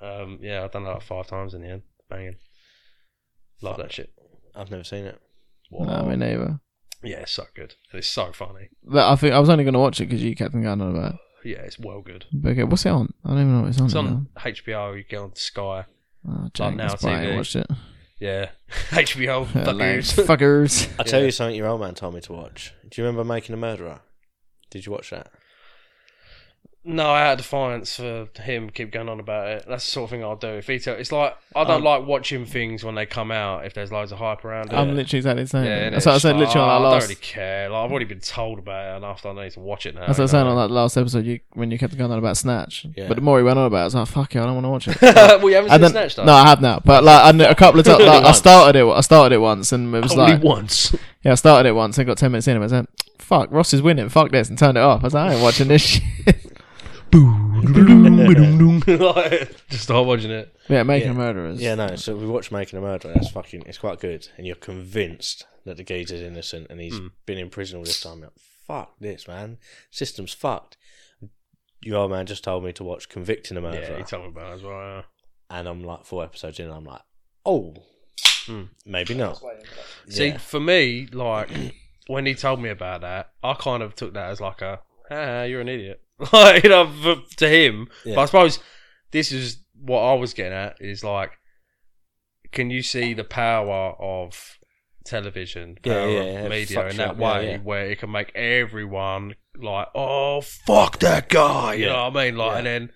[0.00, 1.82] Um, yeah, I've done that like five times in the end.
[2.08, 2.36] Banging.
[3.62, 4.10] Love that shit.
[4.54, 5.18] I've never seen it.
[5.70, 6.60] No, me neither.
[7.02, 7.74] Yeah, it's so good.
[7.90, 8.68] And it's so funny.
[8.84, 10.80] But I think I was only going to watch it because you kept going on
[10.80, 11.20] about it.
[11.44, 12.26] Yeah, it's well good.
[12.32, 13.12] But okay, what's it on?
[13.24, 13.86] I don't even know what it's on.
[13.86, 14.00] It's now.
[14.00, 14.96] on HBO.
[14.96, 15.84] You get on Sky.
[16.28, 17.36] Oh, Jake, now that's why I ain't TV.
[17.36, 17.66] watched it.
[18.20, 18.50] Yeah,
[18.90, 19.46] HBO.
[19.48, 20.12] Hilarious.
[20.12, 20.26] Fuckers.
[20.26, 20.88] Fuckers.
[20.98, 21.26] I'll tell Yeah.
[21.26, 22.72] you something your old man told me to watch.
[22.88, 24.00] Do you remember Making a Murderer?
[24.70, 25.32] Did you watch that?
[26.84, 28.68] No, I had defiance for him.
[28.70, 29.64] Keep going on about it.
[29.68, 30.48] That's the sort of thing I'll do.
[30.48, 33.64] If he tell, it's like I don't Um, like watching things when they come out.
[33.64, 34.76] If there's loads of hype around it.
[34.76, 35.64] I'm literally exactly the same.
[35.64, 37.68] yeah, that's what I it's said like, literally on oh, that I don't really care.
[37.70, 39.22] Like I've already been told about it enough.
[39.22, 40.06] that I need to watch it now.
[40.06, 41.24] That's what I was you saying on that last episode.
[41.24, 42.86] You when you kept going on about Snatch.
[42.96, 43.06] Yeah.
[43.06, 44.60] But the more he went on about, it, I was like, "Fuck it, I don't
[44.62, 45.00] want to watch it."
[45.40, 46.24] well, you haven't And seen then, Snatch, though?
[46.24, 46.80] no, I have now.
[46.84, 48.84] But like, I kn- a couple of times, like, I started it.
[48.86, 50.96] I started it once, and it was Only like, once.
[51.22, 52.86] yeah, I started it once and got ten minutes in, and I was like,
[53.18, 54.08] "Fuck, Ross is winning.
[54.08, 55.02] Fuck this," and turned it off.
[55.02, 56.41] I was like, "I ain't watching this shit."
[57.12, 57.26] Like,
[59.70, 60.54] Just start watching it.
[60.68, 61.14] yeah, making Yeah.
[61.18, 61.60] murderers.
[61.60, 61.96] Yeah, no.
[61.96, 63.12] So we watched Making a Murderer.
[63.14, 63.64] That's fucking.
[63.66, 67.08] It's quite good, and you're convinced that the geezer's innocent and he's Hmm.
[67.26, 68.18] been in prison all this time.
[68.18, 69.58] You're like, fuck this, man.
[69.90, 70.76] System's fucked.
[71.82, 74.22] Your old man just told me to watch Convicting a Murderer, Yeah, Murderer, he told
[74.24, 74.72] me about it as well.
[74.96, 75.02] yeah.
[75.50, 77.02] and I'm like four episodes in, and I'm like,
[77.44, 77.74] oh,
[78.46, 78.62] Hmm.
[78.86, 79.40] maybe not.
[80.08, 80.38] See, Yeah.
[80.38, 81.48] for me, like
[82.06, 84.80] when he told me about that, I kind of took that as like a,
[85.10, 86.00] ah, you're an idiot.
[86.32, 87.88] like, you know, for, to him.
[88.04, 88.14] Yeah.
[88.16, 88.58] But I suppose
[89.10, 91.32] this is what I was getting at is like,
[92.52, 94.58] can you see the power of
[95.04, 97.58] television, power yeah, of yeah, it media fucks in that up, way yeah.
[97.58, 101.74] where it can make everyone like, oh, fuck that guy.
[101.74, 101.92] You Yeah.
[101.92, 102.36] know what I mean?
[102.36, 102.58] Like, Yeah.
[102.58, 102.90] and then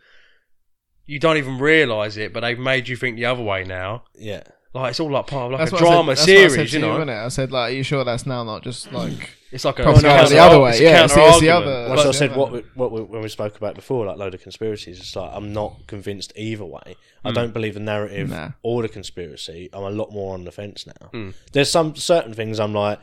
[1.06, 4.04] you don't even realize it, but they've made you think the other way now.
[4.14, 4.42] Yeah,
[4.74, 6.50] Like it's all like part of like That's a what said- drama that's what said
[6.50, 6.98] series, to you know.
[6.98, 7.24] innit?
[7.24, 10.06] I said, like, are you sure that's now not just like It's like a Probably
[10.06, 12.12] it's a the other way, it's yeah, it's the- it's the other- Well, so I
[12.12, 15.00] said what we, what we, when we spoke about before, like load of conspiracies.
[15.00, 16.96] It's like I'm not convinced either way.
[17.24, 17.34] I hmm.
[17.34, 18.50] don't believe the narrative Nah.
[18.62, 19.70] or the conspiracy.
[19.72, 21.08] I'm a lot more on the fence now.
[21.08, 21.30] Hmm.
[21.52, 23.00] There's some certain things I'm like,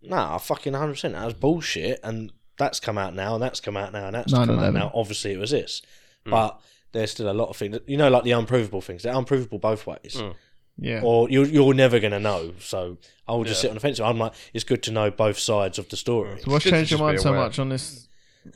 [0.00, 0.92] nah, fucking 100.
[0.92, 4.14] percent That was bullshit, and that's come out now, and that's come out now, and
[4.14, 4.46] that's 9/11.
[4.46, 4.92] come out now.
[4.94, 5.82] Obviously, it was this,
[6.24, 6.30] hmm.
[6.30, 6.60] but
[6.92, 7.78] there's still a lot of things.
[7.88, 9.02] You know, like the unprovable things.
[9.02, 10.20] They're unprovable both ways.
[10.20, 10.30] Hmm.
[10.78, 11.00] Yeah.
[11.02, 12.52] Or you're, you're never going to know.
[12.60, 13.62] So I'll just Yeah.
[13.62, 13.98] sit on the fence.
[14.00, 16.38] I'm like, it's good to know both sides of the story.
[16.40, 17.40] so what's changed your just mind be so aware.
[17.40, 18.08] much on this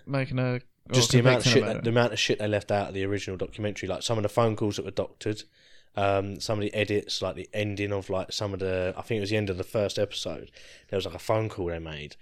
[0.06, 0.60] making a or
[0.92, 1.84] just the amount of convicting shit, about that, it?
[1.84, 4.28] the amount of shit they left out of the original documentary, like some of the
[4.28, 5.42] phone calls that were doctored,
[5.97, 9.18] um, some of the edits, like the ending of like some of the, I think
[9.18, 10.51] it was the end of the first episode.
[10.88, 12.16] There was like a phone call they made,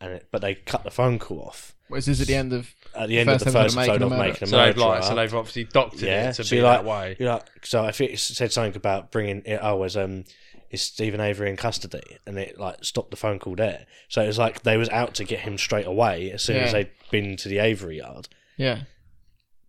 [0.00, 2.52] and it, but they cut the phone call off Wait, is this at the end
[2.52, 4.28] of at the end First of the episode first of Making episode a Murderer.
[4.28, 6.78] making a So they've like, so they've obviously doctored yeah, it to so be like,
[6.78, 7.16] that way.
[7.18, 9.58] You're like, so I think it said something about bringing it.
[9.62, 10.24] Oh, as um,
[10.70, 13.86] is Steven Avery in custody, and it like stopped the phone call there.
[14.08, 16.72] So it was like they was out to get him straight away as soon as
[16.72, 18.28] they'd been to the Avery yard.
[18.56, 18.82] yeah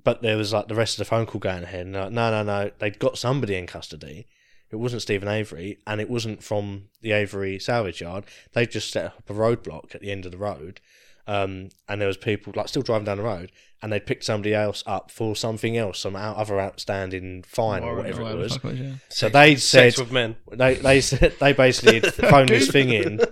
[0.03, 1.87] But there was like the rest of the phone call going ahead.
[1.87, 4.27] And like, no, no, no, they'd got somebody in custody.
[4.71, 8.25] It wasn't Steven Avery, and it wasn't from the Avery salvage yard.
[8.53, 10.79] They just set up a roadblock at the end of the road,
[11.27, 14.53] um, and there was people like still driving down the road, and they'd picked somebody
[14.53, 18.55] else up for something else, some out, other outstanding fine or Warrant whatever it was.
[18.55, 18.93] it was, yeah.
[19.09, 20.37] So they said with men.
[20.51, 23.19] they they said they basically had phoned this thing in.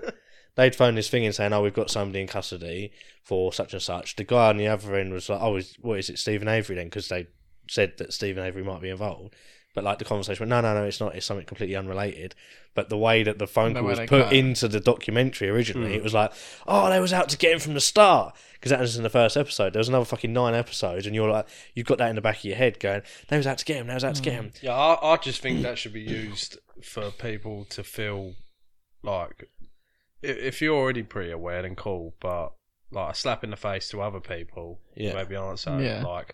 [0.56, 2.92] They'd phoned this thing in saying, "Oh, we've got somebody in custody
[3.24, 6.00] for such and such." The guy on the other end was like, "Oh, is, what
[6.00, 7.28] is it, Steven Avery?" Then because they
[7.70, 9.36] said that Steven Avery might be involved.
[9.76, 11.14] But like the conversation went, no, no, no, it's not.
[11.16, 12.34] It's something completely unrelated.
[12.74, 14.38] But the way that the phone The call way was they put cut it.
[14.40, 15.96] into the documentary originally, hmm.
[15.96, 16.32] it was like,
[16.68, 19.10] oh, they was out to get him from the start because that was in the
[19.10, 19.74] first episode.
[19.74, 22.38] There was another fucking nine episodes, and you're like, you've got that in the back
[22.40, 23.88] of your head, going, they was out to get him.
[23.88, 24.46] They was out to get hmm.
[24.46, 24.52] him.
[24.62, 28.34] Yeah, I, I just think that should be used for people to feel
[29.04, 29.50] like
[30.24, 32.16] i- if you're already pretty aware, then cool.
[32.20, 32.54] But
[32.92, 35.14] like a slap in the face to other people, Yeah.
[35.14, 35.78] maybe aren't so.
[35.78, 36.04] Yeah.
[36.04, 36.34] Like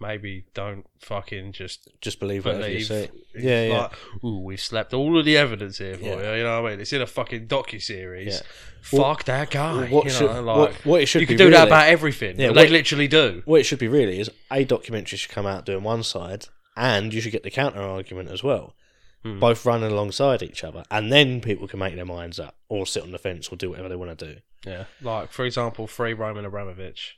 [0.00, 3.10] maybe don't fucking just Just believe whatever you believe.
[3.10, 3.20] see.
[3.34, 3.88] Yeah, yeah.
[4.28, 6.32] Ooh, we've slapped all of the evidence here for Yeah.
[6.32, 6.38] you.
[6.38, 6.80] You know what I mean?
[6.80, 8.42] It's in a fucking docu series.
[8.82, 9.86] Fuck that guy.
[9.88, 11.68] what you should- know, what- like what it should you be can do that really-
[11.68, 12.36] about everything.
[12.36, 13.42] Yeah, Yeah, what- they literally do.
[13.44, 16.46] What it should be really is a documentary should come out doing one side,
[16.76, 18.76] and you should get the counter argument as well,
[19.24, 19.40] Hmm.
[19.40, 23.02] both running alongside each other, and then people can make their minds up, or sit
[23.02, 24.40] on the fence, or do whatever they want to do.
[24.64, 27.16] Yeah, like for example, free Roman Abramovich.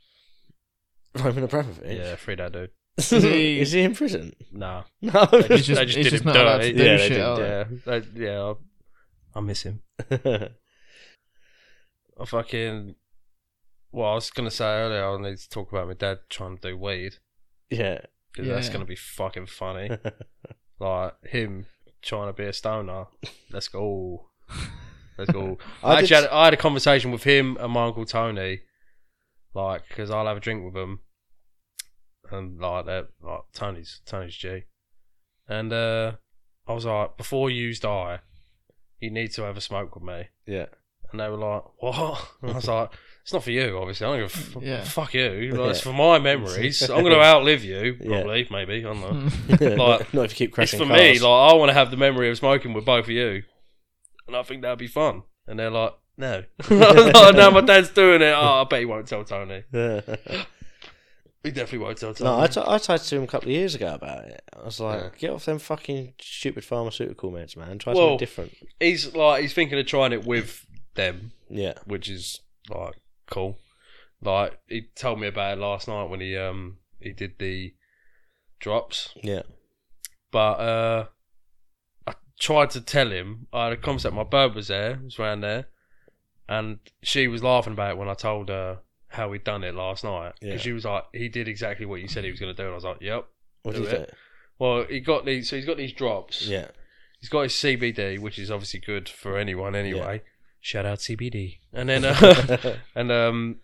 [1.14, 2.70] Roman Abramovich, Yeah, free that dude.
[2.98, 4.34] Is he- is he in prison?
[4.52, 6.84] Nah, No, they just, just- they just he's did just him not allowed to do
[6.84, 8.52] yeah, shit, did, are yeah, They- yeah.
[9.34, 9.82] I, I miss him.
[10.10, 10.50] I
[12.26, 12.94] fucking.
[13.92, 16.68] Well, I was gonna say earlier, I need to talk about my dad trying to
[16.70, 17.14] do weed
[17.70, 18.00] yeah,
[18.32, 18.72] because that's Yeah.
[18.74, 19.90] gonna be fucking funny.
[20.78, 21.66] like him
[22.02, 23.06] trying to be a stoner.
[23.50, 24.28] Let's go.
[25.18, 25.58] Let's go.
[25.82, 28.60] I I actually did- had, I had a conversation with him and my uncle Tony,
[29.54, 31.00] like because I'll have a drink with them,
[32.30, 34.62] and like that, like Tony's Tony's G,
[35.48, 36.12] and uh,
[36.66, 38.20] I was like, before you die,
[38.98, 40.66] you need to have a smoke with me, yeah,
[41.10, 42.28] and they were like, what?
[42.42, 42.90] And I was like.
[43.22, 44.06] It's not for you, obviously.
[44.06, 44.82] I don't give a f- Yeah.
[44.82, 45.50] fuck you.
[45.52, 46.80] Like, It's for my memories.
[46.90, 48.22] I'm going to outlive you, Yeah.
[48.22, 48.78] probably, maybe.
[48.78, 49.00] I don't
[49.60, 49.76] know.
[49.76, 51.20] Like, not if you keep crashing It's for cars.
[51.20, 51.20] me.
[51.20, 53.42] Like I want to have the memory of smoking with both of you,
[54.26, 55.24] and I think that'd be fun.
[55.46, 58.32] And they're like, "No, like, now my dad's doing it.
[58.36, 59.64] Oh, I bet he won't tell Tony.
[59.72, 60.00] Yeah.
[61.42, 63.54] He definitely won't tell Tony." No, I, t- I talked to him a couple of
[63.54, 64.42] years ago about it.
[64.54, 65.08] I was like, Yeah.
[65.18, 67.78] get off them fucking stupid pharmaceutical meds, man.
[67.78, 68.54] Try Well- something different.
[68.78, 70.66] he's like, he's thinking of trying it with
[70.96, 72.94] them, Yeah, which is like
[73.30, 73.56] cool.
[74.22, 77.72] Like he told me about it last night when he um he did the
[78.58, 79.14] drops.
[79.22, 79.42] yeah,
[80.30, 81.06] But uh,
[82.06, 83.46] I tried to tell him.
[83.50, 84.14] I had a conversation.
[84.16, 85.68] My bird was there, it was around there,
[86.50, 90.04] and she was laughing about it when I told her how we'd done it last
[90.04, 90.34] night.
[90.40, 90.62] Because Yeah.
[90.62, 92.72] she was like, "He did exactly what you said he was going to do," and
[92.72, 93.24] I was like, "Yep."
[93.62, 93.96] what Do do you it.
[93.96, 94.10] think?
[94.58, 95.48] Well, he got these.
[95.48, 96.46] So he's got these drops.
[96.46, 96.68] Yeah,
[97.20, 100.22] He's got his CBD, which is obviously good for anyone anyway.
[100.60, 101.58] Shout out CBD.
[101.72, 103.60] And then uh, and um,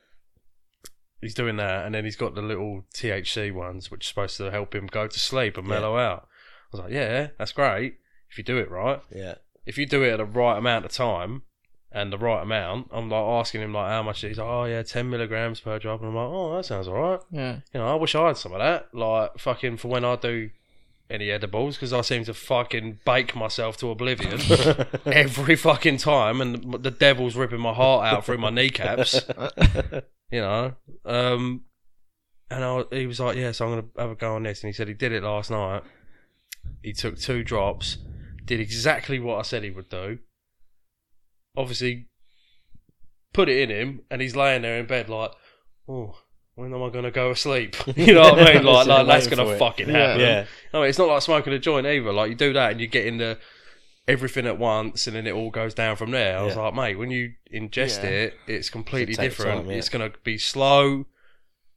[1.21, 4.51] he's doing that, and then he's got the little THC ones, which are supposed to
[4.51, 5.75] help him go to sleep and Yeah.
[5.75, 6.29] mellow out.
[6.73, 7.97] I was like, yeah, that's great
[8.31, 9.01] if you do it right.
[9.15, 11.43] yeah, If you do it at the right amount of time
[11.97, 14.21] and the right amount, I'm like asking him like how much.
[14.21, 17.21] He's like, oh yeah, ten milligrams per drop, and I'm like, oh that sounds alright.
[17.31, 17.61] yeah.
[17.73, 20.51] You know, I wish I had some of that, like fucking for when I do
[21.09, 24.39] any edibles, because I seem to fucking bake myself to oblivion
[25.07, 29.21] every fucking time, and the devil's ripping my heart out through my kneecaps.
[30.29, 30.75] You know,
[31.05, 31.63] um,
[32.51, 34.69] and I, he was like, "Yeah, so I'm gonna have a go on this," and
[34.69, 35.85] he said he did it last night.
[36.83, 37.99] He took two drops,
[38.45, 40.19] did exactly what I said he would do.
[41.57, 42.07] Obviously,
[43.33, 45.31] put it in him, and he's laying there in bed like,
[45.89, 46.17] "Oh."
[46.59, 47.77] When am I gonna go to sleep?
[47.99, 48.65] You know what I mean?
[48.65, 50.21] Like, like that's gonna fucking happen.
[50.21, 50.47] yeah.
[50.73, 52.11] I mean, it's not like smoking a joint either.
[52.15, 53.39] Like you do that and you get in the
[54.09, 56.39] everything at once, and then it all goes down from there.
[56.39, 56.63] I was Yeah.
[56.63, 58.09] like, mate, when you ingest Yeah.
[58.09, 59.65] it, it's completely It different.
[59.65, 59.77] time, yeah.
[59.77, 61.05] It's gonna be slow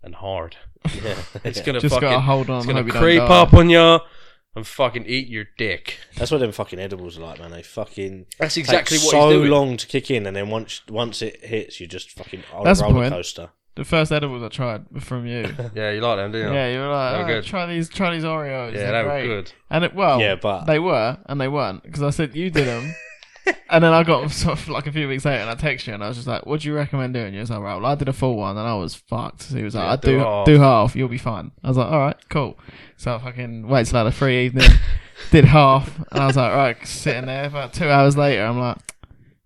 [0.02, 0.56] and hard.
[1.04, 1.16] Yeah.
[1.44, 2.60] It's gonna fucking, hold on.
[2.60, 4.00] it's gonna hope you don't creep up on you
[4.56, 5.98] and fucking eat your dick.
[6.18, 7.52] That's what them fucking edibles are like, man.
[7.52, 9.50] They fucking That's take exactly what so he's doing.
[9.52, 12.80] long to kick in, and then once once it hits, you just fucking on That's
[12.80, 13.14] a the roller point.
[13.14, 13.50] coaster.
[13.76, 15.46] The first edibles I tried were from you.
[15.76, 16.52] Yeah, you like them, do you?
[16.52, 17.46] yeah, you were like, They were "Oh, good.
[17.46, 18.74] try these, try these Oreos.
[18.74, 19.54] Yeah, They're they were great." good.
[19.70, 22.68] And it, well, Yeah, but- they were and they weren't because I said you did
[22.68, 22.94] them,
[23.70, 25.94] and then I got sort of like a few weeks later, and I texted you
[25.94, 27.86] and I was just like, "What do you recommend doing?" You was like, "Right, well,
[27.86, 29.96] I did a full one and I was fucked." So he was like, Yeah, "I
[29.96, 32.58] do do half." do half, you'll be fine." I was like, "All right, cool."
[32.98, 34.70] So I fucking wait till I had a free evening,
[35.32, 37.46] did half, and I was like, "Right," sitting there.
[37.46, 38.78] About two hours later, I'm like.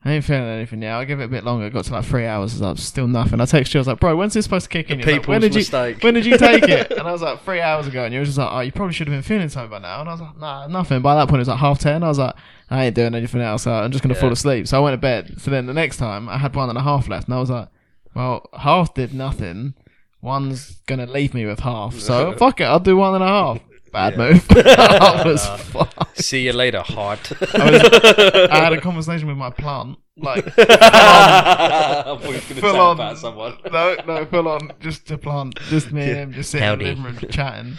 [0.06, 1.00] I ain't feeling anything now.
[1.00, 1.70] I'll give it a bit longer.
[1.70, 2.52] Got to like three hours.
[2.62, 3.40] I was like, still nothing.
[3.40, 3.78] I texted you.
[3.78, 4.98] I was like, bro, when's this supposed to kick in?
[5.00, 6.04] Like, when people's did you mistake.
[6.04, 6.92] when did you take it?
[6.98, 8.04] And I was like, three hours ago.
[8.04, 10.02] And you were just like, oh, you probably should have been feeling something by now.
[10.02, 11.02] And I was like, nah, nothing.
[11.02, 12.04] By that point, it was like half ten.
[12.04, 12.36] I was like,
[12.70, 13.64] I ain't doing anything else.
[13.64, 14.20] So I'm just gonna Yeah.
[14.20, 14.68] fall asleep.
[14.68, 15.40] So I went to bed.
[15.40, 17.50] So then the next time, I had one and a half left, and I was
[17.50, 17.70] like,
[18.14, 19.74] well, half did nothing.
[20.22, 21.96] One's gonna leave me with half.
[21.96, 23.60] So fuck it, I'll do one and a half.
[23.94, 24.46] Bad move.
[24.52, 26.18] I was fucked.
[26.22, 27.32] See you later, heart.
[27.54, 27.82] I, was,
[28.52, 32.96] I had a conversation with my plant, like I thought you were gonna Full on.
[32.96, 33.58] about someone.
[33.72, 36.90] no, no, full on, just a plant, just me and him, just sitting Howdy.
[36.90, 37.78] in the living room chatting.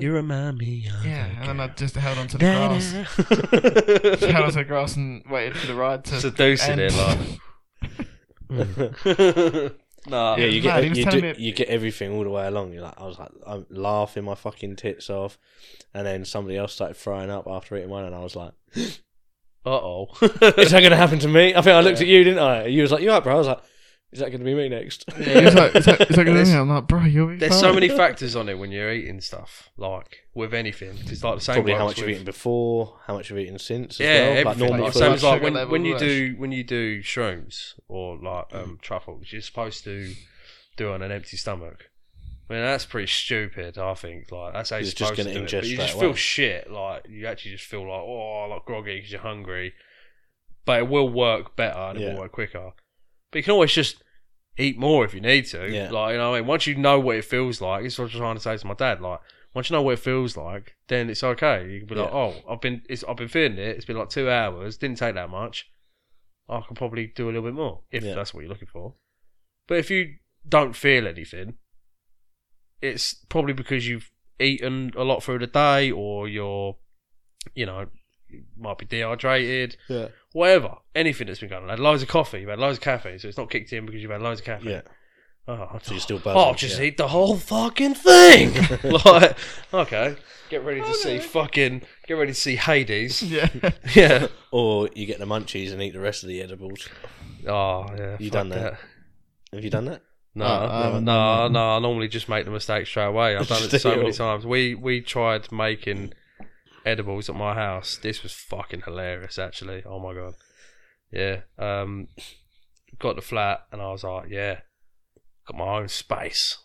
[0.00, 2.92] you remind me of Yeah, and then I just held onto the grass.
[4.18, 6.92] Just held onto the grass and waited for the ride to Seducing end.
[6.92, 7.38] it,
[8.50, 9.76] like.
[10.08, 10.36] Nah.
[10.36, 12.72] Yeah, you get he you, do, me- you get everything all the way along.
[12.72, 15.38] You're like, I was like, I'm laughing my fucking tits off,
[15.94, 18.52] and then somebody else started throwing up after eating one, and I was like,
[19.66, 20.08] Uh oh.
[20.22, 21.52] Is that going to happen to me?
[21.52, 22.66] I think I looked at you, didn't I?
[22.66, 23.34] You was like, you up, bro?
[23.34, 23.62] I was like,
[24.12, 25.04] is that going to be me next?
[25.18, 26.54] Yeah, he like, "Is that, is that gonna There's- be?
[26.56, 27.60] I'm like, bro, you'll be There's fine.
[27.60, 30.96] so many factors on it when you're eating stuff, like with anything.
[31.06, 31.54] It's like the same.
[31.56, 34.00] Probably how works much you've with- eaten before, how much you've eaten since.
[34.00, 34.68] As Yeah, well, like everything.
[34.68, 34.98] normal Like, food.
[35.00, 38.16] same as like Sugar when, level, when you like- do when you do shrooms or
[38.18, 40.12] like um, truffles, you're supposed to
[40.76, 41.90] do it on an empty stomach.
[42.48, 43.76] I mean, that's pretty stupid.
[43.76, 45.48] I think like that's how you're You're just supposed to gonna do it.
[45.48, 46.16] ingest But you straight just feel away.
[46.16, 46.70] shit.
[46.70, 49.72] Like you actually just feel like oh, like groggy because you're hungry.
[50.64, 52.12] But it will work better and it Yeah.
[52.14, 52.70] will work quicker.
[53.36, 54.02] But you can always just
[54.56, 55.70] eat more if you need to.
[55.70, 55.90] Yeah.
[55.90, 58.10] Like you know, what I mean, once you know what it feels like, it's what
[58.10, 59.02] I'm trying to say to my dad.
[59.02, 59.20] Like
[59.52, 61.70] once you know what it feels like, then it's okay.
[61.70, 63.76] You can be like, oh, I've been, it's, I've been feeling it.
[63.76, 64.78] It's been like two hours.
[64.78, 65.68] Didn't take that much.
[66.48, 68.14] I can probably do a little bit more if Yeah.
[68.14, 68.94] that's what you're looking for.
[69.68, 70.14] But if you
[70.48, 71.58] don't feel anything,
[72.80, 74.10] it's probably because you've
[74.40, 76.78] eaten a lot through the day, or you're,
[77.54, 77.84] you know,
[78.30, 80.08] you might be dehydrated Yeah.
[80.36, 81.70] Whatever, anything that's been going on.
[81.70, 83.86] I Had loads of coffee, you've had loads of caffeine, so it's not kicked in
[83.86, 84.70] because you've had loads of caffeine.
[84.70, 84.82] Yeah.
[85.48, 86.40] Oh, So you're still oh, buzzing.
[86.42, 86.84] I'll just yeah.
[86.84, 88.52] eat the whole fucking thing.
[89.04, 89.36] like,
[89.72, 90.16] okay,
[90.50, 93.22] get ready to see fucking, get ready to see Hades.
[93.32, 93.48] Yeah.
[93.94, 94.26] yeah.
[94.50, 96.86] Or you get the munchies and eat the rest of the edibles.
[97.46, 98.16] Oh yeah.
[98.18, 98.78] You fuck done that?
[99.54, 100.02] Have you done that?
[100.34, 101.70] No, Uh, I no, no.
[101.76, 103.36] I normally just make the mistake straight away.
[103.36, 104.44] I've done it so many times.
[104.44, 106.12] We we tried making
[106.86, 107.98] edibles at my house.
[108.00, 109.82] This was fucking hilarious, actually.
[109.84, 110.34] Oh my god.
[111.12, 111.40] Yeah.
[111.58, 112.08] Um,
[112.98, 114.60] got the flat, and I was like, yeah,
[115.46, 116.58] got my own space.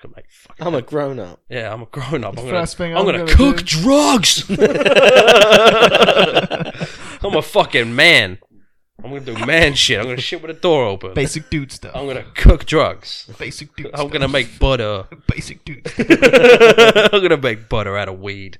[0.00, 0.66] Can make fucking.
[0.66, 1.40] I'm a grown up.
[1.48, 2.30] yeah, I'm a grown up.
[2.36, 4.44] I'm gonna, First thing I'm I'm gonna, gonna cook do- drugs.
[7.22, 8.38] I'm a fucking man.
[9.06, 10.00] I'm gonna do man shit.
[10.00, 11.14] I'm gonna shit with a door open.
[11.14, 11.92] Basic dude stuff.
[11.94, 13.30] I'm gonna cook drugs.
[13.38, 13.86] Basic dude.
[13.86, 14.10] I'm stuff.
[14.10, 15.06] gonna make butter.
[15.28, 15.86] basic dude.
[15.98, 18.58] I'm gonna make butter out of weed,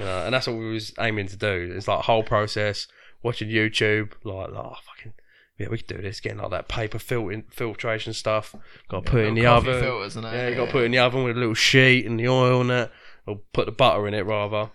[0.00, 1.72] Uh, and that's what we was aiming to do.
[1.76, 2.86] It's like whole process,
[3.22, 5.14] watching YouTube, like oh fucking
[5.58, 6.20] yeah, we could do this.
[6.20, 8.54] Getting like that paper filtering, filtration stuff.
[8.88, 9.80] Got to put it in the oven.
[9.80, 10.32] filters that.
[10.32, 12.28] Yeah, you got to put it in the oven with a little sheet and the
[12.28, 12.90] oil and that,
[13.26, 14.70] or put the butter in it rather.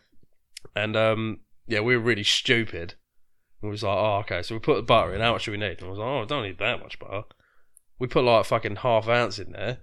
[0.76, 2.96] And um, yeah, we were really stupid.
[3.62, 5.22] We was like, oh, okay, so we put the butter in.
[5.22, 5.80] How much do we need?
[5.80, 7.24] And I was like, oh, I don't need that much butter.
[7.98, 9.80] We put like fucking half ounce in there,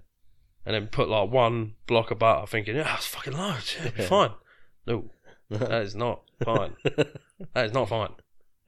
[0.65, 3.75] and then put like one block of butter, thinking, yeah, that's fucking loads.
[3.77, 4.31] Yeah, it'll be fine.
[4.87, 5.11] No,
[5.49, 6.75] that is not fine.
[6.83, 8.09] that is not fine.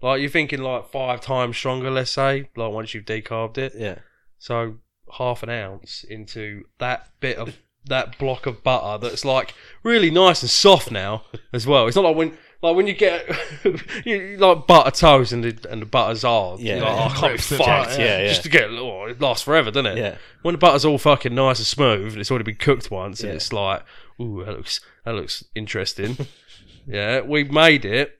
[0.01, 3.73] Like you're thinking like five times stronger, let's say, like once you've decarbed it.
[3.75, 3.99] Yeah.
[4.37, 4.77] So
[5.17, 9.53] half an ounce into that bit of that block of butter that's like
[9.83, 11.87] really nice and soft now as well.
[11.87, 13.27] It's not like when like when you get
[13.63, 16.59] you, you like butter toast and the and the butter's hard.
[16.59, 16.75] Yeah.
[16.75, 17.61] you're like, oh, I can't be fucked.
[17.61, 18.27] apart, yeah.
[18.27, 19.97] Just to get oh, it lasts forever, doesn't it?
[19.97, 20.17] Yeah.
[20.41, 23.33] When the butter's all fucking nice and smooth and it's already been cooked once and
[23.33, 23.83] it's like,
[24.19, 26.17] ooh, that looks that looks interesting.
[26.87, 28.15] yeah, we made it.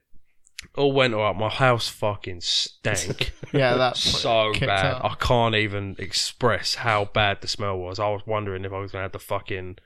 [0.76, 1.36] All went alright.
[1.36, 4.68] My house fucking stank Yeah, that's so bad.
[4.68, 5.04] out.
[5.04, 7.98] I can't even express how bad the smell was.
[7.98, 9.78] I was wondering if I was gonna have to fucking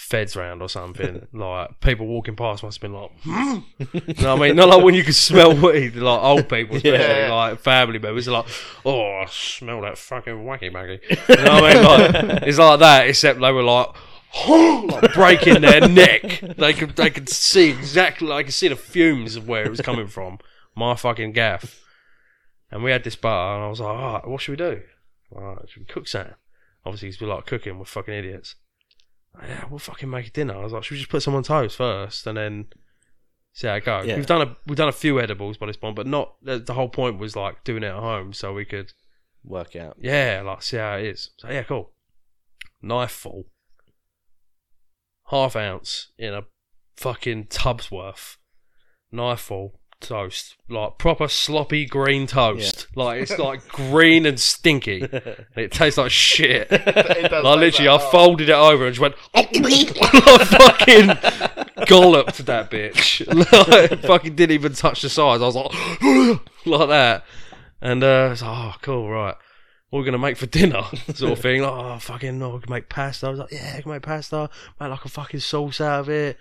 [0.00, 1.26] feds round or something.
[1.32, 3.58] like people walking past must have been like, hmm?
[3.92, 4.56] you know what I mean?
[4.56, 7.32] Not like when you can smell weed, like old people, especially Yeah.
[7.34, 8.46] like family members, are like,
[8.84, 11.00] oh, I smell that fucking wacky maggie.
[11.28, 12.28] You know what I mean?
[12.28, 13.88] Like, it's like that, except they were like.
[14.46, 16.22] like breaking their neck.
[16.56, 18.30] They could they could see exactly.
[18.30, 20.38] I could see the fumes of where it was coming from.
[20.76, 21.82] My fucking gaff.
[22.70, 24.82] And we had this bar, and I was like, all right, what should we do?
[25.34, 26.34] All right, should we cook something?
[26.86, 27.76] Obviously, 'cause we like cooking.
[27.80, 28.54] We're fucking idiots.
[29.42, 30.54] Yeah, we'll fucking make dinner.
[30.56, 32.66] I was like, should we just put some on toast first, and then
[33.52, 34.06] see how it goes?
[34.06, 34.16] Yeah.
[34.16, 36.34] We've done a we've done a few edibles by this point, but not.
[36.42, 38.92] The, the whole point was like doing it at home, so we could
[39.42, 39.96] Work out.
[40.00, 41.30] yeah, like see how it is.
[41.38, 41.92] So yeah, cool.
[42.82, 43.46] Knife full,
[45.30, 46.42] half ounce in a
[46.96, 48.36] fucking tub's worth.
[49.12, 52.86] Knife full toast, like proper sloppy green toast.
[52.94, 55.06] Like it's like green and stinky.
[55.56, 56.68] It tastes like shit.
[56.70, 59.14] It Like literally, I folded it over and just went.
[59.34, 59.44] I
[60.44, 61.06] fucking
[61.86, 63.26] golloped that bitch.
[63.90, 65.42] Like, fucking didn't even touch the sides.
[65.42, 65.72] I was like,
[66.66, 67.24] like that,
[67.80, 69.34] and uh, it's like, oh, cool, right.
[69.90, 70.82] What are we gonna make for dinner?
[71.14, 71.62] Sort of thing.
[71.62, 73.26] Like, oh, fucking, no, we can make pasta.
[73.26, 74.48] I was like, yeah, I can make pasta.
[74.78, 76.38] Make like a fucking sauce out of it.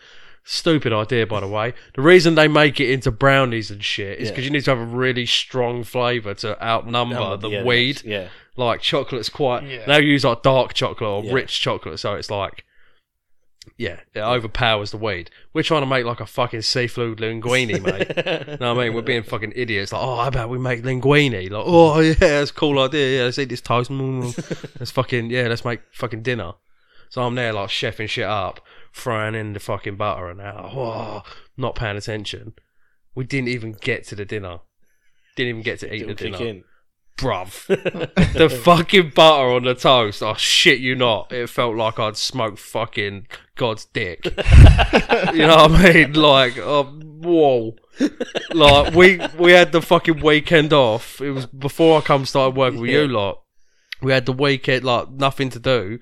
[0.51, 1.75] Stupid idea, by the way.
[1.93, 4.31] The reason they make it into brownies and shit is Yeah.
[4.31, 8.01] because you need to have a really strong flavour to outnumber Um, the yeah, weed.
[8.03, 8.29] Yeah.
[8.55, 9.85] like chocolate's quite Yeah.
[9.85, 11.33] now you use like dark chocolate or Yeah.
[11.33, 12.65] rich chocolate so it's like
[13.77, 15.29] yeah it overpowers the weed.
[15.53, 18.59] We're trying to make like a fucking seafood linguine mate.
[18.59, 18.95] No I mean?
[18.95, 19.93] We're being fucking idiots.
[19.93, 21.31] Like oh how about we make linguine?
[21.51, 23.17] Like oh yeah that's a cool idea.
[23.19, 23.91] Yeah let's eat this toast.
[23.91, 24.35] Mm,
[24.79, 26.53] let's fucking yeah let's make fucking dinner.
[27.09, 31.23] So I'm there like chefing shit up throwing in the fucking butter and that oh,
[31.57, 32.53] not paying attention
[33.15, 34.59] we didn't even get to the dinner
[35.35, 36.63] didn't even get to eat the kick dinner in.
[37.17, 37.67] bruv.
[38.33, 41.31] the fucking butter on the toast, Oh, shit you not.
[41.31, 44.25] It felt like I'd smoked fucking God's dick.
[44.25, 44.31] you
[45.39, 46.13] know what I mean?
[46.13, 47.75] Like, uh, whoa.
[48.51, 51.21] Like, we we had the fucking weekend off.
[51.21, 53.43] It was before I come started working with you lot.
[54.01, 55.99] We had the weekend, like, nothing to do.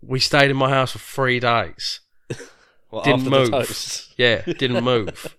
[0.00, 2.00] We stayed in my house for three days.
[2.90, 4.06] Well, Didn't move.
[4.16, 5.36] Yeah, didn't move.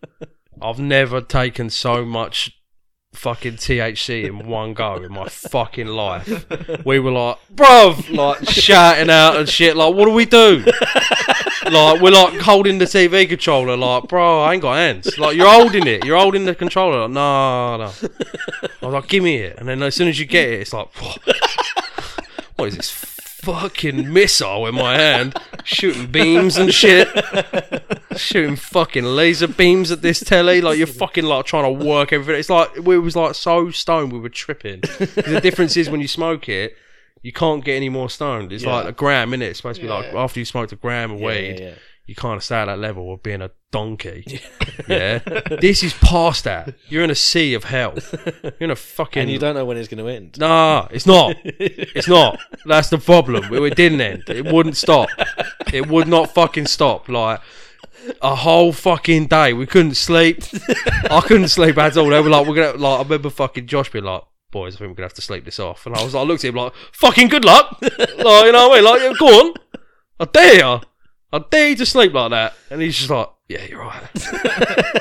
[0.59, 2.57] I've never taken so much
[3.13, 6.45] fucking THC in one go in my fucking life.
[6.85, 9.75] We were like, bruv, like shouting out and shit.
[9.75, 10.63] Like, what do we do?
[11.69, 13.77] like, we're like holding the TV controller.
[13.77, 15.17] Like, bro, I ain't got hands.
[15.19, 16.05] Like, you're holding it.
[16.05, 17.01] You're holding the controller.
[17.01, 17.83] Like, no, no.
[18.81, 19.57] I was like, give me it.
[19.59, 20.87] And then as soon as you get it, it's like,
[22.55, 22.89] what is this
[23.41, 25.35] fucking missile in my hand?
[25.63, 27.07] Shooting beams and shit
[28.17, 30.61] shooting fucking laser beams at this telly.
[30.61, 32.39] Like you're fucking like trying to work everything.
[32.39, 34.81] It's like we was like so stoned we were tripping.
[34.81, 36.75] the difference is when you smoke it,
[37.21, 38.51] you can't get any more stoned.
[38.51, 38.75] It's Yeah.
[38.75, 39.47] like a gram in it.
[39.47, 40.23] It's supposed to be like Yeah.
[40.23, 41.73] after you smoked a gram of Yeah, weed, yeah, yeah.
[42.11, 44.41] You can't stay at that level of being a donkey.
[44.89, 45.19] yeah,
[45.61, 46.75] this is past that.
[46.89, 47.93] You're in a sea of hell.
[48.43, 49.21] You're in a fucking.
[49.21, 50.37] And you don't know when it's going to end.
[50.37, 51.37] Nah, it's not.
[51.45, 52.37] It's not.
[52.65, 53.53] That's the problem.
[53.53, 54.23] It, it didn't end.
[54.27, 55.07] It wouldn't stop.
[55.71, 57.07] It would not fucking stop.
[57.07, 57.39] Like
[58.21, 60.43] a whole fucking day, we couldn't sleep.
[61.09, 62.09] I couldn't sleep at all.
[62.09, 64.89] They were like, "We're gonna." Like, I remember fucking Josh being like, "Boys, I think
[64.89, 66.55] we're gonna have to sleep this off." And I was like, I looked at him
[66.55, 68.83] like, "Fucking good luck." like, you know what I mean?
[68.83, 69.53] Like, go on.
[70.19, 70.81] I dare you.
[71.33, 72.53] I dare you to sleep like that.
[72.69, 74.03] And he's just like, "Yeah, you're right."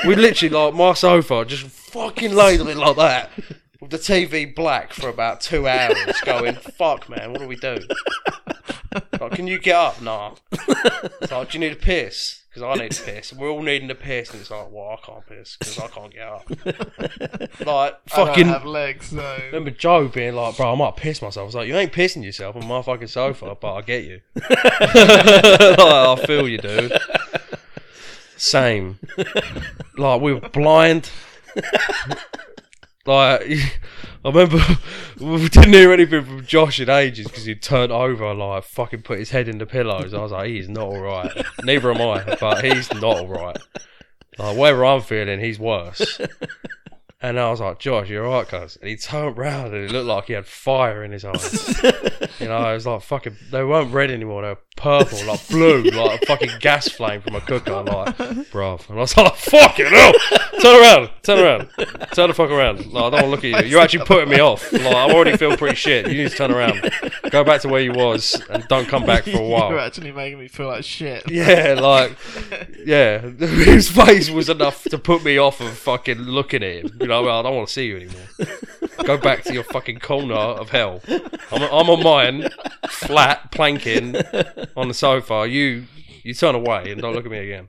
[0.06, 3.30] we literally like my sofa just fucking laid on it like that
[3.80, 7.78] with the TV black for about two hours, going, "Fuck, man, what do we do?"
[9.20, 10.02] Like, can you get up?
[10.02, 10.34] Nah.
[10.50, 12.39] It's like, do you need a piss?
[12.52, 13.32] Because I need to piss.
[13.32, 16.12] We're all needing to piss, and it's like, well, I can't piss because I can't
[16.12, 16.50] get up.
[17.64, 18.44] Like, I fucking.
[18.44, 21.44] don't have legs, so Remember Joe being like, bro, I might piss myself.
[21.44, 24.20] I was like, you ain't pissing yourself on my fucking sofa, but I get you.
[24.34, 26.98] like, I feel you, dude.
[28.36, 28.98] Same.
[29.96, 31.10] Like, we were blind.
[33.06, 33.42] Like,
[34.24, 34.60] I remember
[35.20, 39.18] we didn't hear anything from Josh in ages because he'd turned over like fucking put
[39.18, 40.12] his head in the pillows.
[40.12, 41.30] I was like, he's not alright.
[41.64, 43.56] Neither am I, but he's not alright.
[44.38, 46.20] Like, wherever I'm feeling, he's worse.
[47.22, 48.76] And I was like, Josh, you're right, cuz.
[48.80, 51.68] And he turned round and it looked like he had fire in his eyes.
[52.40, 55.82] you know, it was like fucking, they weren't red anymore, they were purple, like blue,
[55.90, 57.74] like a fucking gas flame from a cooker.
[57.74, 58.16] I'm like,
[58.50, 58.88] bruv.
[58.88, 60.12] And I was like, fucking hell!
[60.60, 61.68] Turn around, turn around,
[62.12, 62.86] turn the fuck around.
[62.86, 63.70] Like, I don't want to look at you.
[63.70, 64.72] You're actually putting me off.
[64.72, 66.08] Like, I'm already feel pretty shit.
[66.08, 66.90] You need to turn around.
[67.30, 69.70] Go back to where you was and don't come back for a while.
[69.70, 71.30] You're actually making me feel like shit.
[71.30, 72.16] Yeah, like,
[72.84, 76.98] yeah, his face was enough to put me off of fucking looking at him.
[77.00, 78.26] You know, I don't want to see you anymore.
[79.04, 81.02] Go back to your fucking corner of hell.
[81.52, 82.48] I'm, I'm on mine,
[82.88, 84.16] flat, planking
[84.76, 85.46] on the sofa.
[85.48, 85.86] You
[86.22, 87.68] You turn away and don't look at me again.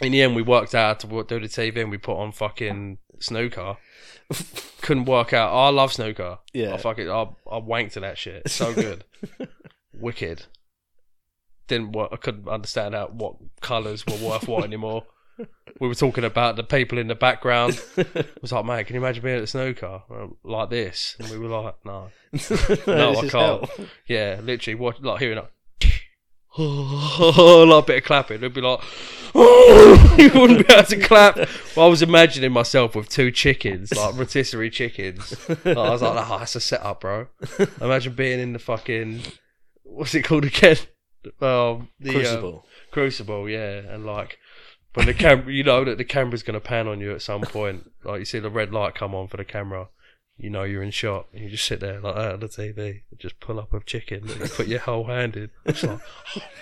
[0.00, 2.98] In the end, we worked out to do the TV and we put on fucking
[3.20, 3.76] snooker.
[4.82, 5.52] Couldn't work out.
[5.52, 6.38] I love snooker.
[6.52, 6.74] Yeah.
[6.74, 8.42] I fucking I, I wanked to that shit.
[8.44, 9.04] It's so good.
[9.92, 10.44] Wicked.
[11.68, 12.10] Didn't work.
[12.12, 15.04] I couldn't understand how what colours were worth what anymore.
[15.78, 17.78] We were talking about the people in the background.
[17.98, 21.16] I was like, mate, can you imagine being at the snooker um, like this?
[21.18, 22.08] And we were like, no,
[22.86, 23.30] no, I can't.
[23.30, 23.68] hell.
[24.06, 25.52] Yeah, literally, watch like hearing like,
[26.56, 28.36] like a bit of clapping.
[28.36, 28.80] It'd be like,
[29.34, 31.36] oh, you wouldn't be able to clap.
[31.76, 35.36] Well, I was imagining myself with two chickens, like rotisserie chickens.
[35.46, 37.26] Like, I was like, oh, that's a setup, bro.
[37.82, 39.20] Imagine being in the fucking
[39.96, 40.76] what's it called again?
[41.40, 42.66] Um, the uh, Crucible.
[42.92, 44.38] Crucible, yeah, and like
[44.96, 47.90] when the camera, you know that the camera's gonna pan on you at some point.
[48.04, 49.88] Like you see the red light come on for the camera,
[50.38, 52.78] you know you're in shot, and you just sit there like that on the TV,
[53.10, 55.50] and just pull up a chicken, and you put your whole hand in.
[55.64, 56.00] It's like,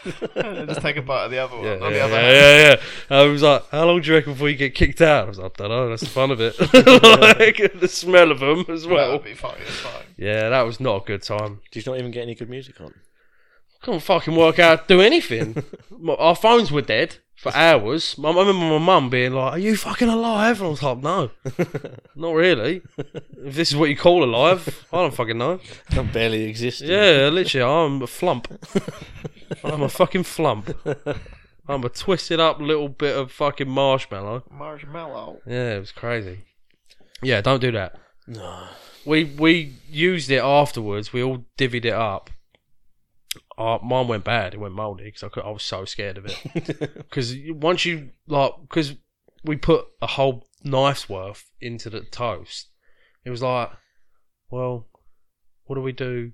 [0.66, 1.64] Just take a bite of the other one.
[1.64, 2.80] yeah, on the yeah, other yeah, hand.
[3.10, 3.22] yeah, yeah.
[3.22, 5.24] I was like, how long do you reckon before you get kicked out?
[5.24, 5.88] I was like, I don't know.
[5.88, 6.58] That's the fun of it.
[6.60, 9.12] like the smell of them as That well.
[9.12, 10.04] would be fucking fine.
[10.16, 11.60] Yeah, that was not a good time.
[11.70, 12.94] Did you not even get any good music on?
[13.82, 15.62] couldn't fucking work out do anything.
[15.90, 18.16] My- Our phones were dead for hours.
[18.18, 21.30] I remember my mum being like, "Are you fucking alive?" And I was like, "No,
[22.16, 22.82] not really.
[22.96, 25.60] If this is what you call alive, I don't fucking know."
[25.90, 26.88] I'm barely existing.
[26.88, 28.48] Yeah, literally, I'm a flump.
[29.64, 30.74] I'm a fucking flump.
[31.68, 34.44] I'm a twisted up little bit of fucking marshmallow.
[34.50, 35.40] Marshmallow.
[35.46, 36.40] Yeah, it was crazy.
[37.22, 37.98] Yeah, don't do that.
[38.26, 38.68] No.
[39.04, 41.12] We we used it afterwards.
[41.12, 42.30] We all divvied it up.
[43.56, 44.54] Uh, mine went bad.
[44.54, 46.94] It went mouldy because I, could- I was so scared of it.
[46.96, 48.94] Because once you like, because
[49.44, 52.68] we put a whole knife's worth into the toast,
[53.24, 53.70] it was like,
[54.50, 54.86] well,
[55.66, 56.32] what do we do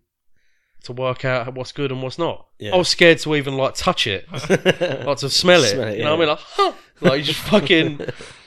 [0.84, 2.46] to work out what's good and what's not?
[2.58, 2.72] Yeah.
[2.74, 4.26] I was scared to even like touch it,
[5.06, 5.68] like to smell it.
[5.74, 6.28] Smell it, You know what I mean?
[6.28, 6.72] Like, huh?
[7.02, 8.00] like you just fucking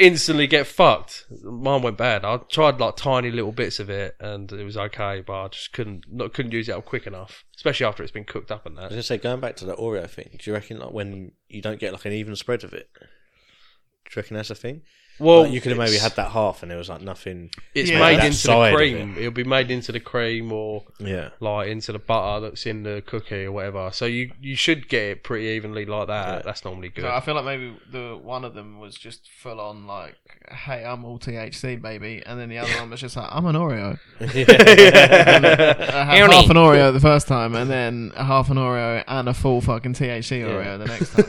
[0.00, 1.26] instantly get fucked.
[1.42, 2.24] Mine went bad.
[2.24, 5.72] I tried like tiny little bits of it, and it was okay, but I just
[5.72, 8.78] couldn't not couldn't use it up quick enough, especially after it's been cooked up and
[8.78, 8.94] I was that.
[8.96, 11.78] gonna say, going back to the Oreo thing, do you reckon like when you don't
[11.78, 12.88] get like an even spread of it?
[12.94, 14.82] Do you reckon that's a thing?
[15.20, 17.50] Well, Like, you could have maybe had that half, and it was like nothing.
[17.74, 17.98] It's Yeah.
[18.00, 19.14] made That into side the of cream.
[19.18, 23.02] It'll be made into the cream or Yeah, like into the butter that's in the
[23.06, 23.90] cookie or whatever.
[23.92, 26.28] So you you should get it pretty evenly like that.
[26.28, 26.42] Yeah.
[26.44, 27.02] That's normally good.
[27.02, 30.16] So I feel like maybe the one of them was just full on like,
[30.50, 33.56] "Hey, I'm all THC, baby," and then the other one was just like, "I'm an
[33.56, 39.02] Oreo." I had half an Oreo the first time, and then a half an Oreo
[39.06, 41.26] and a full fucking THC Oreo the next time.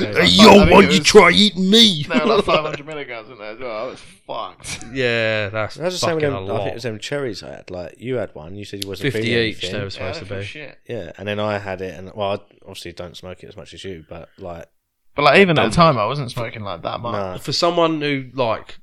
[0.00, 0.20] yeah.
[0.20, 2.04] Hey, yo, why you try eating me?
[2.08, 3.84] There were like 500 milligrams in there as well.
[3.84, 4.84] I was fucked.
[4.92, 6.44] Yeah, that's That's the same with fucking them.
[6.44, 6.68] a I think lot.
[6.68, 7.70] it was them cherries I had.
[7.70, 9.62] Like you had one, you said you wasn't Fifty feeling each.
[9.64, 9.78] anything.
[9.78, 10.44] They were supposed yeah, to for be.
[10.44, 10.78] shit.
[10.88, 13.72] Yeah, and then I had it, and well, I obviously don't smoke it as much
[13.74, 14.66] as you, but like,
[15.14, 17.12] But like even at the time, I wasn't smoking like that much.
[17.12, 18.78] nah, For someone who like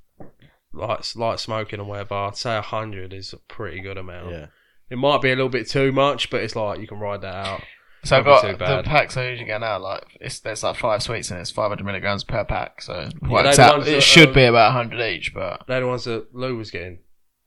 [0.74, 4.32] likes like smoking and whatever, I'd say hundred is a pretty good amount.
[4.32, 4.46] yeah,
[4.90, 7.36] It might be a little bit too much, but it's like you can ride that
[7.36, 7.62] out.
[8.04, 8.86] So I've got the bad.
[8.86, 9.80] packs I usually get now.
[9.80, 12.82] Like it's there's like five sweets and it's 500 milligrams per pack.
[12.82, 13.78] So it they're works the out.
[13.78, 16.70] ones It should are- be about 100 each, but They're the ones that Lou was
[16.70, 17.00] getting.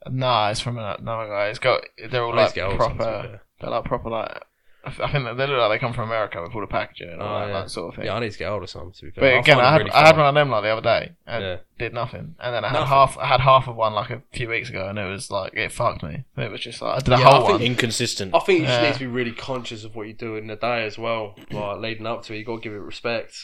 [0.08, 1.48] nah, it's from another guy.
[1.48, 3.40] It's got they're all I like to get hold of some, to be proper.
[3.60, 4.42] They're like proper like.
[4.86, 7.20] I th- think they look like they come from America with all the packaging and
[7.20, 7.60] all Oh, that, yeah.
[7.62, 8.04] that sort of thing.
[8.06, 8.92] Yeah, I need to get hold of some.
[8.92, 10.62] To be fair, But I again, I had really I had one of them like
[10.62, 11.56] the other day and Yeah.
[11.78, 12.88] did nothing, and then I had Nothing.
[12.88, 15.54] half I had half of one like a few weeks ago, and it was like
[15.54, 16.24] it fucked me.
[16.36, 17.62] It was just like I did a Yeah, I whole think one.
[17.62, 18.34] inconsistent.
[18.34, 20.56] I think you just need to be really conscious of what you do in the
[20.56, 21.34] day as well.
[21.50, 23.34] Like leading up to it, you got to give it respect.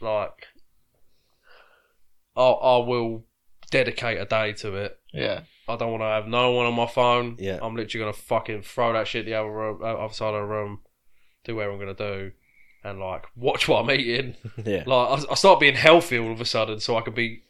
[0.00, 0.46] Like,
[2.36, 3.24] I I will
[3.70, 4.98] dedicate a day to it.
[5.12, 7.36] Yeah, I don't want to have no one on my phone.
[7.38, 7.58] Yeah.
[7.62, 10.46] I'm literally gonna fucking throw that shit the other room, uh, other side of the
[10.46, 10.80] room,
[11.46, 12.32] do whatever I'm gonna do,
[12.84, 14.36] and like watch what I'm eating.
[14.64, 17.42] yeah, Like I, I start being healthy all of a sudden, so I can be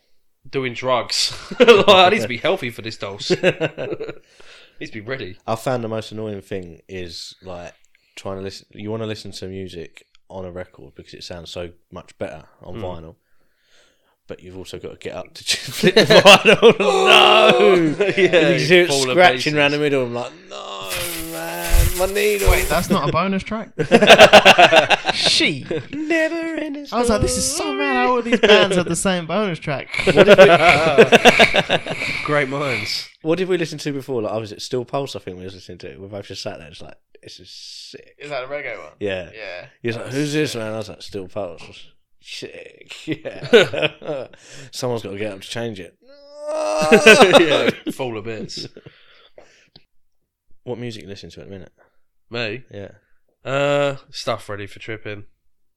[0.49, 1.33] doing drugs.
[1.61, 3.31] like, I need to be healthy for this dose.
[4.81, 5.39] need to be ready.
[5.47, 7.75] I found the most annoying thing is like
[8.15, 8.67] trying to listen.
[8.71, 12.45] You want to listen to music on a record because it sounds so much better
[12.63, 12.85] on Hmm.
[12.85, 13.17] vinyl.
[14.29, 16.79] But you've also got to get up to flip the vinyl.
[16.79, 20.05] no, yeah, you hear it scratching around the middle.
[20.05, 20.76] I'm like, no,
[21.99, 22.51] my needle.
[22.51, 23.71] wait, that's not a bonus track.
[25.15, 25.65] she.
[25.93, 26.93] never in this.
[26.93, 27.95] I was like, this is so mad.
[27.95, 29.89] How all these bands have the same bonus track?
[32.25, 33.09] Great minds.
[33.23, 34.23] What did we listen to before?
[34.23, 35.17] Like, I was at Steel Pulse.
[35.17, 35.97] I think we was listening to.
[35.99, 36.69] We both just sat there.
[36.69, 38.15] It's like, this is sick.
[38.19, 38.93] Is that a reggae one?
[39.01, 39.31] Yeah.
[39.35, 39.67] Yeah.
[39.83, 41.89] He was like, "Who's this man?" I was like, "Steel Pulse."
[42.21, 42.93] Sick.
[43.07, 44.29] Yeah.
[44.71, 45.97] Someone's got to get up to change it.
[47.41, 48.69] yeah, fall of bits.
[50.65, 51.73] What music you listen to at the minute?
[52.31, 52.91] Me, Yeah.
[53.45, 55.25] uh, stuff ready for tripping.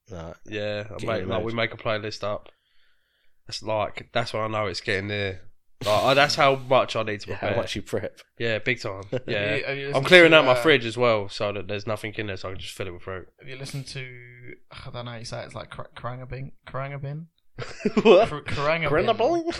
[0.10, 0.34] No.
[0.46, 1.56] Yeah, I Get make, in like we mood.
[1.56, 2.50] make a playlist up.
[3.48, 5.42] It's like that's when I know it's getting there.
[5.86, 7.56] Like, I- that's how much I need to Yeah, prepare.
[7.56, 8.20] how much you prep.
[8.38, 9.04] Yeah, big time.
[9.12, 11.30] Have Yeah, you- have you I'm listened clearing to, out my uh, fridge as well,
[11.30, 13.28] so that there's nothing in there, so I can just fill it with fruit.
[13.40, 14.56] Have you listened to?
[14.72, 15.12] I don't know.
[15.12, 17.28] how You say it, it's like Kar- Karangabin.
[17.60, 18.04] Karangabin.
[18.06, 18.30] what?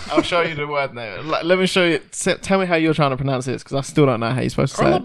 [0.08, 1.22] Kar- I'll show you the word now.
[1.22, 2.02] Let, let me show you.
[2.12, 4.42] s- Tell me how you're trying to pronounce it, because I still don't know how
[4.42, 5.04] you're supposed to say it.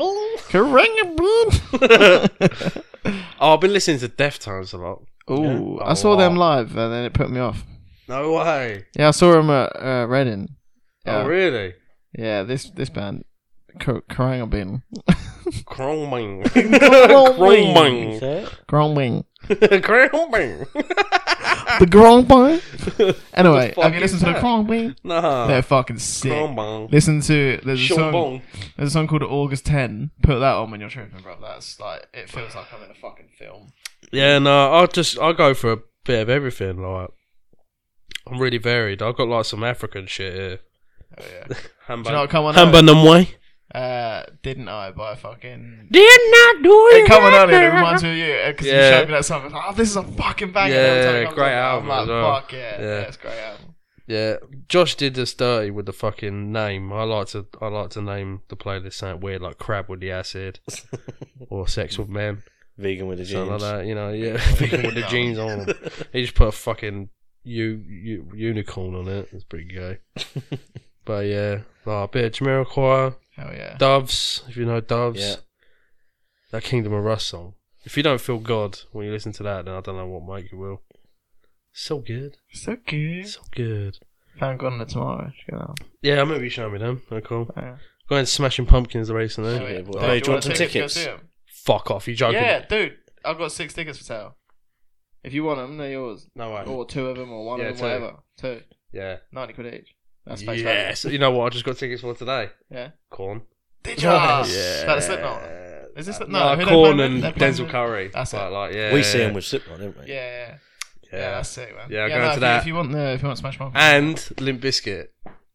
[0.49, 2.83] Karangabin.
[3.41, 5.03] oh, I've been listening to Deftones a lot.
[5.31, 5.91] Ooh, Yeah.
[5.91, 6.41] I saw them Oh.
[6.41, 7.65] live, and then it put me off.
[8.09, 8.85] No way.
[8.97, 10.49] Yeah, I saw them at uh, Reading.
[11.07, 11.23] Yeah.
[11.23, 11.75] Oh, really?
[12.17, 13.25] Yeah, this this band,
[13.81, 14.83] Kar- Karangabin.
[15.67, 16.45] Chroming.
[16.45, 18.21] Chroming.
[18.69, 19.25] Chroming.
[21.79, 22.61] The Gromwing.
[23.35, 24.33] Anyway, have you listened to the?
[24.35, 24.97] Gromwing?
[25.03, 25.47] Nah.
[25.47, 26.31] They're fucking sick.
[26.93, 28.43] Listen to there's a song.
[28.77, 30.11] There's a song called August 10.
[30.23, 31.37] Put that on when you're tripping, bro.
[31.41, 33.73] That's like it feels like I'm in a fucking film.
[34.13, 36.81] Yeah, no, I'll just I'll go for a bit of everything.
[36.81, 37.11] Like,
[38.27, 39.03] I'm really varied.
[39.03, 40.59] I've got like some African shit here.
[41.19, 41.47] Oh yeah.
[41.89, 42.55] Do you know what come on?
[42.55, 43.29] Hamba Namwe.
[43.75, 44.91] Uh, didn't I?
[44.93, 45.89] By fucking.
[45.91, 47.63] Did not do It come on earlier.
[47.71, 48.91] It reminds me of you because you Yeah.
[49.01, 49.41] showed me that song.
[49.41, 50.75] I was like, oh, this is a fucking banger.
[50.75, 52.41] Every Yeah, comes great album I'm as like, well.
[52.41, 52.87] fuck yeah, Yeah.
[52.87, 53.75] yeah, it's a great album.
[54.07, 54.37] Yeah,
[54.69, 56.93] Josh did us dirty with the fucking name.
[56.93, 60.11] I like to I like to name the playlist something weird like crab with the
[60.11, 60.61] acid
[61.49, 62.43] or sex with men,
[62.77, 63.49] Vegan with the jeans.
[63.49, 63.87] something like that.
[63.87, 65.67] You know, yeah, vegan with the jeans on.
[66.13, 67.09] He just put a fucking
[67.45, 69.29] u, u, unicorn on it.
[69.33, 69.99] It's pretty gay.
[71.07, 73.77] but yeah, like a bit of Jamiroquai, Hell yeah.
[73.79, 74.43] Doves.
[74.49, 75.37] If you know Doves, Yeah.
[76.53, 77.55] that Kingdom of Rust song.
[77.85, 80.37] If you don't feel God when you listen to that, then I don't know what
[80.37, 80.83] make you will.
[81.73, 83.27] So good, So good.
[83.29, 83.99] so good.
[84.39, 85.33] Found Gone to Tomorrow.
[85.47, 85.87] Check it.
[86.03, 87.03] Yeah, I remember you showing me them.
[87.11, 87.51] They're cool.
[87.57, 87.77] Oh, yeah.
[88.09, 89.55] Going Smashing Pumpkins recently.
[89.55, 90.95] Yeah, Dude, well, do hey, you do you want wanna some take us tickets?
[90.95, 91.29] to go see 'em?
[91.47, 92.41] Fuck off, you joking?
[92.41, 92.99] Yeah, dude.
[93.25, 94.37] I've got six tickets for sale.
[95.23, 96.29] If you want them, they're yours.
[96.35, 96.65] No way.
[96.65, 97.85] Or two of them, or one Yeah, of them, two.
[98.05, 98.17] whatever.
[98.37, 98.63] Two.
[98.93, 99.17] Yeah.
[99.33, 99.95] 90 quid each.
[100.27, 101.05] That's face Yes.
[101.05, 101.47] You know what?
[101.47, 102.51] I just got tickets for today.
[102.71, 102.91] Yeah.
[103.11, 103.43] Korn.
[103.83, 104.09] Did you?
[104.09, 104.49] Nice.
[104.51, 105.43] Is that a Slipknot?
[105.97, 107.23] Is this the- no, no, who they Korn play and with?
[107.23, 108.09] They're playing Denzel with- Curry.
[108.13, 108.51] That's But, it.
[108.53, 109.25] Like, yeah, we yeah, see yeah.
[109.29, 110.07] him with Slipknot, didn't we?
[110.07, 110.55] Yeah, yeah.
[111.13, 111.31] Yeah, Yeah.
[111.33, 111.87] that's sick, man.
[111.91, 112.55] Yeah, I'll yeah go no, into if that.
[112.55, 113.85] You, if you want the, if you want Smash Pumpkins,
[114.33, 115.07] And Limp Bizkit.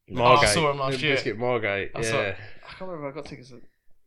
[0.10, 0.50] Margate.
[0.50, 1.16] saw 'em last Limp year.
[1.18, 1.92] Bizkit, Margate.
[1.96, 2.36] I saw- Yeah.
[2.66, 3.60] I can't remember if I got tickets at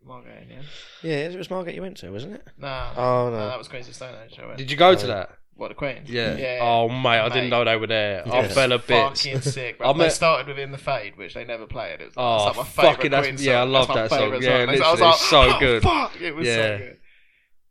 [0.06, 0.64] Margate in the end.
[1.02, 2.46] Yeah, it was Margate you went to, wasn't it?
[2.56, 2.92] Nah.
[2.96, 3.48] Oh, no.
[3.48, 4.38] that was Crazy Stone Age.
[4.42, 4.58] I went.
[4.58, 5.30] Did you go to that?
[5.54, 6.02] What the Queen?
[6.06, 6.36] Yeah.
[6.36, 6.58] yeah.
[6.62, 7.50] Oh mate, I didn't Mate.
[7.50, 8.26] know they were there.
[8.26, 8.48] I Yeah.
[8.48, 8.88] fell a bit.
[8.88, 9.92] Fucking sick, I bro.
[9.92, 12.00] They met- started within the Fade, which they never played.
[12.00, 14.02] It was Oh, it's like my favourite fucking, that's- Queen yeah, I love That's my
[14.02, 14.18] that song.
[14.18, 15.82] favourite Yeah, I was literally, like, it's so oh, good.
[15.82, 16.54] Fuck, it was Yeah.
[16.56, 16.98] so good.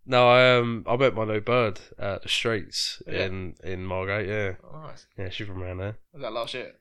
[0.05, 3.25] No, I um I met my new bird at the streets Yeah.
[3.25, 4.27] in in Margate.
[4.27, 5.05] Yeah, Oh, nice.
[5.17, 5.97] yeah, she's from around there.
[6.13, 6.73] Was that last year?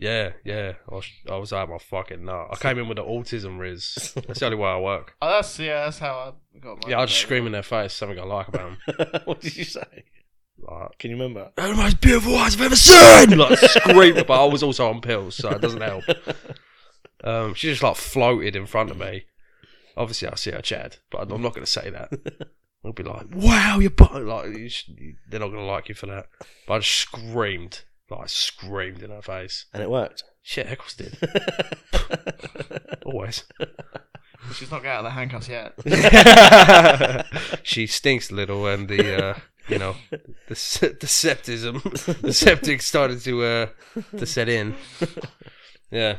[0.00, 0.74] Yeah, yeah.
[0.88, 2.46] I was, I was out my fucking nut.
[2.52, 4.12] I came in with the autism riz.
[4.28, 5.14] That's the only way I work.
[5.22, 5.86] Oh, that's yeah.
[5.86, 6.90] That's how I got my.
[6.90, 9.20] Yeah, I just scream in their face something I like about them.
[9.24, 10.04] what did you say?
[10.60, 11.50] Like, Can you remember?
[11.56, 13.38] "They're the most beautiful eyes I've ever seen!
[13.38, 16.04] Like, scream, but I was also on pills, so it doesn't help.
[17.24, 19.24] Um, she just like floated in front of me.
[19.96, 22.10] Obviously, I see her Chad, but I'm not going to say that.
[22.84, 24.88] I'll be like, "Wow, you're bu-" like you sh-
[25.28, 26.26] they're not going to like you for that."
[26.66, 29.66] But I just screamed, like I screamed in her face.
[29.74, 30.22] And it worked.
[30.42, 31.18] Shit, Eccles did
[33.04, 33.44] always.
[34.54, 35.74] She's not got out of the handcuffs yet.
[37.64, 39.38] she stinks a little, and the uh,
[39.68, 39.94] you know
[40.48, 41.80] the se- the septism,
[42.22, 43.66] the septic started to uh,
[44.16, 44.74] to set in.
[45.90, 46.18] Yeah,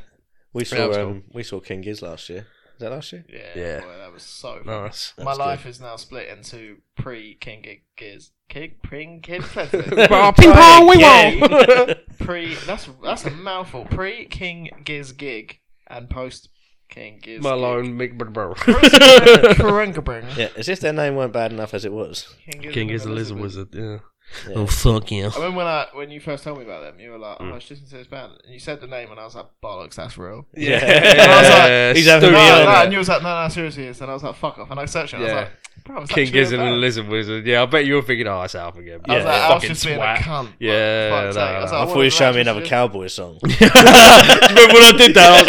[0.54, 2.48] we Yeah, that was saw um, we saw King Giz last year.
[2.76, 3.26] Is that last year?
[3.28, 3.80] Yeah, Yeah.
[3.82, 4.62] Boy, that was so.
[4.66, 5.14] Nice.
[5.18, 5.44] My That's good.
[5.44, 8.32] life is now split into pre King Gig Giz.
[8.48, 11.94] King King Kid ping pong, wing wong.
[12.20, 13.86] Pre that's that's a mouthful.
[13.86, 16.50] Pre King Giz gig and post
[16.90, 17.42] King Giz.
[17.42, 18.56] Malone McBurr.
[18.58, 19.94] King
[20.38, 22.36] Yeah, as if their name weren't bad enough as it was.
[22.50, 23.70] King is a lizard wizard.
[23.74, 24.00] Yeah.
[24.48, 24.56] Yeah.
[24.58, 25.30] Oh fuck yeah.
[25.34, 27.44] I remember when I when you first told me about them, you were like, "Oh,
[27.46, 27.52] Mm.
[27.52, 29.48] I was listening to this band," and you said the name, and I was like,
[29.64, 32.60] "Bollocks, that's real." Yeah, I was like, he's having No, me studio.
[32.60, 34.60] on no, and you was like, "No, no, seriously," it's," and I was like, "Fuck
[34.60, 35.34] off," and I searched it, and I Yeah.
[35.36, 36.76] was like, "Bro, it's King actually Gizzard and the.
[36.76, 37.46] Lizard Wizard.
[37.48, 39.02] Yeah, I bet you were thinking, oh, it's Alf again.
[39.10, 40.16] I was Yeah, like, I was fucking just being twat.
[40.16, 40.50] a cunt.
[40.60, 41.42] Yeah, fuck's no, sake.
[41.42, 43.40] I, like, I what thought you was showed me another Just- cowboy song.
[43.44, 45.30] Remember when I did that?
[45.30, 45.48] I was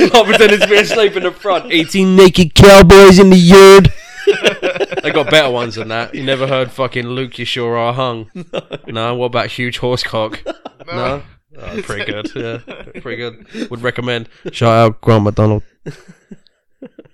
[0.00, 1.72] like, I pretended to be asleep in the front.
[1.72, 3.92] 18 naked cowboys in the yard.
[5.02, 6.14] they got better ones than that.
[6.14, 8.30] You never heard fucking Luke You Sure Are Hung?
[8.86, 9.14] No.
[9.14, 10.42] What about Huge horse cock?
[10.86, 11.22] No.
[11.56, 12.30] Oh, pretty good.
[12.34, 12.58] Yeah,
[13.00, 13.70] pretty good.
[13.70, 14.28] Would recommend.
[14.52, 15.62] Shout out Grant MacDonald.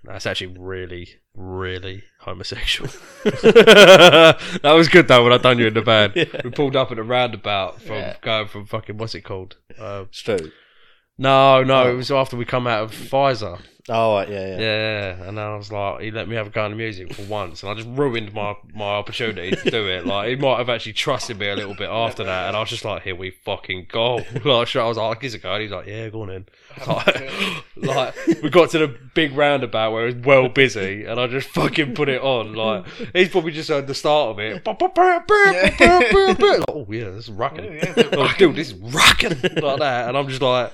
[0.03, 2.91] That's actually really, really homosexual.
[3.25, 6.13] that was good though when I done you in the van.
[6.43, 8.17] We pulled up at a roundabout from Yeah.
[8.23, 9.57] going from fucking what's it called?
[9.79, 10.51] Uh, Stu.
[11.19, 11.93] no, no, Oh.
[11.93, 13.61] it was after we come out of Pfizer.
[13.93, 14.59] Oh, right, yeah, yeah.
[14.61, 17.13] Yeah, and then I was like, he let me have a go in the music
[17.13, 20.07] for once, and I just ruined my, my opportunity to do it.
[20.07, 22.71] Like, he might have actually trusted me a little bit after that, and I was
[22.71, 24.21] just like, here we fucking go.
[24.51, 26.31] Like, I was like, oh, give it a go, and he's like, yeah, go on
[26.31, 26.47] in.
[26.87, 27.31] Like,
[27.77, 31.49] like, we got to the big roundabout where it was well busy, and I just
[31.49, 32.55] fucking put it on.
[32.55, 34.65] Like, he's probably just heard the start of it.
[34.65, 34.79] Like,
[36.69, 37.81] oh, yeah, this is rocking.
[38.13, 39.31] Oh, dude, this is rocking.
[39.31, 40.73] Like that, and I'm just like,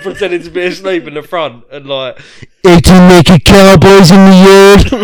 [0.00, 2.11] pretending to be asleep in the front, and like,
[2.64, 4.92] 18 naked cowboys in the yard.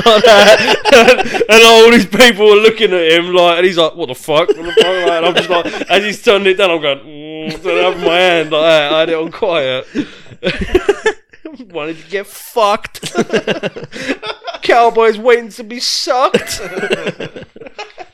[0.94, 4.14] and, and all these people were looking at him like, and he's like, what the
[4.14, 4.48] fuck?
[4.50, 8.16] And I'm just like, as he's turning it down, I'm going, mm, I have my
[8.16, 8.92] hand like that.
[8.92, 9.86] I had it on quiet.
[11.72, 13.12] Wanted to get fucked.
[14.62, 16.60] cowboys waiting to be sucked.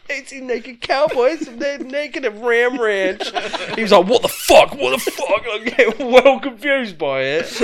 [0.09, 3.31] 18 naked cowboys, and they're naked at Ram Ranch.
[3.75, 4.75] He was like, what the fuck?
[4.75, 5.45] What the fuck?
[5.51, 7.63] I'm getting well confused by it.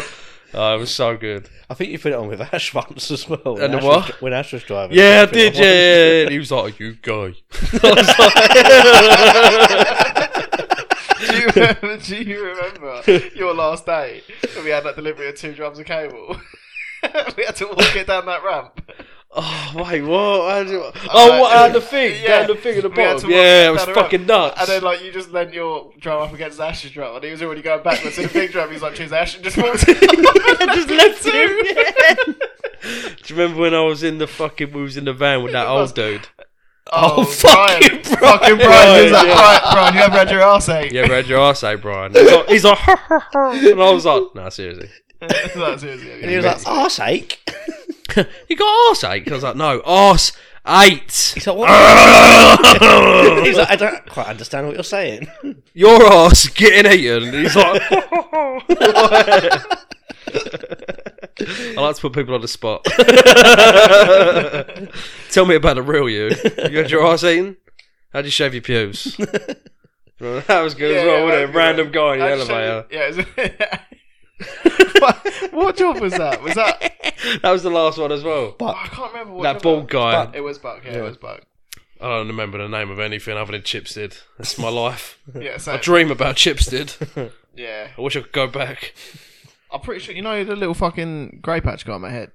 [0.53, 1.49] Oh, it was so good.
[1.69, 3.39] I think you put it on with Ash once as well.
[3.45, 4.07] when And Ash what?
[4.09, 4.97] Was, when Ash was driving.
[4.97, 5.57] Yeah, I put it did.
[5.57, 5.63] on.
[5.63, 6.23] Yeah, yeah, yeah.
[6.23, 7.35] And he was like, "You guy."
[11.21, 13.03] do, you remember, do you remember
[13.35, 14.23] your last day
[14.55, 16.37] when we had that delivery of two drums of cable?
[17.37, 18.81] we had to walk it down that ramp.
[19.33, 20.51] Oh wait, what?
[20.53, 21.53] How do- Oh, what?
[21.53, 22.39] Down the thing, Yeah.
[22.41, 23.31] down the thing at the We had to bottom.
[23.31, 24.29] Yeah, it was fucking ramp.
[24.29, 24.61] nuts.
[24.61, 27.43] And then, like, you just leant your drum up against Ash's drum, and he was
[27.43, 28.71] already going backwards to the big drum.
[28.73, 31.51] He's like, choose Ash, and just walked just left him.
[31.65, 32.15] Yeah.
[32.83, 34.73] Do you remember when I was in the fucking?
[34.73, 36.27] We was in the van with that old dude.
[36.93, 38.03] Oh, fucking Brian.
[38.05, 38.97] Fucking Brian.
[38.97, 39.35] He was like, Yeah.
[39.35, 40.93] Brian, Brian, you ever had your arse ate?
[40.93, 42.13] Yeah, read your arse, eh, Brian?
[42.13, 44.89] He's like, he's like and I was like, nah, seriously.
[45.55, 46.13] no, seriously.
[46.23, 47.39] And he was like, arse ache.
[48.49, 49.31] You got arse ache?
[49.31, 50.33] I was like, no, arse
[50.67, 51.33] eight.
[51.35, 51.69] He's like, what?
[53.47, 55.31] He's like, I don't quite understand what you're saying.
[55.75, 57.33] Your arse getting eaten.
[57.33, 57.83] He's like,
[61.41, 62.85] I like to put people on the spot.
[65.31, 66.31] Tell me about the real you.
[66.71, 67.57] You had your arse eaten?
[68.13, 69.17] How'd you shave your pubes?
[70.19, 71.55] that was good as well, wasn't it?
[71.55, 72.87] Random guy in the elevator.
[72.91, 73.81] Yeah.
[75.01, 76.43] What, what job was that?
[76.43, 76.93] Was that?
[77.43, 78.57] That was the last one as well.
[78.59, 80.31] Oh, I can't remember what That bald guy.
[80.33, 80.83] It was Buck.
[80.85, 81.43] Yeah, it was Buck.
[82.01, 84.19] I don't remember the name of anything other than Chipstead.
[84.39, 85.19] That's my life.
[85.39, 87.31] Yeah, so I dream about Chipstead.
[87.55, 87.89] yeah.
[87.97, 88.95] I wish I could go back.
[89.71, 92.33] I'm pretty sure you know the little fucking grey patch got on my head.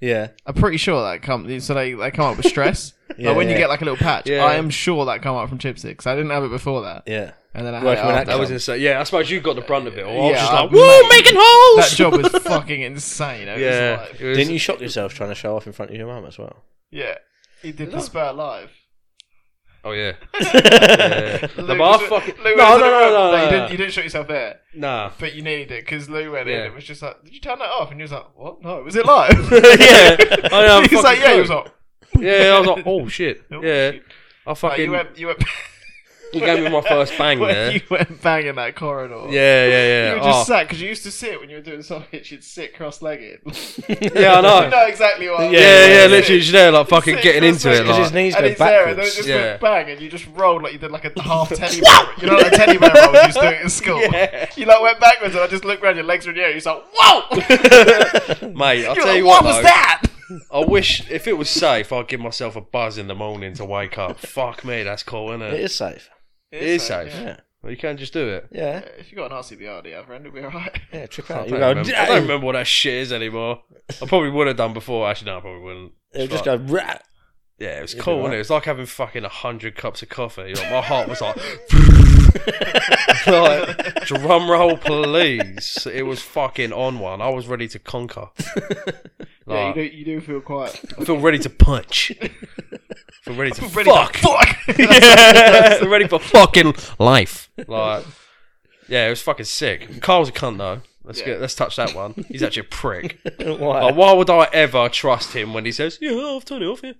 [0.00, 0.28] Yeah.
[0.46, 2.94] I'm pretty sure that come so they they come up with stress.
[3.18, 4.44] Yeah, like when you get like a little patch, Yeah.
[4.44, 6.04] I am sure that come up from Chipstead.
[6.06, 7.32] I didn't have it before that, Yeah.
[7.54, 8.30] And then I had Working it with after.
[8.32, 8.80] That was insane.
[8.80, 10.02] Yeah, I suppose you got the brunt of it.
[10.02, 11.90] Or I was Yeah, just I- like, woo, mate, making holes!
[11.90, 13.48] That job was fucking insane.
[13.48, 13.90] It yeah.
[14.00, 15.96] was like, it was- Didn't you shock yourself trying to show off in front of
[15.96, 16.64] your mum as well?
[16.90, 17.14] yeah.
[17.62, 18.70] He did the spur live.
[19.84, 20.12] Oh, yeah.
[20.40, 21.46] yeah.
[21.56, 22.34] No, Lou but I was- fucking...
[22.44, 23.70] Lou No, was no, no, no, no, You didn't.
[23.72, 25.10] You didn't shot yourself there, Nah.
[25.18, 26.64] but you needed it because Lou went Yeah.
[26.66, 26.72] in.
[26.72, 27.90] It was just like, did you turn that off?
[27.90, 28.62] And he was like, what?
[28.62, 29.30] No, was it live?
[29.52, 30.16] yeah.
[30.52, 31.34] I know, I'm He's like, yeah.
[31.34, 31.66] He was like,
[32.18, 33.42] Yeah, I was like, oh, shit.
[33.52, 33.90] Oh, yeah.
[33.92, 34.02] shit.
[34.46, 34.84] I like, fucking...
[34.84, 35.18] you went.
[35.18, 35.44] You went.
[36.32, 37.72] You gave me my first bang when there.
[37.72, 39.26] You went banging that corridor.
[39.28, 40.08] Yeah, yeah, yeah.
[40.10, 40.52] You were just Oh.
[40.54, 42.20] sat because you used to sit when you were doing something.
[42.24, 43.40] You'd sit cross-legged.
[44.14, 44.62] Yeah, I know.
[44.64, 45.40] you know exactly what.
[45.40, 46.10] I'm Yeah, saying.
[46.10, 47.84] yeah, literally just there, like fucking Sit getting into it.
[47.84, 47.84] cross-legged.
[47.84, 49.16] Because Like, his knees and go he's there, and then it backwards.
[49.16, 49.36] just Yeah.
[49.36, 52.06] went bang, and you just rolled like you did like a half teddy bear.
[52.20, 54.00] You know, like a teddy bear roll you used to do it in school.
[54.00, 54.50] Yeah.
[54.56, 56.50] You like went backwards, and I just looked around, your legs were in the air.
[56.50, 58.48] You're like, whoa!
[58.48, 60.02] mate, I'll You're tell like, you what what, was though, that?
[60.50, 63.64] I wish if it was safe, I'd give myself a buzz in the morning to
[63.66, 64.18] wake up.
[64.18, 65.60] Fuck me, that's cool, isn't It it?
[65.60, 66.08] is safe.
[66.52, 67.12] It is safe.
[67.14, 67.22] Yeah.
[67.22, 67.36] Yeah.
[67.62, 68.48] Well, you can't just do it.
[68.50, 68.78] Yeah.
[68.98, 70.78] If you got an RCBO, yeah, friend, it'll be alright.
[70.92, 71.38] Yeah, trip I out.
[71.48, 73.62] don't, You go, remember, I don't remember what that shit is anymore.
[74.02, 75.08] I probably would have done before.
[75.08, 75.92] Actually, no, I probably wouldn't.
[76.12, 77.04] It'll just go, rat.
[77.58, 78.36] Yeah, it was You'll be cool, wasn't it?
[78.36, 80.54] It was like having fucking a hundred cups of coffee.
[80.54, 81.36] Like, my heart was like,
[83.26, 85.86] like, drum roll, please.
[85.92, 87.20] It was fucking on one.
[87.20, 88.28] I was ready to conquer.
[89.44, 92.12] Yeah, you Like, do, you do feel quite I feel ready to punch.
[92.22, 92.28] I
[93.22, 94.12] feel ready to ready fuck.
[94.12, 94.56] to fuck.
[94.78, 97.50] yeah, I'm ready for fucking life.
[97.66, 98.04] Like,
[98.88, 100.00] yeah, it was fucking sick.
[100.00, 100.82] Carl's a cunt though.
[101.02, 101.26] Let's Yeah.
[101.26, 102.24] get let's touch that one.
[102.28, 103.18] He's actually a prick.
[103.40, 103.82] Why?
[103.82, 106.80] Like, why would I ever trust him when he says, "Yeah, I've turned it off
[106.80, 106.94] here"?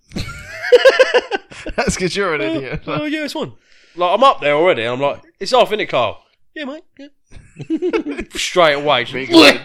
[1.76, 2.82] That's because you're an idiot.
[2.88, 3.52] Oh yeah, it's one.
[3.96, 4.82] Like I'm up there already.
[4.82, 6.22] And I'm like, it's off, innit, Carl?
[6.54, 6.84] Yeah, mate.
[6.98, 7.08] Yeah.
[8.34, 9.60] Straight away, just, like,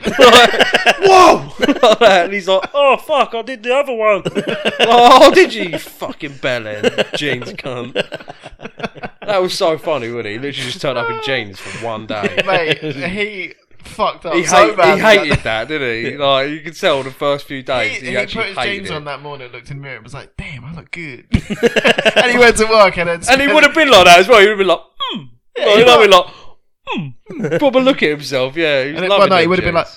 [0.99, 1.51] whoa!
[1.59, 2.21] like that.
[2.25, 4.23] and he's like, oh fuck, I did the other one.
[4.81, 7.93] oh, did you, you fucking bellend jeans cunt?
[9.21, 10.31] That was so funny, wasn't he?
[10.33, 12.41] He literally just turned up in jeans for one day.
[12.45, 14.95] Mate, he fucked up He, so hate, bad.
[14.95, 16.17] he that- hated that, didn't he?
[16.17, 18.75] Like you could tell the first few days He, he, he actually put his hated
[18.77, 18.93] jeans it.
[18.95, 22.31] on that morning, looked in the mirror, and was like, "Damn, I look good." and
[22.31, 24.39] he went to work, and then And he would have been like that as well.
[24.39, 25.23] He would have been like, hmm.
[25.57, 27.57] Yeah, like, he you know, would- been like, hmm.
[27.57, 28.55] Proper look at himself.
[28.55, 29.87] Yeah, he was And then, loving well, no, he would have been like,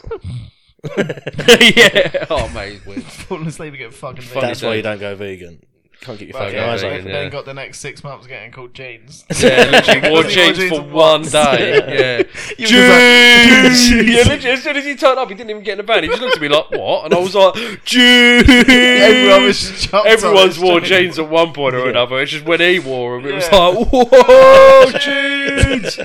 [1.77, 2.25] yeah.
[2.31, 3.03] Oh mate, he's weird.
[3.05, 5.63] Falling asleep and get fucking Funny That's why you don't go vegan.
[6.01, 7.13] Can't get your Fucking fucking eyes vegan, open.
[7.13, 9.25] then got the next six months getting called jeans.
[9.39, 11.75] Yeah, literally wore Because he wore jeans jeans for one day.
[12.01, 12.23] Yeah.
[12.59, 13.91] You was like, Jeans!
[14.09, 16.03] yeah, literally, as soon as he turned up, he didn't even get in the van.
[16.05, 17.05] He just looked at me like, what?
[17.05, 17.55] And I was like,
[17.85, 18.49] jeans!
[18.49, 20.89] Everyone was shocked on Everyone's his wore jeans.
[20.89, 22.19] jeans at one point or another.
[22.21, 25.97] It's just when he wore them, it was like, whoa, jeans!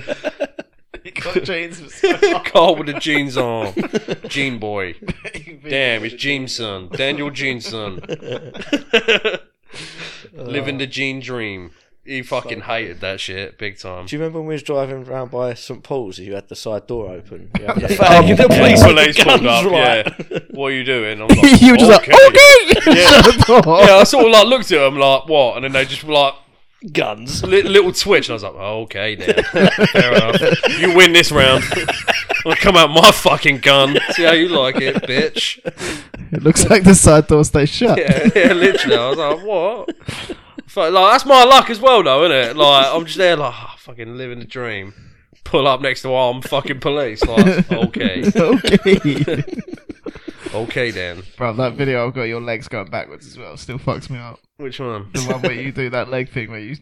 [1.03, 1.93] He got jeans.
[1.93, 3.73] so Carl with the jeans on.
[4.27, 4.95] Jean boy.
[5.63, 6.89] Damn, it's Jean's son.
[6.89, 8.01] Daniel Jean's son.
[10.37, 11.71] Uh, Living the Jean dream.
[12.05, 14.05] He fucking hated that shit big time.
[14.05, 16.19] Do you remember when we was driving around by St Paul's?
[16.19, 17.49] You had the side door open.
[17.57, 17.73] You Yeah.
[17.73, 20.29] the oh, police with police the pulled up, right?
[20.29, 20.39] yeah.
[20.51, 21.19] What are you doing?
[21.19, 22.11] I'm like, you were just okay.
[22.11, 23.01] like, okay.
[23.01, 23.21] Yeah.
[23.23, 23.79] Shut the door.
[23.79, 25.55] Yeah, I sort of like looked at them like, what?
[25.55, 26.35] And then they just were like,
[26.91, 27.43] Guns.
[27.43, 28.27] li- little twitch.
[28.27, 29.43] And I was like, oh, okay, then.
[29.91, 30.79] Fair enough.
[30.79, 31.63] You win this round.
[31.73, 33.97] I'm gonna come out my fucking gun.
[34.11, 35.59] See how you like it, bitch.
[36.31, 37.97] It looks like the side door stays shut.
[37.97, 38.97] Yeah, yeah, literally.
[38.97, 40.35] I was like, what?
[40.67, 42.57] Fuck, like, that's my luck as well, though, isn't it?
[42.57, 44.93] Like, I'm just there, like, oh, fucking living the dream.
[45.43, 47.23] Pull up next to armed fucking police.
[47.23, 48.31] Like, okay.
[48.35, 49.43] okay.
[50.53, 51.23] Okay, then.
[51.37, 54.39] Bro, that video I've got your legs going backwards as well still fucks me up.
[54.57, 55.09] Which one?
[55.13, 56.77] The one where you do that leg thing where you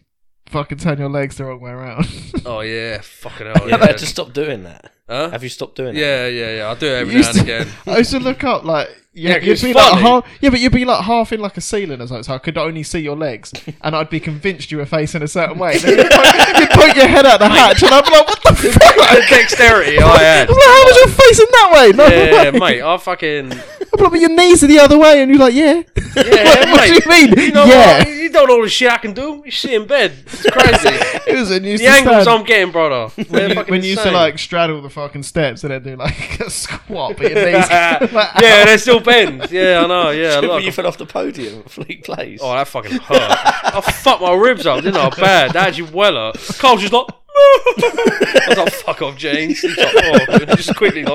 [0.46, 2.06] fucking turn your legs the wrong way around.
[2.46, 3.00] Oh, yeah.
[3.00, 3.76] Fucking hell, Have yeah.
[3.76, 4.92] you had to stop doing that?
[5.08, 5.30] Huh?
[5.30, 6.00] Have you stopped doing that?
[6.00, 6.70] Yeah, yeah, yeah.
[6.70, 7.68] I do it every You now and to- again.
[7.86, 9.74] I used to look up like Yeah, you'd be funny.
[9.74, 12.34] like half, yeah, but you'd be like half in like a ceiling or something, so
[12.34, 15.56] I could only see your legs, and I'd be convinced you were facing a certain
[15.58, 15.78] way.
[15.78, 19.28] Then you'd, put your head out the hatch, and I'd be like, "What the fuck?"
[19.28, 20.48] dexterity I had.
[20.48, 22.58] I was like, "How was you facing that way?" No Yeah, way.
[22.58, 22.82] mate.
[22.82, 23.52] I fucking.
[23.52, 25.82] I'm like, "But your knees are the other way," and you're like, "Yeah."
[26.16, 26.88] Yeah, what mate.
[26.88, 27.38] do you mean?
[27.38, 27.98] You know yeah.
[27.98, 28.08] what?
[28.08, 29.42] You don't know the shit I can do.
[29.44, 30.12] You sit in bed.
[30.26, 30.88] It's crazy.
[31.30, 33.12] It was a new the angles I'm getting, brother.
[33.28, 36.40] When you, when you used to like straddle the fucking steps and then do like
[36.40, 37.68] a squat, but your knees.
[37.70, 40.10] yeah, they're still Yeah, I know.
[40.10, 40.64] Yeah, Remember look.
[40.64, 42.40] you fell off the podium at Fleet Place?
[42.42, 43.20] Oh, that fucking hurt.
[43.20, 45.08] I fucked my ribs up, didn't I?
[45.10, 45.52] Bad.
[45.52, 46.32] That actually weller.
[46.58, 47.06] Carl's just like.
[47.36, 49.60] I was like, fuck off, James.
[49.60, 51.12] He's like, oh, just quickly like,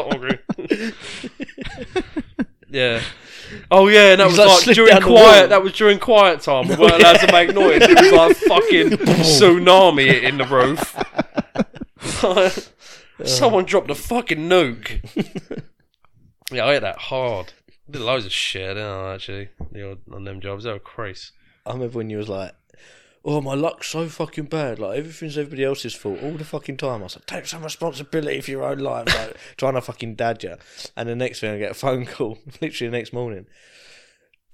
[0.69, 0.91] oh,
[2.69, 3.01] yeah.
[3.71, 5.49] Oh yeah, and that He's was like like, slipped during down the quiet.
[5.49, 6.67] That was during quiet time.
[6.67, 7.81] We weren't allowed to make noise.
[7.81, 8.89] It was like fucking
[9.23, 10.95] tsunami in the roof.
[13.27, 15.01] Someone dropped a fucking nuke.
[16.51, 17.53] yeah, I hit that hard.
[17.89, 20.63] Did loads of shit, didn't I, actually, the odd- on them jobs.
[20.63, 21.29] They were crazy.
[21.65, 22.53] I remember when you was like,
[23.25, 24.79] "Oh, my luck's so fucking bad.
[24.79, 28.41] Like everything's everybody else's fault all the fucking time." I was like, "Take some responsibility
[28.41, 30.55] for your own life." Like trying to fucking dad you.
[30.95, 33.45] And the next thing, I get a phone call, literally the next morning.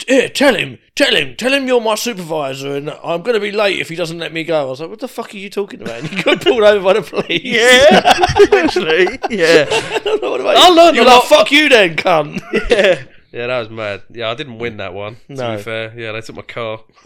[0.10, 3.52] Here, tell him, tell him, tell him you're my supervisor, and I'm going to be
[3.54, 4.62] late if he doesn't let me go.
[4.62, 6.84] I was like, "What the fuck are you talking about?" And you got pulled over
[6.84, 7.42] by the police.
[7.44, 9.20] Yeah, literally.
[9.30, 9.66] Yeah.
[9.70, 13.04] I don't know what about I learned You're a like, "Fuck you, then, cunt." yeah.
[13.36, 14.04] Yeah, that was mad.
[14.12, 15.18] Yeah, I didn't win that one.
[15.28, 15.58] To No.
[15.58, 16.80] be fair, yeah, they took my car.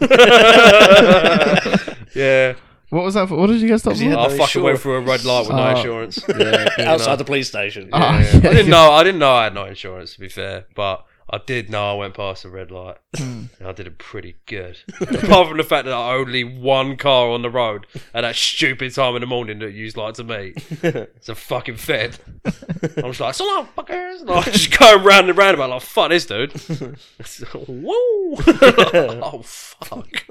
[2.14, 2.54] yeah,
[2.90, 3.36] What was that for?
[3.36, 4.20] What did you get stopped Because for?
[4.20, 4.82] had I no fucking went insurance.
[4.82, 5.70] through a red light with no Oh.
[5.76, 6.24] insurance.
[6.28, 6.90] Yeah, you know.
[6.92, 7.88] Outside the police station.
[7.92, 8.40] Ah, Yeah, yeah.
[8.42, 8.50] yeah.
[8.50, 8.92] I didn't know.
[8.92, 10.14] I didn't know I had no insurance.
[10.14, 13.44] To be fair, but I did know I went past a red light, Hmm.
[13.60, 14.78] and I did it pretty good.
[15.00, 18.92] Apart from the fact that I only one car on the road at that stupid
[18.94, 20.54] time in the morning that used like to meet.
[20.82, 22.18] It's a fucking fed.
[22.96, 24.28] I'm just like, so long, fuckers.
[24.28, 26.50] I just going round and round about like, fuck this dude.
[27.54, 28.36] Whoa.
[29.22, 30.24] oh fuck.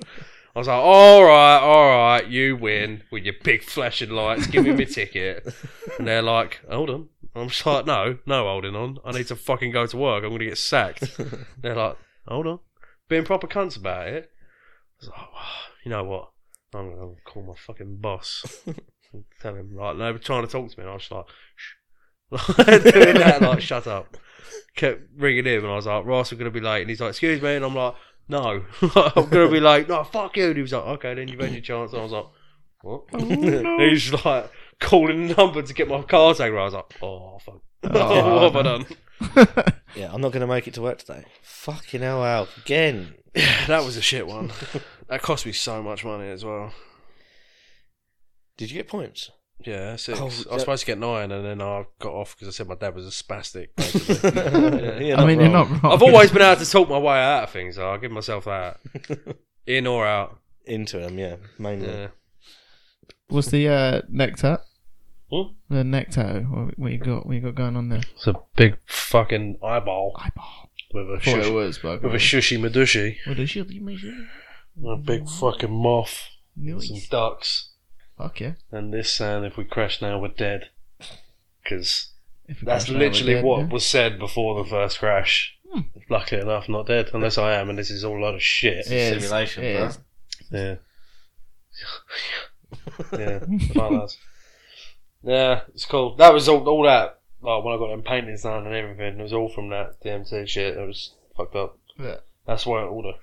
[0.55, 4.47] I was like, all right, all right, you win with your big flashing lights.
[4.47, 5.47] Give me my ticket.
[5.97, 7.07] And they're like, hold on.
[7.35, 8.97] I'm just like, no, no holding on.
[9.05, 10.23] I need to fucking go to work.
[10.23, 11.17] I'm going to get sacked.
[11.61, 11.97] They're like,
[12.27, 12.59] hold on.
[13.07, 14.31] Being proper cunts about it.
[15.01, 16.29] I was like, oh, you know what?
[16.73, 18.61] I'm going to call my fucking boss.
[18.65, 20.83] and Tell him, like, they were trying to talk to me.
[20.83, 21.25] And I was just like,
[21.55, 21.73] shh.
[22.67, 24.17] Doing that, like, shut up.
[24.75, 25.63] Kept ringing him.
[25.63, 26.81] And I was like, Ross, we're going to be late.
[26.81, 27.55] And he's like, excuse me.
[27.55, 27.95] And I'm like,
[28.27, 28.63] no.
[28.81, 29.87] I'm going to be late.
[29.87, 30.47] No, fuck you.
[30.47, 31.91] And he was like, okay, then you've had your chance.
[31.91, 32.27] And I was like,
[32.81, 33.03] what?
[33.13, 34.49] Oh, and he's like
[34.79, 36.57] calling the number to get my car taken.
[36.57, 38.85] I was like, oh fuck, Oh, what have I done?
[39.95, 41.25] Yeah, I'm not going to make it to work today.
[41.41, 42.47] Fucking hell, Al.
[42.63, 43.15] Again.
[43.67, 44.51] that was a shit one.
[45.07, 46.71] That cost me so much money as well.
[48.55, 49.31] Did you get points?
[49.65, 50.19] Yeah, six.
[50.19, 52.51] Oh, I was that- supposed to get nine, and then I got off because I
[52.51, 53.69] said my dad was a spastic.
[53.77, 55.07] basically.
[55.07, 55.79] You're I mean, you're not wrong.
[55.81, 55.93] wrong.
[55.93, 57.75] I've always been able to talk my way out of things.
[57.75, 58.79] So I'll give myself that,
[59.65, 60.39] in or out.
[60.65, 61.87] Into them, yeah, mainly.
[61.87, 62.07] Yeah.
[63.27, 64.61] What's the uh, neck tat?
[65.31, 65.53] Hmm?
[65.69, 66.41] The neck tattoo.
[66.45, 67.25] What, what you got?
[67.25, 68.01] What you got going on there?
[68.15, 70.69] It's a big fucking eyeball Eyeball.
[70.93, 73.69] with a Thought it shush, was, but with a shushy madushi, What is it?
[73.69, 74.13] You measure?
[74.87, 77.69] a big fucking moth, some ducks.
[78.17, 78.53] Fuck yeah.
[78.71, 80.69] And this sound, if we crash now, we're dead.
[81.63, 82.07] Because
[82.47, 83.67] That's crash, I would literally dead, what yeah.
[83.67, 85.55] was said before the first crash.
[86.09, 88.87] Luckily enough, not dead, unless I am, and this is all a lot of shit.
[88.87, 89.85] It is, simulation, it bro.
[89.85, 89.99] is.
[90.51, 90.75] Yeah.
[93.91, 94.07] yeah.
[95.21, 95.31] fuck that.
[95.31, 96.15] Yeah, it's cool.
[96.15, 97.19] That was all, all that.
[97.41, 100.47] Like when I got them paintings done and everything, it was all from that DMT
[100.47, 100.77] shit.
[100.77, 101.77] It was fucked up.
[101.97, 102.17] Yeah.
[102.45, 103.13] That's why I order.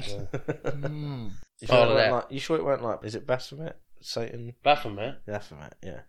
[0.00, 1.30] Mm.
[1.60, 2.98] You sure, All it of weren't like, you sure it weren't like?
[3.04, 3.78] Is it Baphomet?
[4.00, 4.54] Satan?
[4.62, 5.24] Baphomet.
[5.24, 5.74] Baphomet.
[5.82, 6.00] Yeah.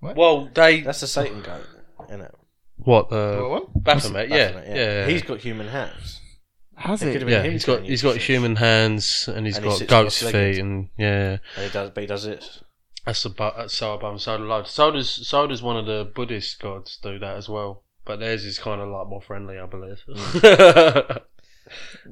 [0.00, 0.16] What?
[0.16, 1.66] Well, they That's the Satan goat,
[2.08, 2.34] isn't it?
[2.76, 3.62] what What the one?
[3.76, 4.28] Baphomet?
[4.30, 5.06] Yeah, Baphomet, yeah.
[5.06, 6.20] He's got human hands.
[6.76, 7.28] Has It it?
[7.28, 7.42] yeah.
[7.42, 10.58] He's got turning he's you got human hands and he's And got sits goat's feet
[10.58, 11.38] and yeah.
[11.56, 12.61] And he does, but he does this.
[13.04, 14.62] That's, about, that's so above so low.
[14.64, 17.82] So does so does one of the Buddhist gods do that as well.
[18.04, 20.02] But theirs is kind of like more friendly, I believe.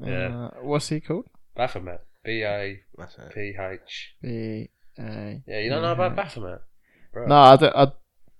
[0.05, 1.25] yeah, Uh, what's he called?
[1.55, 2.01] Baphomet.
[2.23, 3.33] B A That's it.
[3.33, 4.13] P H.
[4.21, 4.69] B
[4.99, 5.41] A.
[5.47, 6.61] Yeah, you don't know about Baphomet,
[7.13, 7.27] bro.
[7.27, 7.91] No, I, don't, I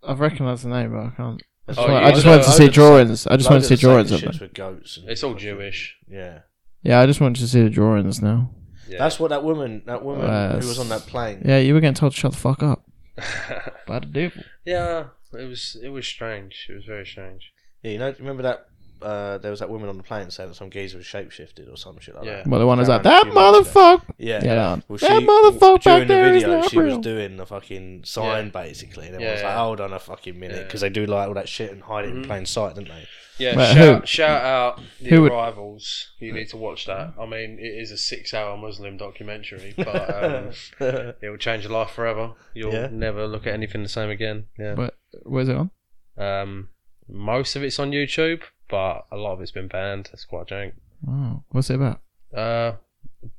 [0.03, 1.41] I've recognised the name, but I can't.
[1.67, 3.27] That's Oh, why- you- I just wanted to see drawings.
[3.27, 4.39] I just wanted to see drawings of it.
[4.39, 4.99] with goats.
[5.07, 5.97] It's all Jewish.
[6.07, 6.39] Yeah.
[6.83, 8.51] Yeah, I just wanted to see the drawings now.
[8.91, 8.99] Yeah.
[8.99, 11.41] That's what that woman, that woman Uh, who was on that plane.
[11.45, 12.83] Yeah, you were getting told to shut the fuck up
[13.87, 14.43] by the devil.
[14.65, 15.05] yeah.
[15.33, 16.67] It was it was strange.
[16.69, 17.53] It was very strange.
[17.83, 18.65] Yeah, you know, remember that?
[19.01, 21.75] Uh, there was that woman on the plane saying that some geezer was shapeshifted or
[21.77, 22.35] some shit like Yeah.
[22.43, 22.47] that.
[22.47, 24.03] Well, the one is like that few motherfucker.
[24.19, 24.83] Yeah, Yeah, that one.
[24.89, 28.03] Well, That motherfucker during back there the is video, not she was doing the fucking
[28.03, 28.51] sign Yeah.
[28.51, 29.63] basically, and Yeah, everyone's like, yeah.
[29.63, 30.63] "Hold on a fucking minute," Yeah.
[30.63, 32.27] because they do like all that shit and hide it in Mhm.
[32.27, 33.07] plain sight, don't they?
[33.41, 36.11] Yeah, Right, shout, who- shout out the who would- arrivals.
[36.19, 37.13] You need to watch that.
[37.19, 41.91] I mean, it is a six-hour Muslim documentary, but um, it will change your life
[41.91, 42.33] forever.
[42.53, 42.89] You'll Yeah.
[42.91, 44.45] never look at anything the same again.
[44.59, 44.75] Yeah.
[44.75, 45.71] But where's it on?
[46.17, 46.69] Um,
[47.07, 50.09] most of it's on YouTube, but a lot of it's been banned.
[50.13, 50.73] It's quite jank.
[51.09, 51.99] Oh, what's it about?
[52.35, 52.73] Uh,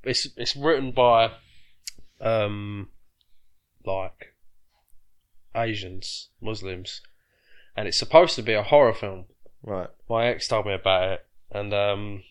[0.02, 1.30] it's it's written by
[2.20, 2.88] um,
[3.84, 4.34] like
[5.54, 7.00] Asians, Muslims,
[7.76, 9.26] and it's supposed to be a horror film.
[9.62, 9.88] Right.
[10.08, 12.22] My ex told me about it, and um,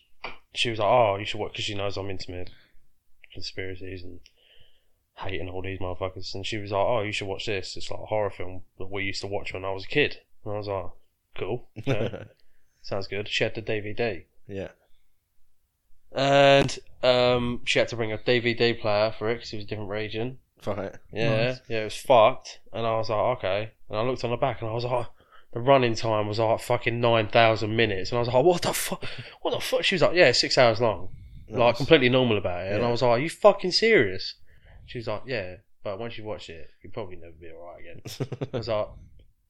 [0.54, 2.46] she was like, "Oh, you should watch," because she knows I'm into
[3.32, 4.20] conspiracies and
[5.18, 6.34] hating all these motherfuckers.
[6.34, 7.76] And she was like, "Oh, you should watch this.
[7.76, 10.18] It's like a horror film that we used to watch when I was a kid."
[10.44, 10.86] And I was like,
[11.38, 12.24] "Cool, okay.
[12.82, 14.68] sounds good." She had the DVD, yeah.
[16.12, 19.68] and um, she had to bring a DVD player for it because it was a
[19.68, 20.38] different region.
[20.66, 20.94] Right.
[21.12, 21.60] Yeah, Nice.
[21.68, 22.60] yeah, it was fucked.
[22.72, 23.70] And I was like, okay.
[23.88, 25.06] And I looked on the back and I was like,
[25.52, 28.10] the running time was like fucking 9,000 minutes.
[28.10, 29.04] And I was like, what the fuck?
[29.42, 29.84] What the fuck?
[29.84, 31.10] She was like, yeah, six hours long.
[31.48, 32.72] Like, completely normal about it.
[32.72, 34.36] And I was like, are you fucking serious?
[34.86, 38.48] She was like, yeah, but once you watch it, you'll probably never be alright again.
[38.54, 38.88] I was like,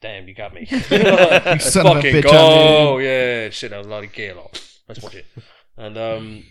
[0.00, 0.66] damn, you got me.
[0.70, 2.98] You son of a fucking bitch, go.
[2.98, 4.34] Yeah, shit, that was a lot of gear.
[4.34, 5.26] Like, let's watch it.
[5.76, 6.44] And, um,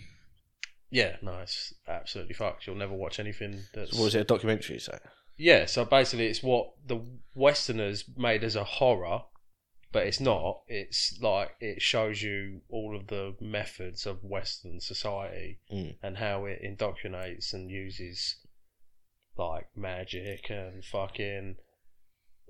[0.90, 2.66] yeah, no, it's absolutely fucked.
[2.66, 3.92] You'll never watch anything that's.
[3.92, 4.20] what was it?
[4.20, 4.76] A documentary?
[4.76, 4.98] You say?
[5.36, 7.00] Yeah, so basically, it's what the
[7.34, 9.22] Westerners made as a horror,
[9.92, 10.62] but it's not.
[10.66, 15.96] It's like it shows you all of the methods of Western society Mm.
[16.02, 18.36] and how it indoctrinates and uses
[19.36, 21.56] like magic and fucking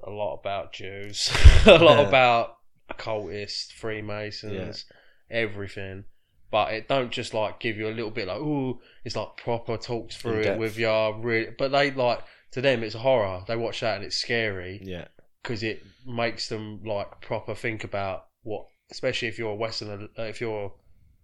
[0.04, 1.30] a lot about Jews,
[1.66, 2.08] a lot Yeah.
[2.08, 2.56] about
[2.88, 4.84] occultists, Freemasons,
[5.30, 6.04] everything.
[6.50, 9.78] But it don't just like give you a little bit like ooh, it's like proper
[9.78, 11.48] talks through it with your really.
[11.56, 12.20] But they like
[12.52, 13.42] to them it's horror.
[13.48, 15.06] They watch that and it's scary Yeah.
[15.42, 20.22] Because it makes them like proper think about what, especially if you're a Westerner, uh,
[20.22, 20.72] if you're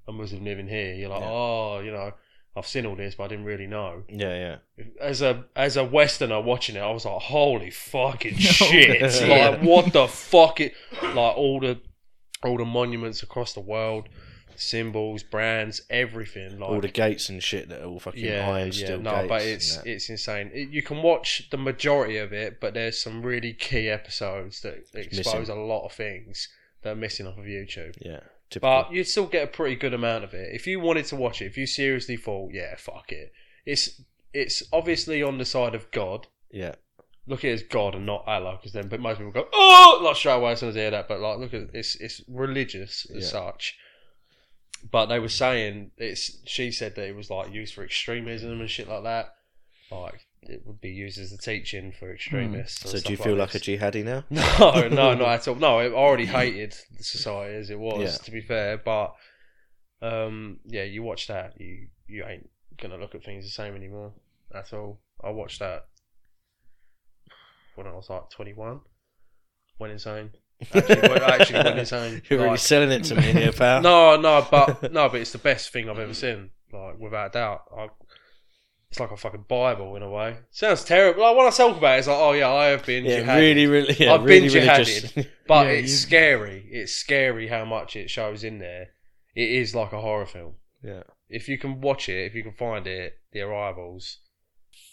[0.07, 1.31] a Muslim living here, you're like, Yeah.
[1.31, 2.13] oh, you know,
[2.57, 4.03] I've seen all this, but I didn't really know.
[4.09, 4.57] Yeah.
[4.77, 4.85] Yeah.
[5.01, 9.01] As a as a Westerner watching it, I was like, holy fucking shit!
[9.29, 9.51] Yeah.
[9.51, 10.61] Like, what the fuck?
[10.61, 11.81] It like all the
[12.43, 14.09] all the monuments across the world,
[14.59, 16.59] symbols, brands, everything.
[16.59, 19.29] Like all the gates and shit that are all fucking iron steel no, gates.
[19.29, 20.51] but it's it's insane.
[20.53, 24.85] It, you can watch the majority of it, but there's some really key episodes that
[24.95, 25.57] expose missing.
[25.57, 26.49] a lot of things
[26.83, 27.95] that are missing off of YouTube.
[28.01, 28.21] yeah.
[28.51, 28.85] Typical.
[28.85, 31.43] But you'd still get a pretty good amount of it if you wanted to watch
[31.43, 31.47] it.
[31.47, 33.33] If you seriously thought, yeah, fuck it,
[33.67, 34.01] it's
[34.33, 36.27] it's obviously on the side of God.
[36.51, 36.75] yeah.
[37.27, 40.01] Look at it as God and not Allah, because then but most people go, oh,
[40.03, 41.09] like straight away as soon as they hear that.
[41.09, 43.29] But like, look at it's it's religious as Yeah.
[43.29, 43.77] such.
[44.91, 46.39] But they were saying it's.
[46.47, 49.35] She said that it was like used for extremism and shit like that.
[49.91, 52.83] Like it would be used as a teaching for extremists.
[52.83, 53.67] and So do you feel like, this.
[53.67, 54.25] a jihadi now?
[54.31, 55.57] No, no, not at all.
[55.57, 58.25] No, I already hated the society as it was, Yeah.
[58.25, 58.79] to be fair.
[58.79, 59.15] But
[60.01, 62.49] um, yeah, you watch that, you you ain't
[62.81, 64.13] gonna look at things the same anymore.
[64.51, 65.01] That's all.
[65.23, 65.87] I watched that
[67.75, 68.81] when I was like twenty one.
[69.79, 70.31] Went insane.
[70.75, 71.93] Actually, went, actually went.
[72.31, 73.81] You're really Like- selling it to me here, pal.
[73.83, 76.51] no, no, but no, but it's the best thing I've ever seen.
[76.73, 77.89] Like without a doubt, I
[78.91, 80.39] it's like a fucking Bible in a way.
[80.51, 81.23] Sounds terrible.
[81.23, 83.37] Like when I talk about it, it's like, oh yeah, I have been Yeah, jihaded.
[83.39, 83.95] really, really.
[83.99, 86.67] Yeah, I've really been jihaded, but Yeah, it's you- scary.
[86.71, 88.89] It's scary how much it shows in there.
[89.35, 90.55] It is like a horror film.
[90.83, 91.03] yeah.
[91.29, 94.21] If you can watch it, if you can find it, The Arrivals,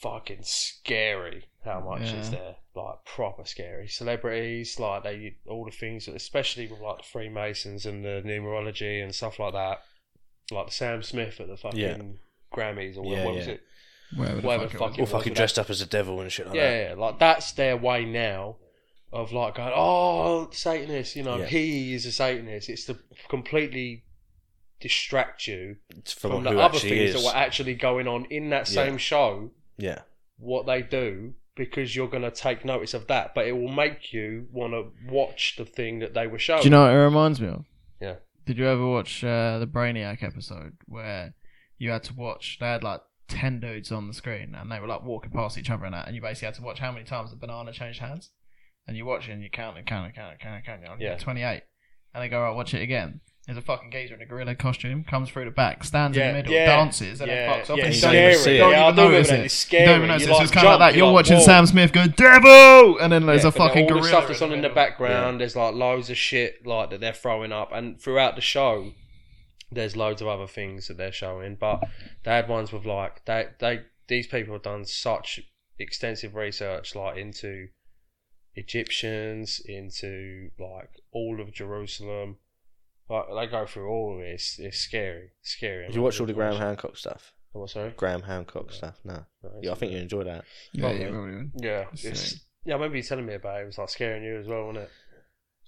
[0.02, 2.30] fucking scary how much Yeah.
[2.30, 2.56] there.
[2.76, 3.88] Like proper scary.
[3.88, 9.16] Celebrities, like they all the things, especially with like the Freemasons and the numerology and
[9.16, 9.82] stuff like that.
[10.52, 11.98] Like Sam Smith at the fucking Yeah.
[12.54, 13.54] Grammys or Yeah, what was yeah.
[13.54, 13.62] it?
[14.16, 14.98] Whatever the Whatever fuck it was.
[14.98, 16.62] it Or fucking but dressed up as a devil and shit like that.
[16.62, 18.58] Yeah, yeah, like that's their way now
[19.14, 21.46] of like going, oh, Satanist, you know, Yeah.
[21.46, 22.70] he is a Satanist.
[22.70, 22.98] It's to
[23.30, 24.04] completely
[24.82, 27.24] distract you It's from, from, the other things is.
[27.24, 28.84] that were actually going on in that Yeah.
[28.86, 30.02] same show, yeah,
[30.38, 34.12] what they do, because you're going to take notice of that, but it will make
[34.14, 36.62] you want to watch the thing that they were showing.
[36.62, 37.66] Do you know what it reminds me of?
[38.02, 38.16] Yeah.
[38.46, 41.34] Did you ever watch uh, the Brainiac episode where
[41.78, 42.58] you had to watch?
[42.60, 45.70] They had like ten dudes on the screen and they were like walking past each
[45.70, 48.00] other and that, and you basically had to watch how many times the banana changed
[48.00, 48.32] hands.
[48.88, 50.80] And you watch it and you count and count and count and count and count.
[50.94, 51.18] And you Yeah.
[51.18, 51.64] twenty-eight,
[52.14, 55.04] and they go, "Right, watch it again." There's a fucking geezer in a gorilla costume,
[55.04, 57.78] comes through the back, stands in the middle, yeah, dances, and yeah, then fucks off.
[57.78, 58.58] yeah, and you don't even, see it.
[58.58, 59.34] don't Yeah, even notice it.
[59.34, 59.86] It's You scary.
[59.86, 60.26] don't even notice it.
[60.26, 60.98] So like it's kind of like that.
[60.98, 61.40] you You're watching.
[61.42, 64.02] Sam Smith go devil, and then there's a fucking all gorilla.
[64.02, 65.40] the stuff that's on in the background.
[65.42, 68.94] There's like loads of shit like that they're throwing up, and throughout the show,
[69.72, 71.56] there's loads of other things that they're showing.
[71.56, 71.82] But
[72.24, 75.40] they had ones with like they they these people have done such
[75.78, 77.68] extensive research like into
[78.56, 82.38] Egyptians, into like all of Jerusalem.
[83.10, 84.30] Like they go through all of it.
[84.32, 85.86] It's, it's scary, scary.
[85.88, 87.34] Did you watch all the Graham Hancock stuff?
[87.54, 87.94] Oh, sorry.
[87.96, 89.00] Graham Hancock stuff?
[89.04, 89.26] No.
[89.44, 90.44] No, Yeah, I think you enjoy that.
[90.74, 91.02] Yeah, Probably.
[91.02, 91.52] yeah, probably would.
[91.56, 92.12] Yeah, Sick.
[92.12, 92.74] it's, yeah.
[92.74, 93.64] I remember you telling me about it.
[93.64, 94.90] It was like scaring you as well, wasn't it?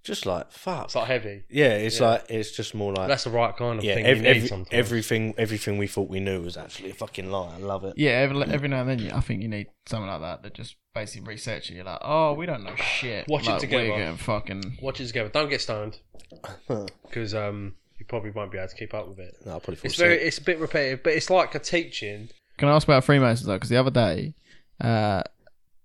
[0.07, 0.85] Just like fuck.
[0.85, 1.43] It's like heavy.
[1.49, 2.07] yeah, it's Yeah.
[2.09, 3.95] like it's just more like That's the right kind of yeah.
[3.95, 4.69] thing ev- you need every- sometimes.
[4.71, 7.53] everything, everything we thought we knew was actually a fucking lie.
[7.55, 7.93] I love it.
[7.97, 10.53] Yeah, every, every now and then, you, I think you need something like that that
[10.53, 11.75] just basically research it.
[11.75, 13.27] You're like, oh, we don't know shit.
[13.27, 13.89] Watch it like, together.
[13.89, 14.77] We're getting fucking.
[14.81, 15.29] Watch it together.
[15.29, 15.99] Don't get stoned
[17.03, 19.35] because um, you probably won't be able to keep up with it.
[19.45, 20.07] no, I'll probably fall It's asleep.
[20.09, 22.29] very, it's a bit repetitive, but it's like a teaching.
[22.57, 23.53] Can I ask about Freemasons though?
[23.55, 24.33] Because the other day,
[24.81, 25.21] uh,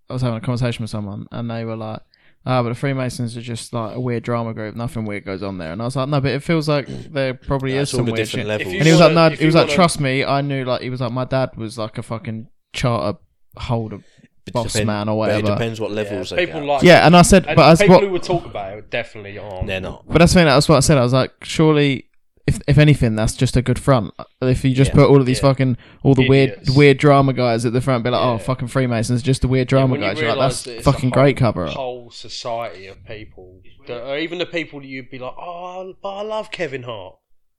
[0.08, 2.00] I was having a conversation with someone, and they were like,
[2.44, 4.74] "Ah, but the Freemasons are just like a weird drama group.
[4.76, 7.34] Nothing weird goes on there." And I was like, "No, but it feels like there
[7.34, 8.66] probably That's is all some the weird different shit." levels.
[8.68, 10.40] If you And he was like, "No," if he was like, wanna- "Trust me, I
[10.40, 13.18] knew." Like he was like, "My dad was like a fucking charter
[13.56, 13.98] holder
[14.46, 16.66] It boss depend- man or But it whatever." depends what levels Yeah, they people get.
[16.68, 18.90] like Yeah, and I said, and but I people what, who would talk about it
[18.90, 19.66] definitely aren't.
[19.66, 20.04] They're not.
[20.08, 20.46] But that's the thing.
[20.46, 20.98] That's what I said.
[20.98, 22.06] I was like, surely,
[22.46, 24.12] if if anything, that's just a good front.
[24.40, 24.94] If you just Yeah.
[24.96, 25.48] put all of these Yeah.
[25.50, 26.68] fucking all the Idiots.
[26.70, 29.68] weird weird drama guys at the front, be like, oh fucking Freemasons, just the weird
[29.68, 30.18] drama when you guys.
[30.20, 31.74] You're like, that's that it's a fucking whole- great cover up.
[31.74, 36.08] Whole society of people, that, or even the people that you'd be like, oh, but
[36.16, 37.16] I love Kevin Hart,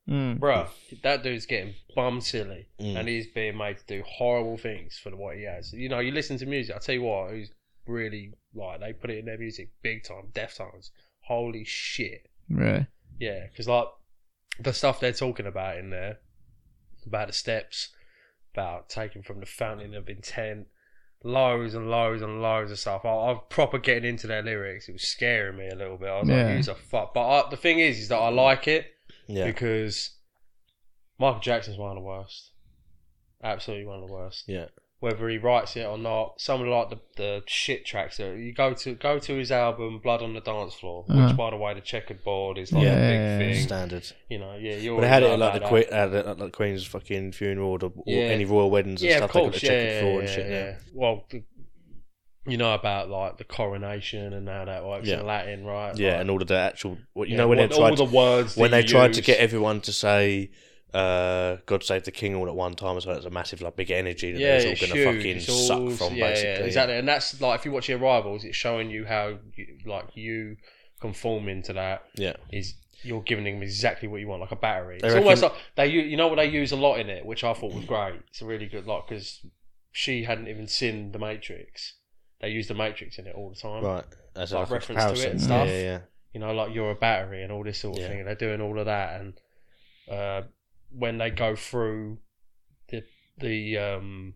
[0.09, 0.39] Mm.
[0.39, 0.67] bruh.
[1.01, 2.97] That dude's getting bum silly, Mm.
[2.97, 5.71] and he's being made to do horrible things for what he has.
[5.71, 6.75] You know, you listen to music.
[6.75, 7.51] I tell you what, who's
[7.87, 10.27] really like they put it in their music big time.
[10.33, 10.89] Deftones,
[11.21, 12.27] holy shit.
[12.49, 12.85] Really?
[13.19, 13.87] Yeah, because like
[14.59, 16.19] the stuff they're talking about in there,
[17.05, 17.89] about the steps,
[18.53, 20.67] about taking from the fountain of intent,
[21.23, 23.05] loads and loads and loads of stuff.
[23.05, 24.87] I, I was proper getting into their lyrics.
[24.89, 26.09] It was scaring me a little bit.
[26.09, 26.43] I was Yeah.
[26.45, 28.87] like, "Who's a fuck?" But I, the thing is, is that I like it
[29.27, 29.45] Yeah.
[29.45, 30.17] because
[31.17, 32.51] Michael Jackson's one of the worst.
[33.43, 34.43] Absolutely one of the worst.
[34.47, 34.67] Yeah.
[35.03, 38.53] Whether he writes it or not, some of like the, the shit tracks that you
[38.53, 41.27] go to go to his album Blood on the Dance Floor, Uh-huh.
[41.27, 43.53] which by the way the checkered board is like Yeah, a big yeah, yeah.
[43.53, 43.63] thing.
[43.67, 44.11] Standard.
[44.29, 46.13] You know, yeah, you But they already had it at like the, about Queen, at
[46.13, 48.23] at the Queen's fucking funeral or, or Yeah.
[48.35, 49.07] any royal weddings that.
[49.07, 49.29] and Yeah, stuff.
[49.29, 50.51] of They got course, the yeah, checkered yeah, floor yeah, and shit.
[50.51, 50.75] yeah.
[50.93, 51.43] Well, the,
[52.45, 55.19] you know about like the coronation and how that works Yeah.
[55.19, 55.97] in Latin, right?
[55.97, 56.97] Yeah, Like, and all of the actual.
[57.11, 58.87] What, you yeah, know when what- they tried all the words when that they you
[58.87, 60.51] tried to get everyone to say
[60.93, 63.17] uh, "God Save the King" all at one time as well.
[63.17, 65.97] It's a massive like big energy that yeah, it's all going to fucking all- suck
[66.07, 66.49] from yeah, basically.
[66.51, 69.77] Yeah, exactly, and that's like if you watch the arrivals, it's showing you how you,
[69.85, 70.57] like you
[71.01, 72.33] conforming to that Yeah.
[72.51, 74.99] is you're giving them exactly what you want, like a battery.
[75.01, 77.43] They it's almost like they, you know, what they use a lot in it, which
[77.43, 78.15] I thought was great.
[78.29, 79.45] It's a really good lot because
[79.91, 81.95] she hadn't even seen the Matrix.
[82.39, 83.83] They use the Matrix in it all the time.
[83.83, 84.05] Right.
[84.37, 85.67] As Like a reference to it and stuff.
[85.67, 85.99] Yeah, yeah,
[86.33, 88.07] You know, like you're a battery and all this sort of Yeah.
[88.09, 88.19] thing.
[88.19, 89.33] And they're doing all of that, and
[90.09, 90.41] uh,
[90.97, 92.19] when they go through
[92.89, 93.03] the
[93.37, 94.33] the um,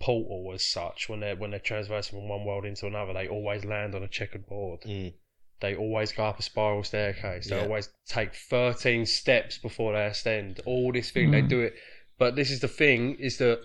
[0.00, 3.64] portal as such, when they're when they're transversing from one world into another, they always
[3.64, 4.80] land on a checkered board.
[4.82, 5.14] Mm.
[5.60, 7.48] They always go up a spiral staircase.
[7.48, 7.62] They Yeah.
[7.62, 10.60] always take 13 steps before they ascend.
[10.64, 11.48] All this thing, they Mm.
[11.48, 11.74] do it.
[12.18, 13.60] But this is the thing, is that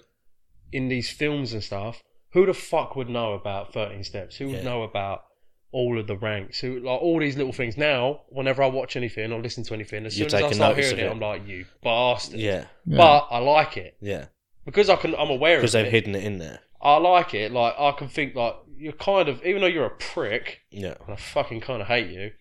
[0.74, 4.36] in these films and stuff, who the fuck would know about 13 steps?
[4.38, 4.64] Who would Yeah.
[4.64, 5.24] know about
[5.80, 6.60] all of the ranks?
[6.62, 7.76] Who like all these little things?
[7.78, 10.78] Now, whenever I watch anything or listen to anything, as You're soon as I start
[10.78, 11.12] hearing it, it.
[11.12, 12.40] I'm like, you bastard.
[12.40, 12.66] Yeah.
[12.86, 12.98] Yeah.
[12.98, 13.98] But I like it.
[14.02, 14.26] Yeah.
[14.66, 15.14] because I can.
[15.16, 15.62] I'm aware of it.
[15.62, 16.60] because they've hidden it in there.
[16.82, 17.52] I like it.
[17.52, 20.96] Like I can think like you're kind of even though you're a prick Yeah.
[21.06, 22.32] and I fucking kind of hate you.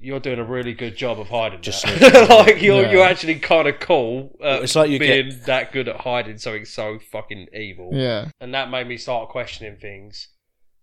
[0.00, 1.60] You're doing a really good job of hiding.
[1.60, 2.28] Just that.
[2.30, 2.92] like you're Yeah.
[2.92, 4.36] you're actually kind of cool.
[4.42, 7.90] Uh, It's like you being get- that good at hiding something so fucking evil.
[7.92, 8.30] Yeah.
[8.40, 10.28] and that made me start questioning things,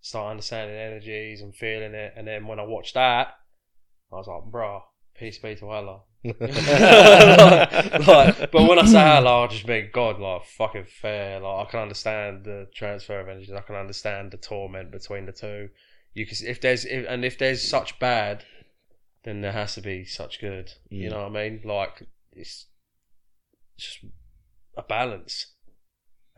[0.06, 2.12] start understanding energies and feeling it.
[2.16, 3.34] And then when I watched that,
[4.12, 4.82] I was like, bruh,
[5.16, 6.02] peace be to Allah.
[6.22, 6.38] like,
[8.06, 11.40] like, but when I say Allah, I just mean God, like fucking fair.
[11.40, 13.50] Like I can understand the transfer of energies.
[13.52, 15.70] I can understand the torment between the two.
[16.14, 18.44] You can, if there's, if, and if there's such bad,
[19.24, 20.70] then there has to be such good.
[20.88, 21.12] You Mm.
[21.12, 21.60] know what I mean?
[21.64, 22.66] Like it's
[23.76, 24.04] just
[24.76, 25.54] a balance.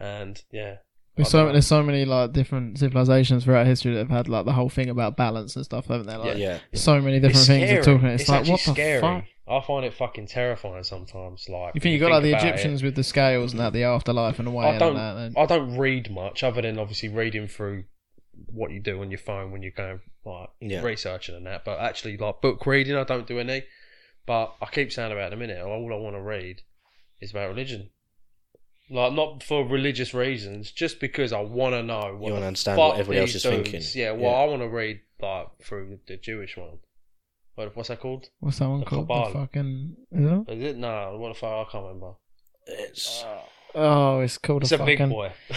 [0.00, 0.76] And yeah,
[1.18, 4.52] There's so there's so many like different civilizations throughout history that have had like the
[4.52, 6.16] whole thing about balance and stuff, haven't they?
[6.16, 6.58] Like yeah.
[6.74, 7.78] so many different it's things scary.
[7.80, 8.08] of talking.
[8.08, 9.00] It's, like actually what the scary.
[9.00, 9.24] fuck?
[9.50, 11.46] I find it fucking terrifying sometimes.
[11.48, 12.48] Like You think you got like the about it.
[12.48, 14.94] Egyptians with the scales and that, the afterlife and the way I and don't.
[14.94, 15.14] that.
[15.14, 15.34] Then.
[15.36, 17.84] I don't read much other than obviously reading through
[18.52, 20.82] what you do on your phone when you're going like Yeah.
[20.82, 21.64] researching and that.
[21.64, 23.64] But actually, like book reading, I don't do any.
[24.26, 25.62] But I keep saying about it in a minute.
[25.62, 26.60] All I want to read
[27.20, 27.90] is about religion.
[28.90, 32.78] Like not for religious reasons, just because I want to know what You wanna understand
[32.78, 33.82] what everybody else these is thinking.
[33.94, 34.38] Yeah, well, Yeah.
[34.38, 36.78] I want to read like through the Jewish one.
[37.54, 38.28] What, what's that called?
[38.40, 39.08] What's that one The called?
[39.08, 39.32] Kabbalah.
[39.32, 39.96] The fucking.
[40.12, 40.52] Is it?
[40.52, 40.76] Is it?
[40.78, 41.68] No, what the fuck?
[41.68, 42.12] I can't remember.
[42.66, 43.24] It's
[43.74, 44.96] Oh, it's called It's a, a fucking.
[44.96, 45.32] big boy.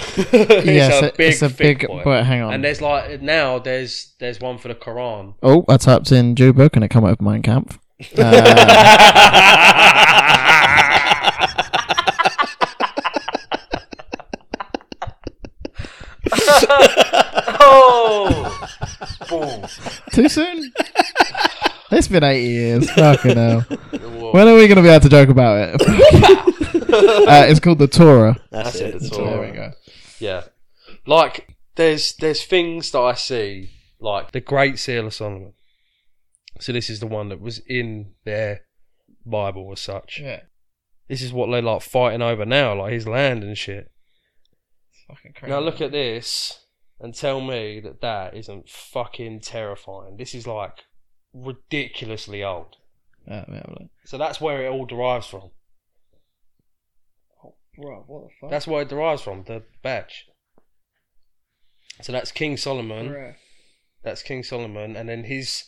[0.66, 2.04] Yes, it's a big, it's a thick big boy.
[2.04, 2.24] boy.
[2.24, 2.54] Hang on.
[2.54, 5.36] And there's like now there's there's one for the Quran.
[5.42, 7.80] oh, I typed in Jew book and it come up with Mein Kampf.
[8.18, 8.42] Uh,
[19.32, 19.66] boom.
[20.12, 20.72] too soon.
[21.92, 22.92] it's been eighty years.
[22.92, 23.66] Fucking hell.
[24.32, 25.82] When are we gonna be able to joke about it?
[27.28, 28.38] uh, it's called the Torah.
[28.50, 28.96] that's, That's it.
[28.96, 29.30] it, the Torah.
[29.32, 29.72] There we go.
[30.20, 30.44] Yeah,
[31.06, 35.52] like there's there's things that I see like the Great Seal of Solomon.
[36.62, 38.62] So this is the one that was in their
[39.26, 40.20] Bible as such.
[40.22, 40.42] Yeah.
[41.10, 43.92] This is what they're like fighting over now, like his land and shit.
[45.10, 45.52] Fucking crazy.
[45.52, 46.61] Now look at this
[47.02, 50.18] and tell me that that isn't fucking terrifying.
[50.18, 50.84] This is like
[51.34, 52.78] ridiculously old.
[53.28, 53.90] Yeah, let me have a look.
[54.06, 55.50] So that's where it all derives from.
[57.44, 58.50] Oh, Bro, what the fuck?
[58.52, 60.28] That's where it derives from, the badge.
[62.02, 63.36] So that's King Solomon.
[64.04, 65.66] That's King Solomon, and then his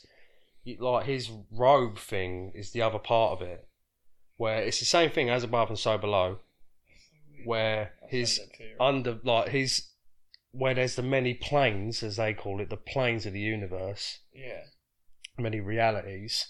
[0.79, 3.67] like his robe thing is the other part of it,
[4.37, 6.39] where it's the same thing as above and so below,
[7.45, 8.39] where his
[8.79, 9.92] under like his
[10.53, 14.61] where there's the many planes as they call it, the planes of the universe, yeah.
[15.37, 16.47] many realities.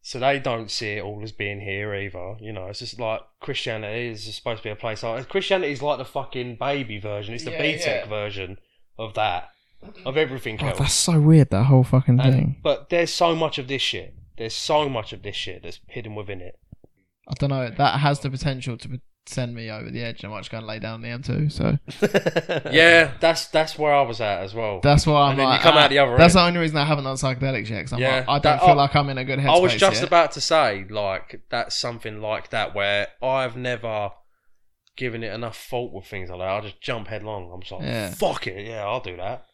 [0.00, 2.36] So they don't see it all as being here either.
[2.40, 5.02] You know, it's just like Christianity is supposed to be a place.
[5.02, 7.34] Like, Christianity is like the fucking baby version.
[7.34, 8.06] It's the Yeah, BTEC yeah.
[8.06, 8.58] version
[8.98, 9.50] of that,
[10.04, 10.78] of everything Oh, else.
[10.78, 11.50] that's so weird.
[11.50, 12.56] That whole fucking And- thing.
[12.62, 14.14] but there's so much of this shit.
[14.38, 16.58] There's so much of this shit that's hidden within it.
[17.28, 17.68] I don't know.
[17.68, 20.24] That has the potential to send me over the edge.
[20.24, 21.50] I might just go and lay down the M2.
[21.52, 21.78] So
[22.72, 24.80] Yeah, that's that's where I was at as well.
[24.82, 25.60] that's why I'm And then you like.
[25.62, 26.42] come out ah, the other That's end.
[26.42, 27.82] the only reason I haven't done psychedelics yet.
[27.82, 29.56] 'cause I'm Yeah, like, I don't that- feel I- like I'm in a good headspace.
[29.56, 30.06] I was just yet.
[30.06, 34.10] about to say, like, that's something like that where I've never
[34.96, 36.48] given it enough thought with things like that.
[36.48, 37.50] I just jump headlong.
[37.52, 38.10] I'm just like, Yeah.
[38.12, 39.44] fuck it, yeah, I'll do that.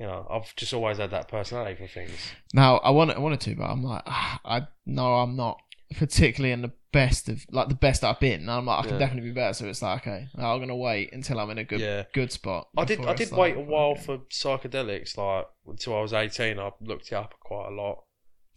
[0.00, 2.12] You know, I've just always had that personality for things.
[2.54, 5.58] Now I want I wanted to, but I'm like, ah, I know I'm not
[5.96, 8.40] particularly in the best of like the best I've been.
[8.40, 8.98] And I'm like, I can Yeah.
[8.98, 9.52] definitely be better.
[9.54, 12.04] So it's like, okay, I'm gonna wait until I'm in a good Yeah.
[12.12, 12.68] good spot.
[12.76, 12.98] I did.
[12.98, 14.02] before I did it's wait a while okay.
[14.02, 16.58] for psychedelics, like until I was eighteen.
[16.58, 18.04] I looked it up quite a lot.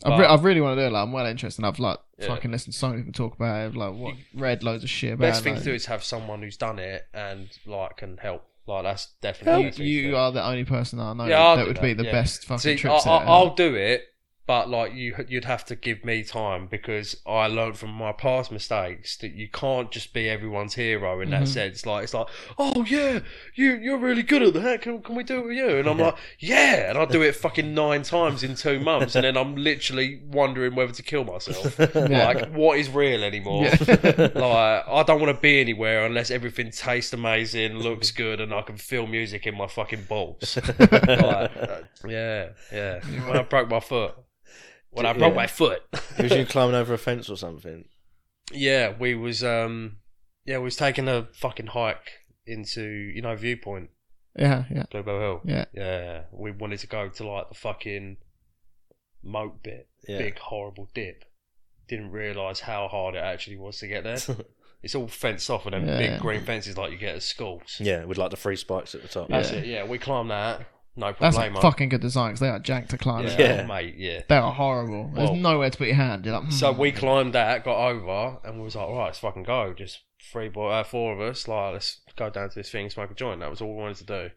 [0.04, 0.92] I've, re- but- I really want to do it.
[0.92, 1.64] Like, I'm well interested.
[1.64, 2.28] I've like Yeah.
[2.28, 3.76] fucking listened to so many people talk about it.
[3.78, 5.26] Like, what read loads of shit about.
[5.28, 8.18] Best it, thing like, to do is have someone who's done it and like can
[8.18, 8.46] help.
[8.68, 9.54] Like that's definitely.
[9.54, 10.16] the you, best thing to you do.
[10.16, 12.06] are the only person that I know Yeah, I'll that do would be that, the
[12.06, 12.12] yeah.
[12.12, 13.10] best fucking See, trip I.
[13.10, 14.04] I, I'll do it,
[14.48, 18.52] but like you, you'd have to give me time because I learned from my past
[18.52, 21.48] mistakes that you can't just be everyone's hero in that Mhm.
[21.48, 21.86] sense.
[21.86, 22.28] Like it's like,
[22.58, 23.20] oh yeah,
[23.56, 24.82] you you're really good at that.
[24.82, 25.78] Can can we do it with you?
[25.78, 29.24] And I'm like, yeah, and I do it fucking nine times in two months, and
[29.24, 31.80] then I'm literally wondering whether to kill myself.
[32.12, 33.66] Like, what is real anymore?
[33.66, 33.78] Yeah.
[34.36, 38.64] like I don't want to be anywhere unless everything tastes amazing, looks good, and I
[38.64, 40.58] can feel music in my fucking balls.
[40.80, 41.48] like, uh,
[42.08, 43.00] yeah, yeah.
[43.28, 44.16] When I broke my foot,
[44.92, 45.36] when I broke Yeah.
[45.36, 45.82] my foot,
[46.20, 47.86] was you climbing over a fence or something?
[48.54, 49.98] yeah, we was um,
[50.46, 52.12] yeah, we was taking a fucking hike
[52.46, 53.90] into you know Viewpoint,
[54.38, 55.42] yeah, yeah, Global Hill.
[55.46, 55.66] yeah.
[55.74, 58.18] Yeah, we wanted to go to like the fucking
[59.24, 60.18] moat bit, Yeah.
[60.18, 61.26] big horrible dip.
[61.88, 64.18] Didn't realise how hard it actually was to get there.
[64.84, 65.98] It's all fenced off and then Yeah.
[66.14, 67.78] big green fences like you get at schools.
[67.80, 69.28] Yeah, with like the three spikes at the top.
[69.30, 69.58] That's Yeah.
[69.60, 69.66] it.
[69.68, 70.66] Yeah, we climbed that.
[70.96, 71.32] No problem.
[71.32, 71.58] That's problemo.
[71.58, 73.26] a fucking good design 'cause they are janked to climb.
[73.26, 73.40] yeah, it.
[73.40, 73.66] Yeah.
[73.66, 73.96] mate.
[73.98, 74.22] Yeah.
[74.28, 75.12] They are horrible.
[75.16, 76.26] There's nowhere to put your hand.
[76.26, 76.52] You're like, hmm.
[76.52, 79.74] So we climbed that, got over, and we was like, all right, let's fucking go.
[79.74, 82.92] Just three boy, uh, four of us, like, let's go down to this thing and
[82.92, 83.40] smoke a joint.
[83.40, 84.30] That was all we wanted to do.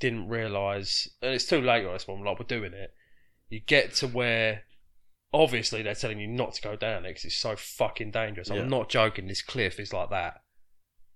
[0.00, 2.92] Didn't realise, and it's too late on this one, like, we're doing it.
[3.48, 4.64] You get to where,
[5.32, 8.48] obviously, they're telling you not to go down it because it's so fucking dangerous.
[8.48, 8.62] Yeah.
[8.62, 10.42] I'm not joking, this cliff is like that.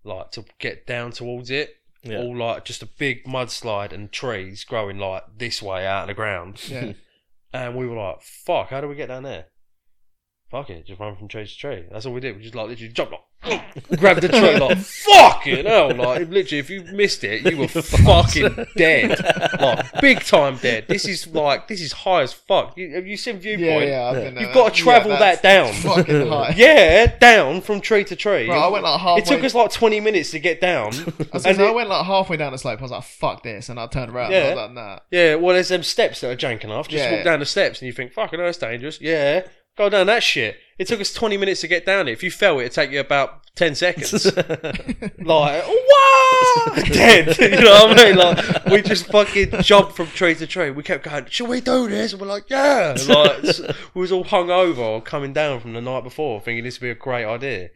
[0.04, 2.18] Like, to get down towards it, Yeah.
[2.18, 6.14] all like just a big mudslide and trees growing like this way out of the
[6.14, 6.60] ground.
[6.68, 6.92] yeah.
[7.52, 9.46] And we were like, fuck, how do we get down there?
[10.50, 11.84] Fuck it, just run from tree to tree.
[11.90, 12.36] That's all we did.
[12.36, 13.20] We just like literally jumped like,
[13.98, 15.88] grabbed the tree like, fucking hell.
[15.94, 19.18] Like, literally, if you missed it, you were fucking dead.
[19.60, 20.84] Like, big time dead.
[20.88, 22.76] This is like, this is high as fuck.
[22.78, 23.88] You, have you seen Viewpoint?
[23.88, 24.04] yeah.
[24.04, 24.44] I've been there.
[24.44, 25.72] You've got to Yeah, travel that's that down.
[25.74, 26.54] Fucking high.
[26.56, 28.46] Yeah, down from tree to tree.
[28.46, 29.22] Bro, I went like halfway.
[29.22, 30.86] it took us like 20 minutes to get down.
[30.86, 32.78] I, was and gonna say, I it- went like halfway down the slope.
[32.78, 34.30] I was like, "Fuck this," and I turned around.
[34.30, 34.50] Yeah.
[34.50, 36.86] And I was like, "Nah." Yeah, well, there's them steps that are jank enough.
[36.88, 37.16] Just Yeah.
[37.16, 39.00] walk down the steps and you think, fucking, hell, that's dangerous.
[39.00, 39.42] Yeah,
[39.76, 40.56] go down that shit.
[40.78, 42.12] It took us 20 minutes to get down it.
[42.12, 44.24] If you fell, it'd take you about 10 seconds.
[44.36, 46.84] like, what?
[46.92, 47.38] Dead.
[47.38, 48.16] you know what I mean?
[48.16, 50.70] Like, we just fucking jumped from tree to tree.
[50.70, 52.12] We kept going, should we do this?
[52.12, 52.96] And we're like, yeah.
[53.08, 53.42] Like,
[53.94, 56.86] we was all hung over or coming down from the night before thinking this would
[56.86, 57.70] be a great idea.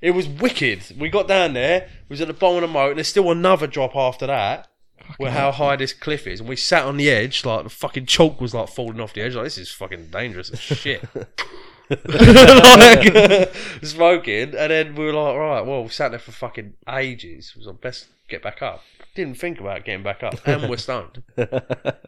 [0.00, 0.94] It was wicked.
[0.98, 3.30] We got down there, we was at the bottom of the moat, and there's still
[3.30, 4.69] another drop after that.
[5.16, 8.06] Where how high this cliff is, and we sat on the edge, like the fucking
[8.06, 9.34] chalk was like falling off the edge.
[9.34, 11.02] Like this is fucking dangerous as shit.
[11.90, 17.52] like, smoking, and then we were like, right, well, we sat there for fucking ages.
[17.54, 18.82] It was like, best get back up.
[19.14, 21.22] Didn't think about getting back up, and we're stoned.
[21.38, 21.46] I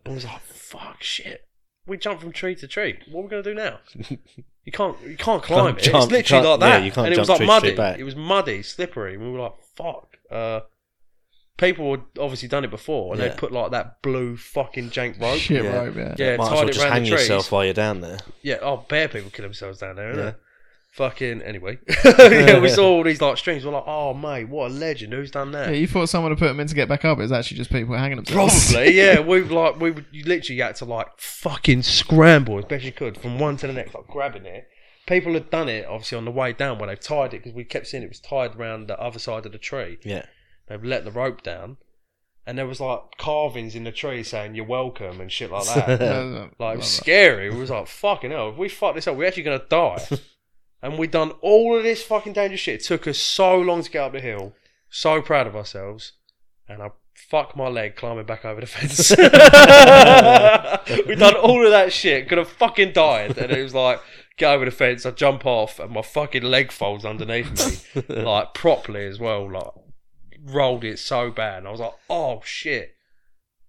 [0.07, 1.47] was like, fuck, shit.
[1.87, 2.99] We jumped from tree to tree.
[3.11, 3.81] What are we gonna do now?
[4.65, 5.83] You can't, you can't climb it.
[5.83, 6.79] jump- it's literally can't- like that.
[6.79, 7.93] yeah, you can't and it was jump like tree to tree muddy.
[7.93, 7.99] back.
[7.99, 9.15] It was muddy, slippery.
[9.15, 10.17] And we were like, fuck.
[10.31, 10.61] Uh,
[11.63, 13.29] people had obviously done it before, and Yeah.
[13.29, 15.39] they'd put like that blue fucking jank rope.
[15.39, 15.71] Shit Yeah.
[15.85, 16.15] rope, yeah.
[16.19, 17.21] Yeah, Might as tied well it just around hang the trees.
[17.23, 18.19] yourself while you're down there.
[18.43, 20.25] Yeah, oh, bear people kill themselves down there, innit?
[20.25, 20.33] Yeah.
[20.93, 21.79] Fucking anyway.
[22.05, 23.65] yeah, we saw all these like streams.
[23.65, 25.15] We're like, oh mate, what a legend!
[25.15, 25.69] Who's done that?
[25.71, 27.19] Yeah, you thought someone would put them in to get back up.
[27.19, 28.73] It's actually just people hanging themselves.
[28.73, 29.21] Probably, yeah.
[29.21, 33.17] We like we would- you literally had to like fucking scramble as best you could
[33.17, 34.69] from one to the next, like grabbing it.
[35.07, 37.65] People had done it obviously on the way down where they've tied it because we
[37.65, 39.97] kept seeing it was tied around the other side of the tree.
[40.05, 40.27] Yeah.
[40.67, 41.77] They've let the rope down,
[42.47, 46.51] and there was like carvings in the tree saying "You're welcome" and shit like that.
[46.59, 47.49] Like it was scary.
[47.49, 48.51] It was like fucking hell.
[48.51, 50.07] If we fuck this up, we're actually gonna die.
[50.83, 52.81] and we done all of this fucking dangerous shit.
[52.81, 54.55] It took us so long to get up the hill.
[54.91, 56.13] So proud of ourselves.
[56.69, 59.11] And I fuck my leg climbing back over the fence.
[61.07, 62.29] we done all of that shit.
[62.29, 63.39] Could have fucking died.
[63.39, 64.01] And it was like
[64.37, 65.07] get over the fence.
[65.07, 69.51] I jump off, and my fucking leg folds underneath me, like properly as well.
[69.51, 69.73] Like
[70.45, 71.59] rolled it so bad.
[71.59, 72.95] And I was like, oh shit.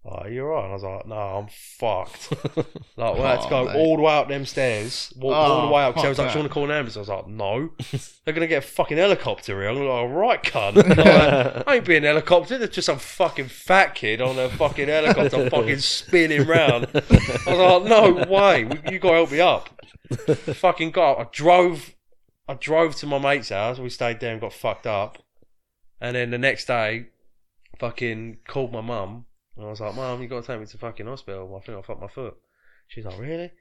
[0.05, 0.63] Oh, you're right.
[0.65, 2.33] And I was like, no, I'm fucked.
[2.97, 3.75] Like, we had to Oh, go mate.
[3.77, 5.95] all the way up them stairs, walk all the Oh, way up.
[5.95, 6.43] Because I was fuck like, do you that.
[6.43, 6.97] want to call an ambulance?
[6.97, 7.69] I was like, no.
[8.25, 9.69] They're going to get a fucking helicopter here.
[9.69, 10.75] I'm like, all right, cunt.
[10.75, 12.57] Like, I ain't being helicopter.
[12.57, 16.87] There's just some fucking fat kid on a fucking helicopter fucking spinning round.
[16.93, 17.01] I
[17.47, 18.59] was like, no way.
[18.91, 19.69] You got to help me up.
[20.55, 21.19] fucking got up.
[21.19, 21.95] I drove,
[22.49, 23.79] I drove to my mate's house.
[23.79, 25.22] We stayed there and got fucked up.
[26.03, 27.07] And then the next day,
[27.79, 29.25] fucking called my mum.
[29.55, 31.55] And I was like, Mum, you got to take me to fucking hospital.
[31.55, 32.35] I think I fucked my foot.
[32.89, 33.51] She's like, really?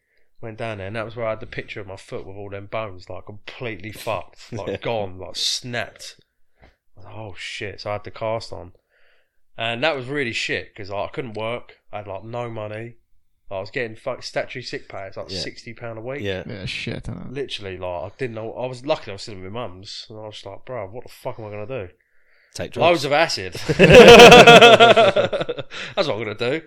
[0.41, 2.37] Went down there, and that was where I had the picture of my foot with
[2.37, 6.17] all them bones, like completely fucked, like gone, like snapped.
[6.61, 6.67] I
[6.97, 7.81] was like, oh shit!
[7.81, 8.73] So I had the cast on,
[9.57, 11.75] and that was really shit because like, I couldn't work.
[11.93, 12.97] I had like no money.
[13.53, 15.07] I was getting fuck statutory sick pay.
[15.07, 15.39] It's like Yeah.
[15.39, 16.23] sixty pound a week.
[16.23, 16.43] Yeah.
[16.45, 17.09] Yeah, shit.
[17.09, 17.27] I know.
[17.31, 18.53] Literally, like I didn't know.
[18.55, 19.13] I was lucky.
[19.13, 21.39] I was still with my mum's, and I was just like, bro, what the fuck
[21.39, 21.89] am I gonna do?
[22.55, 23.55] Take Loads of acid.
[23.67, 23.87] That's
[25.97, 26.61] what I'm gonna do.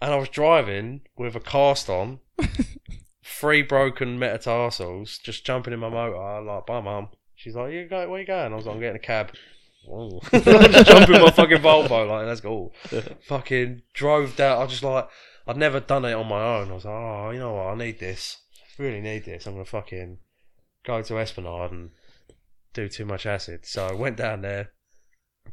[0.00, 2.20] And I was driving with a cast on,
[3.24, 6.40] three broken metatarsals, just jumping in my motor.
[6.40, 7.08] Like, bye, mum.
[7.34, 8.08] She's like, "You go?
[8.08, 9.32] Where you going?" I was like, "I'm getting a cab."
[9.84, 10.20] Whoa.
[10.30, 12.72] just jumping in my fucking Volvo, like let's go.
[13.26, 14.62] fucking drove down.
[14.62, 15.08] I just like
[15.48, 16.70] I'd never done it on my own.
[16.70, 17.68] I was like, oh, you know what?
[17.68, 18.36] I need this.
[18.76, 19.46] Really need this.
[19.46, 20.18] I'm gonna fucking
[20.84, 21.90] go to Esplanade and
[22.74, 23.64] do too much acid.
[23.64, 24.72] So I went down there,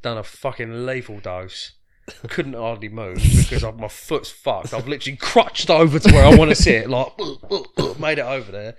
[0.01, 1.73] done a fucking lethal dose.
[2.27, 4.73] Couldn't hardly move because of, my foot's fucked.
[4.73, 7.11] I've literally crutched over to where I want to sit, like
[7.99, 8.75] made it over there.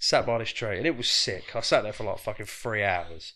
[0.00, 1.54] Sat by this tree, and it was sick.
[1.54, 3.34] I sat there for like fucking three hours.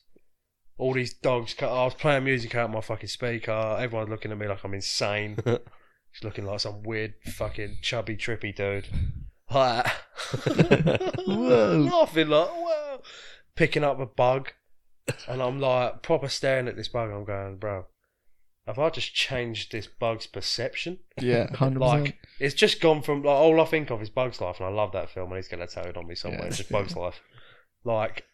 [0.76, 1.54] All these dogs.
[1.60, 3.76] I was playing music out of my fucking speaker.
[3.78, 5.36] Everyone's looking at me like I'm insane.
[5.44, 8.88] Just looking like some weird fucking chubby trippy dude.
[9.50, 9.86] Like
[11.26, 13.02] Laughing like whoa.
[13.54, 14.52] Picking up a bug.
[15.28, 17.10] And I'm like proper staring at this bug.
[17.10, 17.86] I'm going, bro,
[18.66, 20.98] have I just changed this bug's perception?
[21.20, 24.56] Yeah, hundred Like it's just gone from like all I think of is Bugs Life,
[24.60, 26.40] and I love that film, and he's gonna tell it on me somewhere.
[26.42, 26.46] Yeah.
[26.48, 27.20] It's just Bugs Life.
[27.84, 28.24] Like,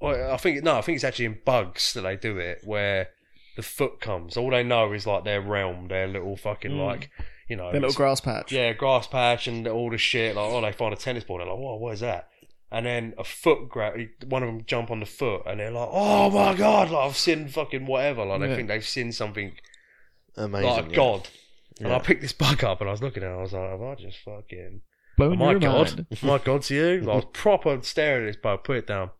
[0.00, 3.08] well, I think no, I think it's actually in Bugs that they do it, where
[3.56, 4.36] the foot comes.
[4.36, 6.86] All they know is like their realm, their little fucking Mm.
[6.86, 7.10] like,
[7.48, 8.50] you know, The little grass patch.
[8.50, 10.34] yeah, grass patch and all the shit.
[10.34, 11.38] Like, oh, they find a tennis ball.
[11.38, 12.28] They're like, whoa, what is that?
[12.74, 13.94] And then a foot grab.
[14.26, 17.16] One of them jump on the foot, and they're like, oh my god, like I've
[17.16, 18.24] seen fucking whatever.
[18.24, 18.56] Like they Yeah.
[18.56, 19.52] think they've seen something
[20.36, 20.68] Amazing.
[20.70, 20.96] like a yeah.
[20.96, 21.28] god.
[21.78, 21.96] And Yeah.
[21.96, 23.32] I picked this bug up, and I was looking at it.
[23.38, 24.80] I was like, have I just fucking?
[25.16, 26.22] Blowing Oh my your god, mind.
[26.24, 27.00] my god to you!
[27.02, 28.64] Like, I was proper staring at this bug.
[28.64, 29.10] Put it down.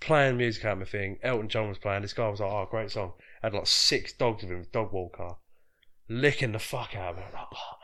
[0.00, 1.18] Playing music out my thing.
[1.22, 2.02] Elton John was playing.
[2.02, 4.92] This guy was like, "Oh, great song." I Had like six dogs with him, dog
[4.92, 5.36] walker,
[6.08, 7.26] licking the fuck out of him.
[7.32, 7.76] Like, oh my god,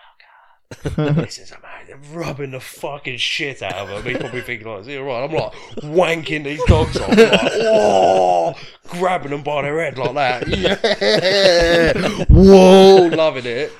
[0.85, 2.13] this is amazing.
[2.15, 4.03] Rubbing the fucking shit out of him.
[4.05, 8.55] He's probably thinking like, "Is he alright?" I'm like wanking these dogs off, like, oh,
[8.89, 10.49] grabbing them by their head like that.
[10.49, 13.73] Yeah, whoa, loving it.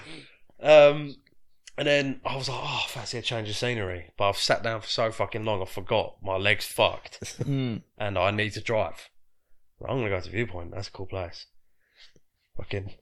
[0.63, 1.17] Um,
[1.77, 4.07] and then I was like, oh, fancy a change of scenery.
[4.17, 7.83] But I've sat down for so fucking long, I forgot my legs fucked, Mm.
[7.99, 9.11] and I need to drive.
[9.87, 10.73] I'm gonna go to Viewpoint.
[10.73, 11.47] That's a cool place.
[12.57, 12.95] Fucking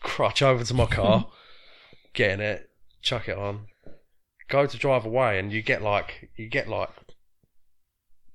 [0.00, 1.26] crutch over to my car,
[2.14, 2.70] get in it,
[3.02, 3.66] chuck it on,
[4.48, 6.90] go to drive away, and you get like you get like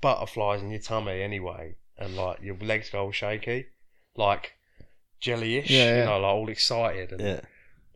[0.02, 3.66] butterflies in your tummy anyway, and like your legs go all shaky,
[4.16, 4.54] like
[5.22, 6.00] jellyish, Yeah, yeah.
[6.00, 7.42] you know, like all excited and Yeah.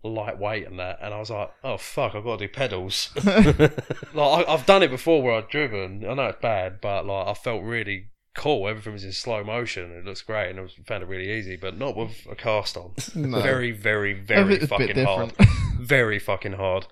[0.03, 0.98] lightweight and that.
[1.02, 3.10] And I was like, oh fuck, I've got to do pedals.
[3.26, 3.68] like
[4.15, 6.06] I, I've done it before where I've driven.
[6.07, 8.68] I know it's bad, but like I felt really cool.
[8.68, 9.91] Everything was in slow motion.
[9.91, 12.78] It looks great, and I was, found it really easy, but not with a cast
[12.78, 12.94] on.
[13.16, 13.41] No.
[13.41, 15.30] Very, very, very Everything's a fucking bit hard.
[15.30, 15.52] different.
[15.82, 16.88] very fucking hard.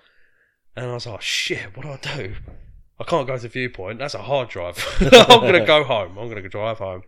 [0.76, 2.34] And I was like, shit, what do I do?
[2.98, 3.98] I can't go to Viewpoint.
[3.98, 4.76] That's a hard drive.
[5.00, 6.18] I'm gonna go home.
[6.18, 7.02] I'm gonna go drive home.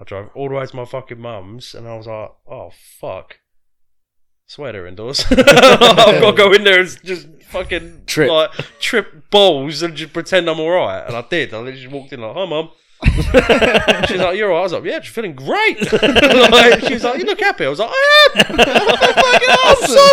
[0.00, 2.70] I drove all the way to my fucking mum's, and I was like, oh
[3.00, 3.38] fuck.
[4.46, 5.26] Swear they're indoors.
[5.30, 8.30] I've got to go in there and just fucking Trip.
[8.30, 8.50] like
[8.80, 11.06] trip balls and just pretend I'm alright.
[11.06, 11.52] And I did.
[11.52, 12.70] I literally just walked in like, "Hi, mum."
[14.08, 17.18] She's like, "You're alright." I was like, "Yeah, she's feeling great." like, she was like,
[17.20, 18.60] "You look happy." I was like, "I am."
[19.64, 20.08] I'm so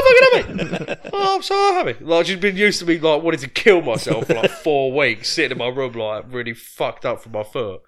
[0.45, 1.09] fucking happy.
[1.11, 1.95] Oh, I'm so happy.
[2.03, 5.29] Like she's been used to me like wanting to kill myself for like four weeks,
[5.29, 7.81] sitting in my room like really fucked up from my foot.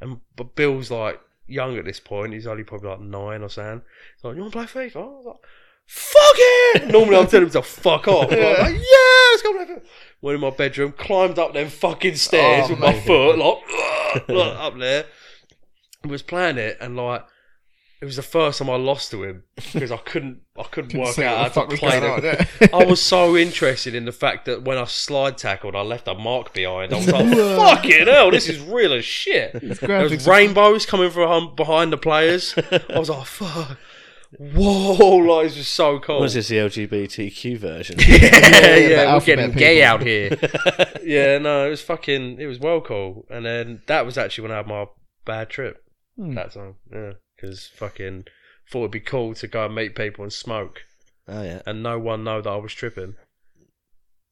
[0.00, 2.32] And but Bill's like young at this point.
[2.32, 3.82] He's only probably like nine or something.
[4.16, 5.50] He's like, "You want to play FIFA?" Oh, was like,
[5.92, 8.28] "Fuck it!" Normally I'm telling him to fuck off.
[8.30, 9.82] But I was like, "Yeah, let's go play
[10.22, 13.04] Went in my bedroom, climbed up them fucking stairs Oh, with my mate.
[13.06, 15.06] foot, like, like up there.
[16.04, 17.24] Was playing it and like.
[18.02, 19.42] It was the first time I lost to him
[19.74, 22.22] because I couldn't, I couldn't work see out what how fuck to was play going
[22.22, 22.46] the, on.
[22.62, 22.68] Yeah.
[22.72, 26.14] I was so interested in the fact that when I slide tackled, I left a
[26.14, 26.94] mark behind.
[26.94, 30.86] I was like, "Fucking hell, this is real as shit." There graphics was are- rainbows
[30.86, 32.54] coming from behind the players.
[32.56, 33.76] I was like, "Fuck."
[34.38, 36.20] Whoa, like it's just so cool.
[36.20, 37.96] Was this the LGBTQ version?
[38.06, 40.30] yeah, Yeah, yeah, the we're alphabet getting gay out here.
[41.02, 43.26] yeah, no, it was fucking, it was well cool.
[43.28, 44.86] And then that was actually when I had my
[45.24, 45.82] bad trip
[46.16, 46.34] Hmm.
[46.34, 46.76] that time.
[46.92, 48.24] Yeah, because fucking
[48.70, 50.82] thought it'd be cool to go and meet people and smoke,
[51.26, 51.62] oh yeah.
[51.66, 53.14] and no one know that I was tripping.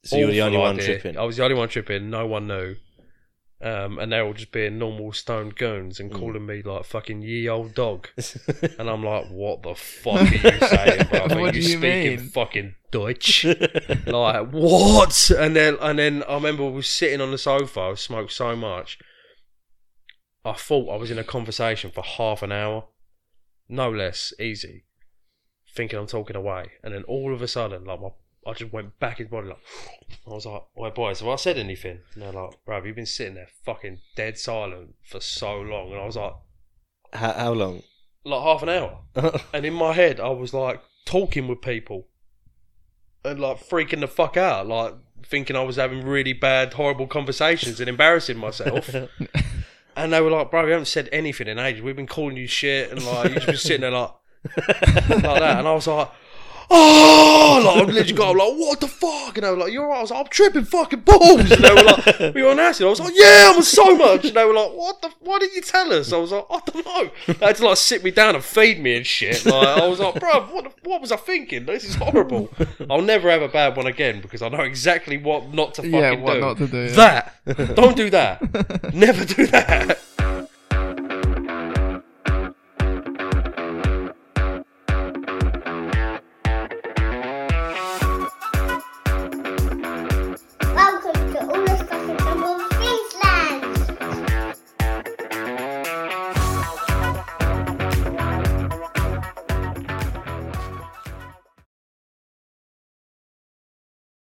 [0.04, 1.16] So you're the Awful only one tripping.
[1.18, 2.08] I was the only one tripping.
[2.10, 2.76] No one knew.
[3.60, 6.00] Um, and they're all just being normal stone goons Mm.
[6.00, 8.08] and calling me like fucking ye old dog.
[8.78, 11.20] And I'm like, what the fuck are you saying, bro?
[11.44, 12.28] Are you you speaking mean?
[12.28, 13.44] fucking Deutsch?
[14.06, 15.30] like what?
[15.36, 17.80] And then and then I remember we was sitting on the sofa.
[17.80, 18.96] I smoked so much.
[20.44, 22.86] I thought I was in a conversation for half an hour,
[23.68, 24.84] no less, easy,
[25.74, 28.08] thinking I'm talking away, and then all of a sudden, like my,
[28.48, 29.58] I just went back in body, like
[30.26, 33.06] I was like, "Wait, boys, have I said anything?" And they're like, "Bro, you've been
[33.06, 36.32] sitting there fucking dead silent for so long," and I was like,
[37.12, 37.82] how, how long?
[38.24, 39.00] "Like half an hour."
[39.52, 42.08] And in my head, I was like talking with people
[43.24, 44.94] and like freaking the fuck out, like
[45.24, 48.94] thinking I was having really bad, horrible conversations and embarrassing myself.
[49.96, 51.82] and they were like, bro, we haven't said anything in ages.
[51.82, 54.12] We've been calling you shit and like, you've just been sitting there like,
[54.56, 55.58] like that.
[55.58, 56.10] And I was like,
[56.70, 59.36] oh, like, I literally got, I'm like, what the fuck?
[59.36, 59.98] And they were like, you're right.
[59.98, 61.50] I was like, I'm tripping fucking balls.
[61.50, 62.86] And they were like, we were you on acid?
[62.86, 64.24] I was like, yeah, I was so much.
[64.26, 66.12] And they were like, what the, why didn't you tell us?
[66.12, 67.10] I was like, I don't know.
[67.34, 69.44] They had to like sit me down and feed me and shit.
[69.46, 71.66] Like, I was like, bro, what, the, what was I thinking?
[71.66, 72.50] This is horrible.
[72.90, 75.94] I'll never have a bad one again because I know exactly what not to fucking
[75.94, 76.40] Yeah, what do.
[76.40, 77.30] not to do, yeah.
[77.46, 77.74] That.
[77.76, 78.94] Don't do that.
[78.94, 79.98] never do that.